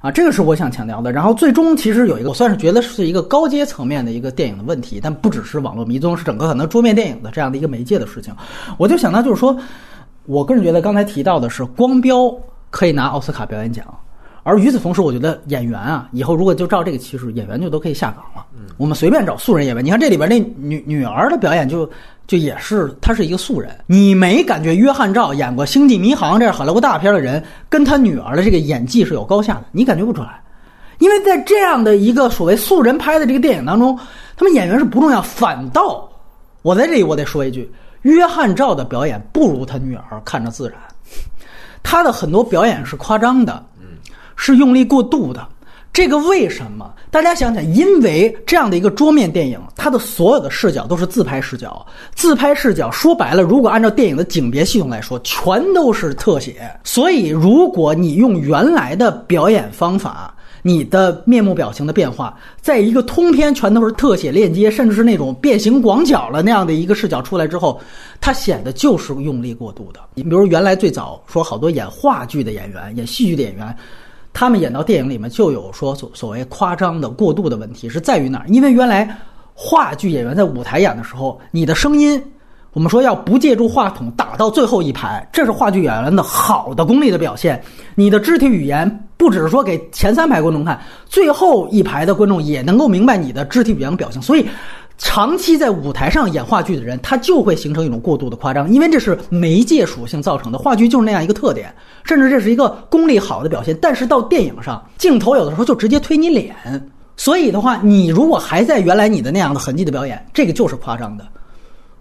[0.06, 1.12] 啊，这个是我想强调的。
[1.12, 8.32] 然后最终其实有一个，我算是觉得是一个高阶层面的一个电影的问题，但不只是网络迷踪，是整个可能桌面电影的这样的一个媒介的事情。
[8.78, 9.58] 我就想到就是说，
[10.28, 12.32] 我个人觉得刚才提到的是光标
[12.70, 13.84] 可以拿奥斯卡表演奖，
[14.44, 18.46] 而与此同时，我觉得演员啊，以后如果就照这个趋势，演员就都可以下岗了。
[18.78, 21.90] 我们随便找素人演员，你看这里边那女女儿的表演就。
[22.28, 23.78] 就也是，他是一个素人。
[23.86, 30.42] 你没感觉约翰赵演过《星际迷航》这样好莱坞大片的人，跟他女儿的这个演技是有高下的，你感觉不出来。
[31.00, 34.00] 因为在这样的一个所谓素人拍的这个电影当中，
[34.38, 36.10] 他们演员是不重要，反倒
[36.62, 37.72] 我在这里我得说一句，
[38.04, 40.80] 约翰赵的表演不如他女儿看着自然，
[41.84, 43.64] 他的很多表演是夸张的，
[44.36, 45.48] 是用力过度的。
[45.96, 46.94] 这个为什么？
[47.10, 51.86] 大家想想，因为这样的一个桌面电影，它的所有的视角都是自拍视角。
[52.14, 56.70] 自拍视角说白了，如果按照电影的景别系统来说，全都是特写。
[56.84, 67.80] 所以，如果你用原来的表演方法，你的面目表情的变化，在一个通篇全都是特写链接，甚至是那种变形广角了那样的一个视角出来之后，
[68.20, 70.02] 它显得就是用力过度的。
[70.14, 73.74] 你比如原来最早说好多演话剧的演员、演戏剧的演员。
[74.36, 78.46] 他们演到电影里面就有说所所谓夸张的过度的问题，是在于哪儿？
[78.50, 79.18] 因为原来
[79.54, 82.22] 话剧演员在舞台演的时候，你的声音，
[82.74, 87.64] 我们说要不借助话筒打到最后一排，这是话剧演员的好的功力的表现。
[87.96, 94.46] 你的肢体语言不只是说给前三排观众看，最后一排的观众也能够明白你的肢体语言的表情，所以。
[94.98, 100.58] 长期在舞台上演话剧的人，他就会形成一种过度的夸张，因为这是媒介属性造成的。
[100.58, 101.74] 话剧就是那样一个特点，
[102.04, 103.78] 甚至这是一个功力好的表现。
[103.82, 106.56] 但是到电影上，镜头有的时候就直接推你脸，
[107.18, 111.26] 所以的话，你如果还在原来你的那样的痕迹的表演，这个就是夸张的。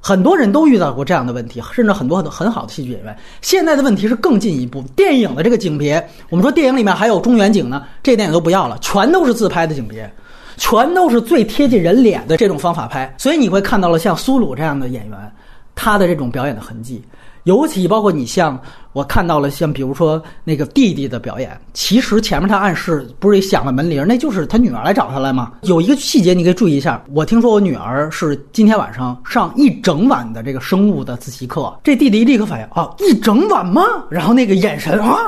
[0.00, 3.16] 很多人都遇到过这样的问题，甚至很多很多很好的戏剧演员。
[3.40, 10.12] 现在的问题是更进一步，电影的这个景别，我们说电影里面还有中远景呢，这电影都不要了，全都是自拍的景别。
[10.56, 15.32] 全都是最贴近人脸的这种方法拍，所以你会看到了像苏鲁这样的演员，
[15.74, 17.02] 他的这种表演的痕迹，
[17.44, 18.58] 尤其包括你像
[18.92, 25.52] 我看到了像比如说那个弟弟的表演，其实前面他暗示不是也响了门铃，那就是他女儿来找他来吗？
[25.62, 33.82] 有一个细节你可以注意一下，我听说我女儿是今天晚上上一整晚的这个生物的自习课，这弟弟立刻反应啊，一整晚吗？
[34.08, 35.18] 然后那个眼神啊，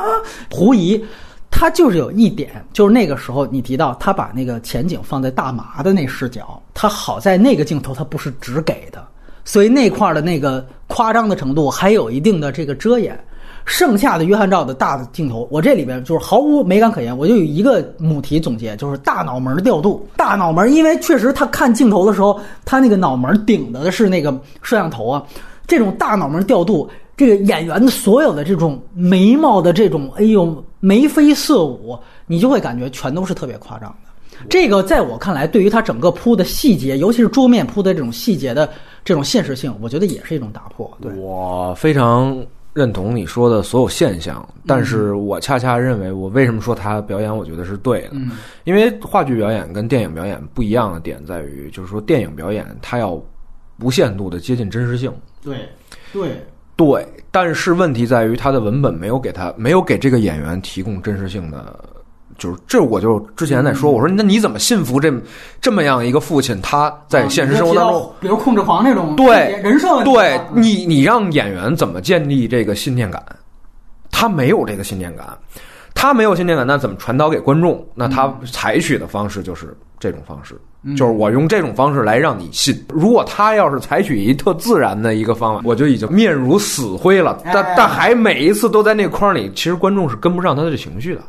[0.50, 1.04] 狐疑。
[1.50, 9.02] 他就是有一点，就是那个时候你提到他把那个前景放在大麻的那视角，他好在那个镜头他不是直给的，
[9.44, 13.18] 所以那块的那个夸张的程度还有一定的这个遮掩。
[13.64, 20.08] 剩下的约翰照的大的镜头，我这里边就是毫无美感可言，我就有一个母题总结，就是大脑门调度。
[20.16, 24.30] 大脑门，因为确实他看镜头的时候，他那个脑门顶的是那个
[24.62, 25.20] 摄像头啊，
[25.66, 26.88] 这种大脑门调度。
[27.16, 31.98] 这个演员的所有的这种眉毛的这种，哎呦，眉飞色舞，
[32.28, 34.46] 你就会感觉全都是特别夸张的。
[34.48, 38.70] 这个在我看来，对于它整个铺的细节，尤其是桌面铺的这种细节的
[39.04, 40.88] 这种现实性，我觉得也是一种打破。
[41.02, 42.40] 对我非常
[42.72, 48.12] 认同你说的所有现象，但是我恰恰认为，我为什么说他表演，我觉得是对的，
[48.62, 53.20] 因为话剧表演跟电影表演不一样的点在于，就是说电影表演它要
[53.80, 55.12] 无限度的接近真实性。
[55.42, 55.68] 对，
[56.12, 56.46] 对。
[56.76, 61.74] 对，但是问题在于他的文本没有给他没有给这个演员提供真实性的，
[62.36, 65.10] 就是这我就之前在说，我说那你怎么信服这
[65.60, 66.60] 这么样一个父亲？
[66.60, 73.24] 他在现实生活当中，比如控制狂那种对人设，对你你让演员怎么建立这个信念感？
[74.10, 75.26] 他没有这个信念感，
[75.94, 77.82] 他没有信念感，那怎么传导给观众？
[77.94, 80.58] 那他采取的方式就是这种方式。
[80.96, 82.72] 就是我用这种方式来让你信。
[82.88, 87.36] 如果他要是采取一特自然的一个方法，我就已经面如死灰了。
[87.44, 91.20] 但但还每一次都在那框里，其实观众是跟不上他的情绪的。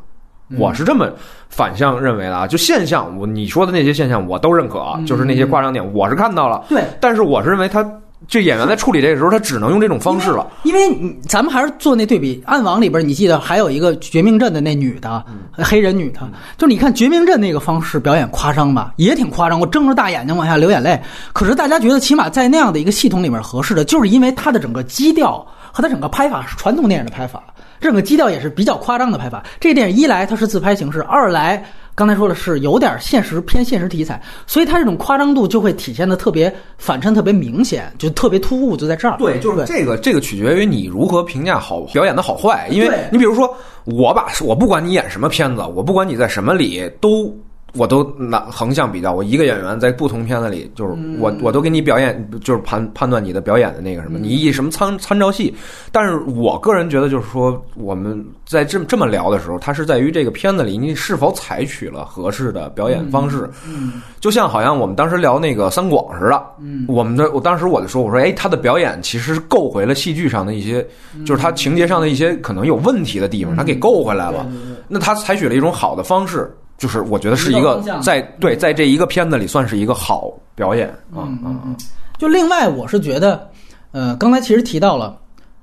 [0.60, 1.12] 我是这么
[1.50, 2.46] 反向认为的啊。
[2.46, 6.64] 就现象，我你说的那些现象我都认可，就是那些夸张点，我是看到了。
[6.70, 7.84] 对，但是我是认为他。
[8.28, 10.46] 这演员在处理这个时候，他只能用这种方式了。
[10.64, 15.24] 因为咱们还是做那对比，《暗网》里边你记得还有一个绝命镇的那女的，
[15.54, 16.22] 黑人女的，
[16.58, 19.60] 就是你看绝命镇那个方式表演夸张吧，也挺夸张。
[19.60, 21.00] 我睁着大眼睛往下流眼泪，
[21.32, 27.44] 可是大家觉得起码在那样的一个系统里面合适的，就是因为它的整个基调和它整个拍法是传统电影的拍法，
[27.80, 29.44] 整个基调也是比较夸张的拍法。
[29.60, 31.64] 这个电影一来它是自拍形式，二来。
[31.98, 39.18] 刚才说的是有点现实偏现实题材，所以它这种夸张度就会体现的特别反衬特别明显，就特别突兀，就在这儿。
[39.18, 43.52] 对，就是这个这个取决于你如何评价好表演的好坏，因为你比如说
[43.86, 47.36] 我把我不管你演什么片子，我不管你在什么里都。
[47.78, 55.54] 我都拿横向比较，我一个演员在不同片子里，就是我我都给你表演，就是判判断你的表演的那个什么，你以什么参参照系？
[55.92, 63.50] 但是我个人觉得，就是说我们在这这么聊的时候，它是在于这个片子里你是否采取了合适的表演方式。
[63.68, 70.86] 嗯，就像好像我们当时聊那个三广似的，嗯，我们的我当时我就说，我说哎，他的表演其实是够回了戏剧上的一些，
[71.26, 74.46] 就是他情节上的一些可能有问题的地方，他给够回来了。
[74.88, 76.52] 那他采取了一种好的方式。
[76.78, 81.76] 就是我觉得是一个在对在这一个片子里算是一个好表演啊啊！
[82.18, 83.50] 就另外我是觉得，
[83.92, 85.20] 呃，刚才其实提到了，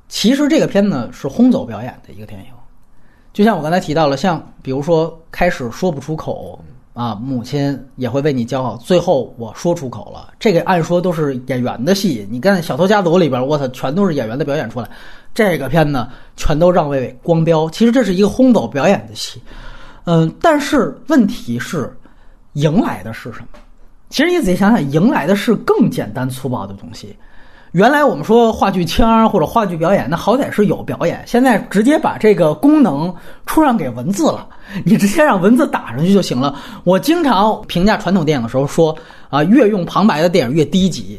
[0.09, 2.47] 其实这个片子是轰走表演的一个电影，
[3.33, 6.61] 就像我刚才提到了，像比如说开始说不出口
[6.95, 12.27] 啊，母亲也会为你骄傲，最后我说出口了，这个按说都是演员的戏。
[12.31, 14.89] 你看《小偷家族》里边，我操，全都是演员的表演出来。
[15.35, 19.41] 这个片子全都让位给光标，其实这是一个轰走表演的戏。
[20.05, 21.95] 嗯，但是问题是，
[22.53, 23.47] 迎来的是什么？
[24.11, 27.17] 其实你仔细想想，迎来的是更简单粗暴的东西。
[27.73, 31.21] 原来我们说话剧腔或者话剧表演，那好歹是有表演。
[31.27, 33.13] 现在直接把这个功能
[33.47, 34.47] 出让给文字了，
[34.85, 36.55] 你直接让文字打上去就行了。
[36.85, 38.97] 我经常评价传统电影的时候说
[39.29, 41.19] 啊，越用旁白的电影越低级，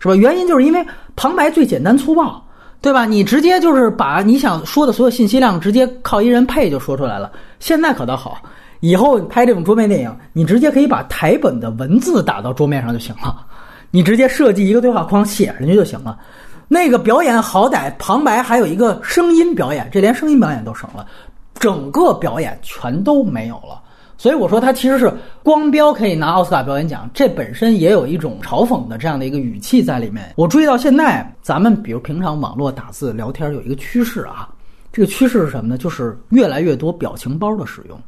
[0.00, 0.16] 是吧？
[0.16, 0.84] 原因就是因为
[1.14, 2.44] 旁白最简单粗暴，
[2.80, 3.06] 对吧？
[3.06, 7.30] 你直接就是把你想说的所有信息量直接靠一人配就说出来了。
[7.62, 8.42] 现在可倒好，
[8.80, 13.46] 以后拍这种桌面电影，你直接可以把台本的文字打到桌面上就行了。
[13.92, 16.18] 你直接设计一个对话框写上去就行了，
[16.66, 21.06] 那个表演好歹旁白还有一个声音表演，这连声音表演都省了，
[21.54, 23.80] 整个表演全都没有了。
[24.18, 25.12] 所以我说它其实是
[25.44, 30.32] 光标可以拿奥斯卡表演奖，这本身也有一种嘲讽的这样的一个语气在里面。
[30.34, 34.48] 我注意到现在咱们比如平常网络打字聊天有一个趋势啊，
[34.92, 35.78] 这个趋势是什么呢？
[35.78, 37.98] 就是越来越多表情包的使用，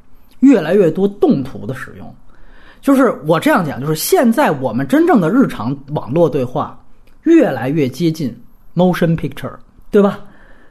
[0.41, 2.15] 越来越多动图的使用。
[2.83, 6.79] 就是我这样讲，就是现在我们真正的日常网络对话
[7.23, 8.39] 越来越接近
[8.75, 9.53] motion picture，
[9.91, 10.21] 对吧？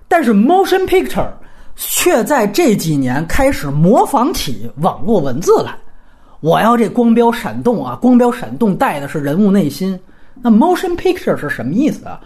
[0.07, 1.27] 但是 motion picture
[1.75, 5.75] 却在这几年开始模仿起网络文字来。
[6.41, 9.99] 我要这光标闪动啊，光标闪动带的是人物内心。
[10.41, 12.21] 那 motion picture 是什么意思啊？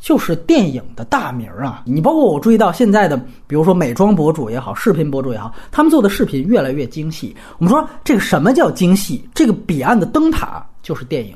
[0.00, 1.82] 就是电影的大名啊！
[1.84, 3.16] 你包括我注意到现在的，
[3.46, 7.36] 比如说美妆博主也好，视频博主也好，他们做的视频越来越精细。
[7.58, 9.28] 我们说这个什么叫精细？
[9.34, 11.34] 这个彼岸的灯塔就是电影。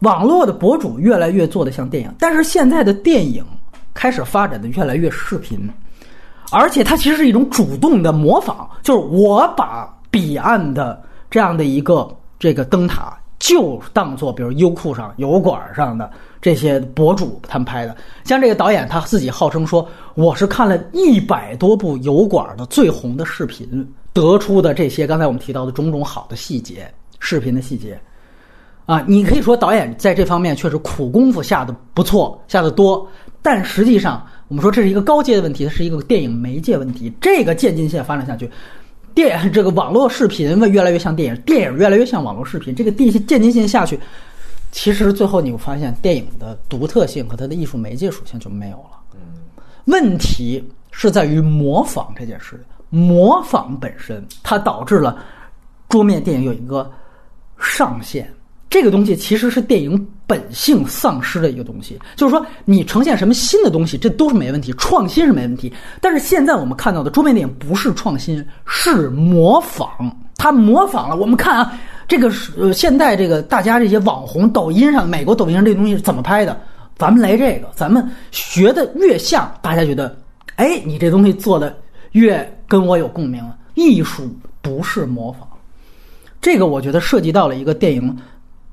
[0.00, 3.44] 网络的博主越来越做的像电影，但是现在的电影
[3.94, 5.58] 开始发展的越来越视频，
[6.50, 12.08] 而且它其实是一种主动的模仿，就是我把彼岸的这样的一个
[12.38, 13.16] 这个灯塔。
[13.38, 16.10] 就当做，比如优酷上、油管上的
[16.40, 26.88] 这些博主他们拍的，像这个导演他自己号称说，我是看了一百多部油管的最红的视频得出的这些刚才我们提到的种种好的细节，
[27.18, 27.98] 视频的细节，
[28.84, 33.06] 啊，你可以说导演在这方面确实苦功夫下的不错，下的多，
[33.42, 38.48] 但实际上我们说这是一个高阶的问题，它是一个电影媒介问题，这个渐进线发展下去。
[39.14, 42.74] 电这个网络视频会越来越像电影，电影越来越像网络视频。
[42.74, 43.98] 这个地渐进线下去，
[44.76, 49.00] 其实最后你会发现，电影的独特性和它的艺术媒介属性就没有了。
[49.86, 55.16] 问题是在于模仿这件事，模仿本身它导致了
[55.88, 56.90] 桌面电影有一个
[57.58, 58.30] 上限。
[58.68, 65.72] 这个东西其实是电影本性丧失的一个东西，就是说你呈现什么新的东西，这都是没问题，创新是没问题。
[66.02, 69.88] 但是现在我们看到的桌面电影不是创新，是模仿。
[70.36, 76.58] 它模仿了，我们看啊，这个是呃，现在这个大家这些网红，抖音上、美国抖音上这东西是怎么拍的？
[76.96, 80.16] 咱们来这个，咱们学的越像，大家觉得，
[80.56, 81.76] 哎，你这东西做的
[82.12, 83.42] 越跟我有共鸣。
[83.74, 85.46] 艺术不是模仿，
[86.40, 88.16] 这个我觉得涉及到了一个电影。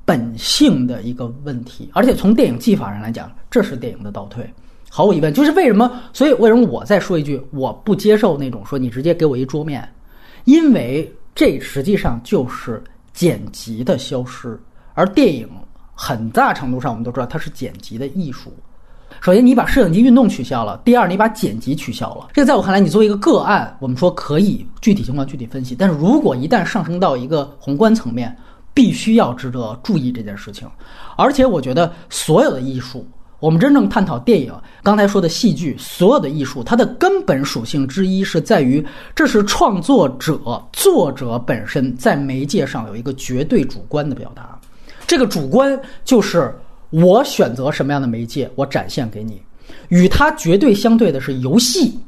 [0.06, 4.46] 本性的一个问题，而且从电影技法上来讲，这是电影的倒退，
[4.90, 5.32] 毫无疑问。
[5.32, 5.90] 就是为什么？
[6.12, 9.88] 所以为什么我再说一句，我不接受那种说你直接给我一桌面，
[10.44, 12.84] 因为这实际上就是
[13.14, 14.60] 剪辑的消失。
[14.92, 15.48] 而电影
[15.94, 18.52] 很大程度上，我们都知道它是剪辑的艺术。
[19.20, 22.28] 首先，你把摄影机运动取消了；第二，你把剪辑取消了。
[22.32, 25.74] 这个在我看来，你作为一个个案，我们说可以具体情况具体分析。
[25.74, 28.36] 但是如果一旦上升到一个宏观层面，
[28.74, 30.68] 必须要值得注意这件事情，
[31.16, 33.06] 而且我觉得所有的艺术，
[33.44, 34.50] 我们真正探讨电影，
[34.82, 38.82] 刚才说的戏剧，所有的艺术，它的根本属性之一是在于，
[39.14, 40.40] 这是创作者
[40.72, 44.58] 作者本身在媒介上有一个绝对主观的表达，
[45.06, 46.58] 这个主观就是
[46.88, 49.42] 我选择什么样的媒介，我展现给你，
[49.88, 52.00] 与它绝对相对的是游戏，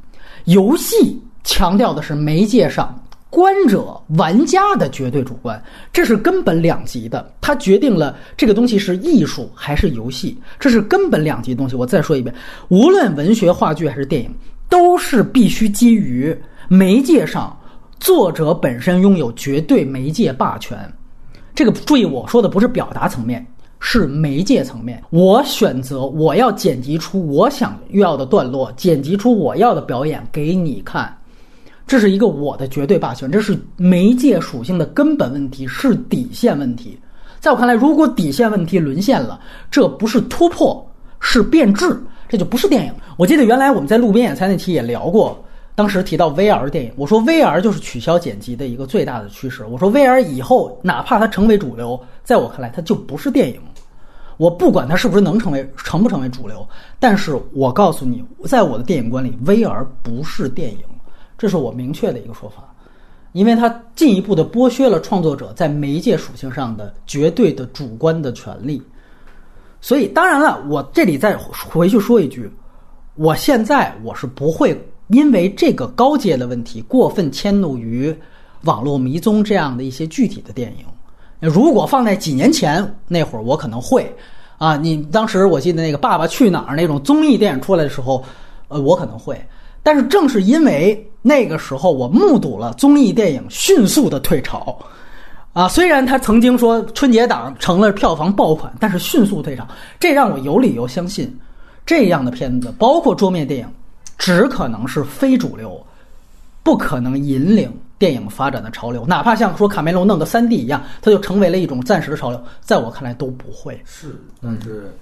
[0.46, 2.98] 游戏强调的是媒介上。
[3.36, 11.76] 观者、玩家的绝对主观，这是根本两极的，它决定了这个东西是艺术还是游戏，这是根本两极东西。
[11.76, 12.34] 我再说一遍，
[12.68, 14.34] 无论文学、话剧还是电影，
[14.70, 16.34] 都是必须基于
[16.66, 17.54] 媒介上
[18.00, 20.90] 作者本身拥有绝对媒介霸权。
[21.54, 23.46] 这个注意，我说的不是表达层面，
[23.80, 25.02] 是媒介层面。
[25.10, 31.14] 我选择我要剪辑出我想要的段落，剪辑出我要的表演给你看。
[31.86, 36.98] 这是一个我的绝对霸权，这是媒介属性的根本问题，是底线问题。
[37.38, 39.38] 在我看来，如果底线问题沦陷了，
[39.70, 40.84] 这不是突破，
[41.20, 41.96] 是变质，
[42.28, 42.92] 这就不是电影。
[43.16, 45.40] 我记得原来我们在路边野餐那期也聊过，
[45.76, 49.64] 当时提到 VR 电影，我说 VR 就是取消剪辑的一个最大的趋势。
[49.66, 53.60] 我说 VR 以后哪怕它成为主流，在我看来它就不是电影。
[54.38, 56.66] 我不管它是不是能成为成不成为主流，
[56.98, 60.78] 但是我告诉你，在我的电影观里，VR 不是电影，
[61.38, 62.74] 这是我明确的一个说法，
[63.32, 68.82] 因为它进一步的剥削了创作者在媒介属性上的绝对的主观的权利。
[69.80, 72.50] 所以，当然了，我这里再回去说一句，
[73.14, 74.76] 我现在我是不会
[75.08, 78.12] 因为这个高阶的问题过分迁怒于
[78.62, 80.84] 网络迷踪这样的一些具体的电影。
[81.38, 84.10] 如果放在几年前那会儿，我可能会
[84.56, 84.76] 啊。
[84.76, 88.24] 你当时我记得那个《爸爸去哪儿》那种综艺电影出来的时候，
[88.68, 89.38] 呃，我可能会。
[89.86, 94.76] 但是正是因为那个时候我目睹了综艺电影迅速的退潮，
[95.52, 99.64] 啊，虽然他曾经说春节档成了票房爆款，但是迅速退潮，
[100.00, 101.32] 这让我有理由相信，
[101.86, 103.66] 这样的片子，包括桌面电影，
[104.18, 105.80] 只可能是非主流，
[106.64, 107.72] 不可能引领。
[107.98, 113.80] 电影发展的潮流，哪怕像说卡梅隆弄个三 D 一样，它就成为了一种暂时的潮流，在我看来都不会。
[113.86, 114.92] 是，嗯，是，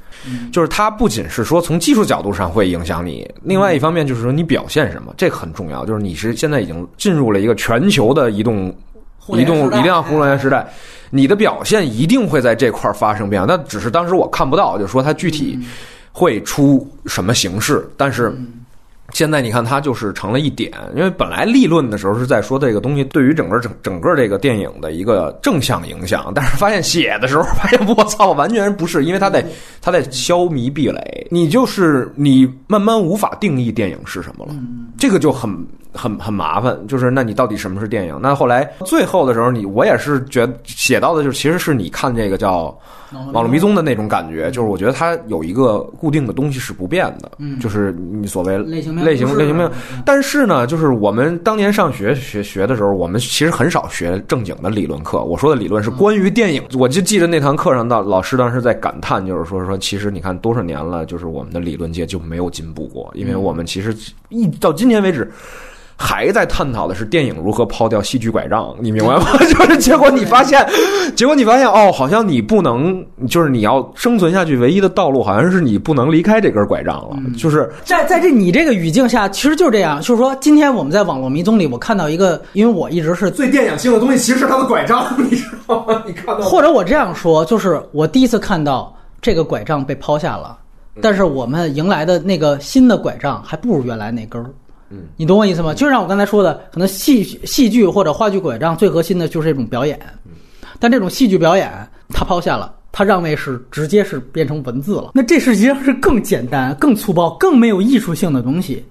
[0.53, 5.85] 就是它不仅是说从技术角度上会影响你，另外一方面就是说你表现什么，这个很重要。
[5.85, 8.69] 就是你是现在已经进入了一个全球的移动、
[9.29, 10.65] 移动、移动互联网时代，
[11.11, 13.47] 你的表现一定会在这块发生变化。
[13.49, 15.59] 那只是当时我看不到，就是说它具体
[16.13, 18.33] 会出什么形式，但是。
[19.13, 29.45] 现在你看，它就是成了一点，因为本来立论的时候是在说这个东西对于整个整整个这个电影的一个正向影响，但是发现写的时候发现我操，完全不是，因为它在
[29.81, 34.55] 它在消弭壁垒，你就是你慢慢无法定义电影是什么了，
[34.99, 35.51] 这个就很
[35.95, 38.19] 很很麻烦，就是那你到底什么是电影？
[38.21, 42.77] 那后来最后的时候，你我也是觉得写到的就是其实是你看这个叫。
[43.33, 47.31] 网络迷踪的那种感觉，就是我觉得它有一个固定的东西是不变的，
[47.61, 49.71] 就是你所谓类型类型类型没有。
[50.05, 55.23] 但是呢，就是我们当年上学学学的时候，我们其实很少学正经的理论课。
[55.23, 63.97] 我说的理论是关于电影，我就记得那堂课上，到老师当时在感叹，就是说说，其实你看多少年了，就是我们的理论界就没有进步过，因为我们其实
[64.31, 65.31] 一到今天为止。
[65.97, 69.27] 还在探讨的是电影如何抛掉戏剧拐杖，你明白吗？
[69.49, 70.67] 就是结果你发现，
[71.15, 77.17] 结果你发现哦，好像你不能，就是你要生存下去唯一的道路，好像是你不能离开这根拐杖了。
[77.39, 80.01] 就是在在这你这个语境下，其实就是这样。
[80.01, 86.03] 就是说，今天我们在网络迷踪里，我看到一个，因为我一直是最电影性的东西，其实是他的拐杖， 你知道吗？
[86.07, 86.41] 你看到？
[86.41, 88.93] 或者我这样说，就是我第一次看到
[89.23, 90.59] 这个拐杖被抛下了，
[91.01, 94.51] 但是我们迎来的那个新的拐杖还不如原来那根儿。
[94.95, 95.75] 嗯，你懂我意思吗？
[95.75, 99.99] 就像我刚才说的，可能戏戏剧或者话剧拐杖最核心的就是这种表演，
[100.79, 101.71] 但这种戏剧表演
[102.11, 105.11] 它抛下了，它让位是直接是变成文字了。
[105.15, 108.85] 那这实际上是更简单、更粗暴、更没有艺术性的东西，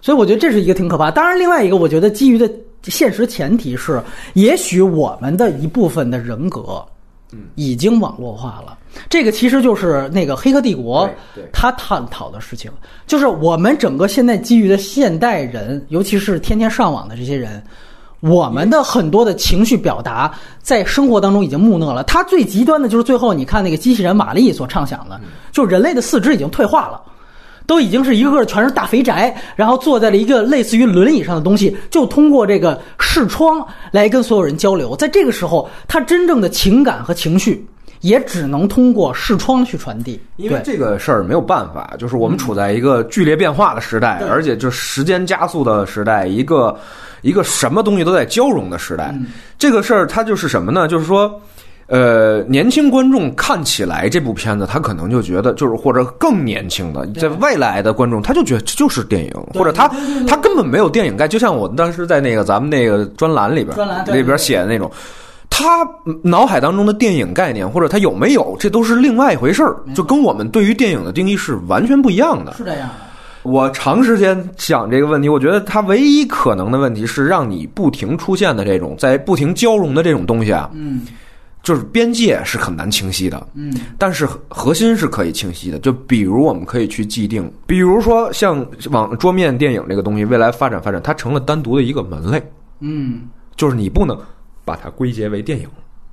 [0.00, 1.10] 所以我觉得这是一个挺可怕。
[1.10, 2.50] 当然，另外一个我觉得基于的
[2.84, 4.02] 现实前提是，
[4.34, 6.84] 也许我们的一部分的人格。
[7.54, 8.76] 已经网络化了，
[9.08, 11.08] 这个其实就是那个《黑客帝国》
[11.52, 12.70] 他探讨的事情，
[13.06, 17.62] 就是我们整个现在基于的现代人，尤其是天天上网的这些人，
[18.20, 22.02] 我们的很多的情绪表达在生活当中已经木讷了。
[22.04, 25.20] 他最极端的就是最后你看那个机器人玛丽所畅想的，
[25.50, 27.00] 就人类的四肢已经退化了。
[27.64, 34.96] 都已经是一个个全是大肥宅，然后坐在了一个类似于轮椅上的东西，就通过这个视窗来跟所有人交流。
[34.96, 37.64] 在这个时候，他真正的情感和情绪
[38.02, 40.20] 也只能通过视窗去传递。
[40.36, 46.78] 因为这个事儿没有办法，就是我们处在一个剧烈变化的时代，而且就时间加速的时代，一个
[47.22, 49.12] 一个什么东西都在交融的时代。
[49.58, 50.86] 这个事儿它就是什么呢？
[50.86, 51.40] 就是说。
[51.88, 59.88] 呃，年轻观众看起来这部片子，他可能就觉得，就是或者更年轻的，在未来的观众，他就觉得这就是电影，或者他
[60.26, 61.28] 他根本没有电影概念。
[61.28, 63.76] 就像我当时在那个咱们那个专栏里边，
[64.06, 64.90] 里边写的那种，
[65.52, 65.86] 他
[66.22, 72.54] 脑海当中的电影概念，或者他有没有，这都是另外一回事儿，就跟我们对于电影的定义是完全不一样的。
[72.54, 72.88] 是这样。
[73.42, 80.70] 我长时间想这个问题，我觉得它唯一可能的问题是让你不停出现的这种在不停交融的这种东西啊。
[80.72, 81.02] 嗯。
[81.62, 85.78] 就是边界是很难清晰的，嗯，但是核心是可以清晰的。
[85.78, 92.42] 就比如我们可以去既定，比如说像网桌面电影这个东西，未来发展发展，它成了单独的一个门类，
[92.80, 94.18] 嗯，就是你不能
[94.64, 95.68] 把它归结为电影，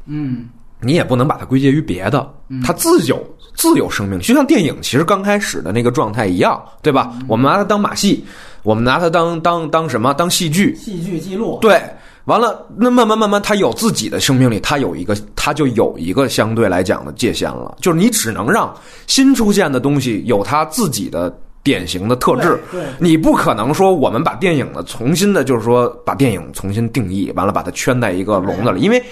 [0.06, 0.50] 嗯，
[0.82, 2.32] 你也不能把它归结于别的，
[2.64, 3.24] 它自有
[3.56, 7.14] 自有生命，就像电影其实刚开始的那个状态一样，对吧？
[7.28, 8.24] 我们拿它当马戏，
[8.64, 10.14] 我们拿它当当当什么？
[10.14, 10.76] 当戏剧？
[10.76, 11.60] 戏剧记录？
[11.62, 11.82] 对。
[12.26, 17.76] 完了，那慢慢慢慢，它有自己的生命力，它有一个，它就有一个相对来讲的界限了。
[17.82, 18.72] 就是你只能让
[19.08, 22.60] 新出现的东西有它自己的典型的特质。
[22.72, 29.04] 对，你不可能说我们把电影呢重新的，就是说把电影重新定义，完了把它圈在一个笼子里，因为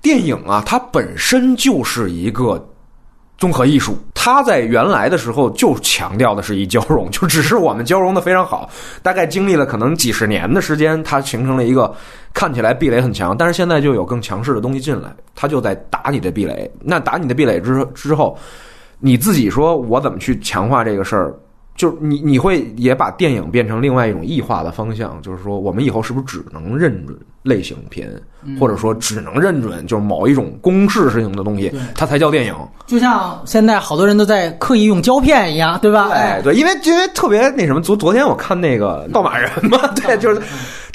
[0.00, 2.64] 电影啊，它本身就是一个。
[3.38, 8.66] 综合艺术，它在原来的时候就强调的是一交融， 就只是我们交融的非常好。
[9.02, 11.94] 大概经历了可能几十年的时间，它形成了一个
[12.32, 16.70] 看起来壁垒很强，但是现在就有更强势的东西进来，它就在打你的壁垒。
[16.80, 18.38] 那打你的壁垒之之后，
[19.00, 21.34] 你自己说我怎么去强化这个事儿？
[21.76, 28.10] 就是你你会也把电影变成另外一种异化的方向，就是说我们以后是不是只能认准类型片，
[28.58, 32.54] 或者说只能认准就是某一种公式性的东西，它才叫电影。
[32.86, 36.08] 就像现在好多人都在刻意用胶片一样，对吧？
[36.10, 40.40] 哎，对，因为因为特别那什么，昨昨天我看那个 盗马人嘛，对，就是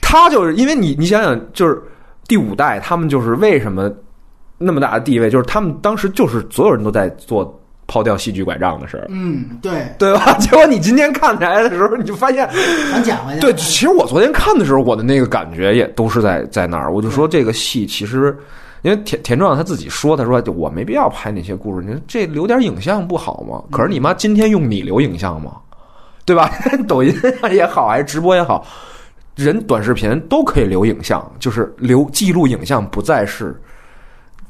[0.01, 1.79] 他就是因为你你想想，就是
[2.27, 3.91] 第五代他们就是为什么
[4.57, 7.55] 那么大的地位，就是他们当时就是所有人都在做。
[7.91, 10.31] 抛掉戏剧拐杖的事儿，嗯，对，对吧？
[10.39, 12.47] 结果你今天看起来的时候，你就发现，
[12.89, 13.41] 反讲回去。
[13.41, 16.89] 对，其实我昨天看的时候，我的那个感觉也都是在在那儿。
[16.89, 18.33] 我就说这个戏其实，
[18.83, 23.61] 因为田田壮他自己说，他说我没必要拍那些故事，你说这留点影像不好吗？
[23.69, 25.51] 可是你妈今天用你留影像吗？
[26.23, 26.49] 对吧？
[26.87, 27.13] 抖音
[27.51, 28.65] 也好，还是直播也好，
[29.35, 33.53] 人短视频都可以留影像，就是留记录影像不再是。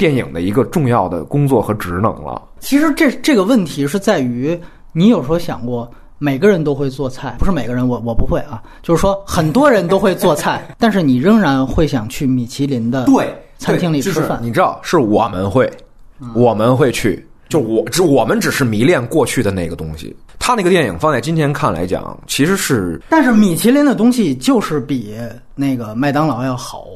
[0.01, 2.41] 电影的一个重要的工作和职能了。
[2.59, 4.59] 其实这这个问题是在于，
[4.93, 5.87] 你有时候想过，
[6.17, 8.59] 每个人都会做菜，不是每个人，我我不会啊。
[8.81, 14.39] 就是说，很多人都会做菜， 但是你仍然会想去米其林的对餐厅里吃饭。
[14.41, 15.71] 你知道，是我们会，
[16.33, 20.15] 我们会去，就我只我们只是迷恋过去的那个东西。
[20.39, 25.13] 他那个电影放在今天看来讲，其实是，但是米其林的东西就是比
[25.53, 26.87] 那个麦当劳要好。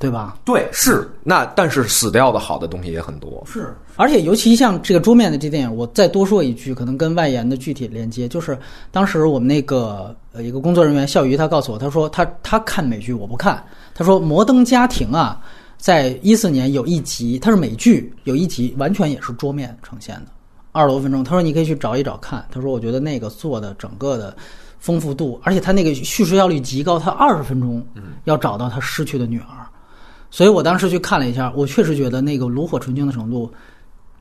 [0.00, 0.38] 对吧？
[0.44, 3.42] 对，是那，但是死掉的好的东西也很多。
[3.46, 8.56] 是，而且尤其像这个桌面的这电影，我再多说一句，可能跟外延的具体连接，就是
[8.90, 13.62] 当时我们那个呃一个工作人员笑鱼，他告诉我，他说他他看美剧，我不看。
[13.94, 15.40] 他说《摩登家庭》啊，
[15.76, 20.26] 在一四年有一集，它是美剧，有一集完全也是桌面呈现的，
[20.70, 21.24] 二十多分钟。
[21.24, 22.46] 他说你可以去找一找看。
[22.52, 24.36] 他说我觉得那个做的整个的
[24.78, 27.84] 丰富度，而且他那个叙事效率极高，他二十分钟
[28.24, 29.66] 要找到他失去的女儿。
[30.30, 33.50] 所以我当时去看了一下，我确实觉得那个炉火纯青的程度，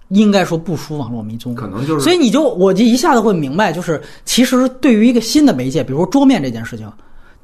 [0.09, 1.53] 应该说不输网络迷踪。
[1.53, 6.91] 可能就是，所以你就我就一下子会明白，就是其实对于一个新的媒介，比如说桌面这件事情，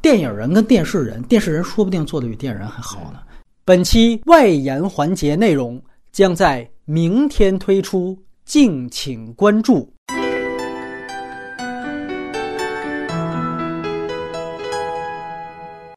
[0.01, 3.19] 电影人跟电视人，电视人说不定做的比电影人还好呢。
[3.65, 5.81] 本期外延环节内容
[6.11, 9.91] 将在明天推出，敬请关注。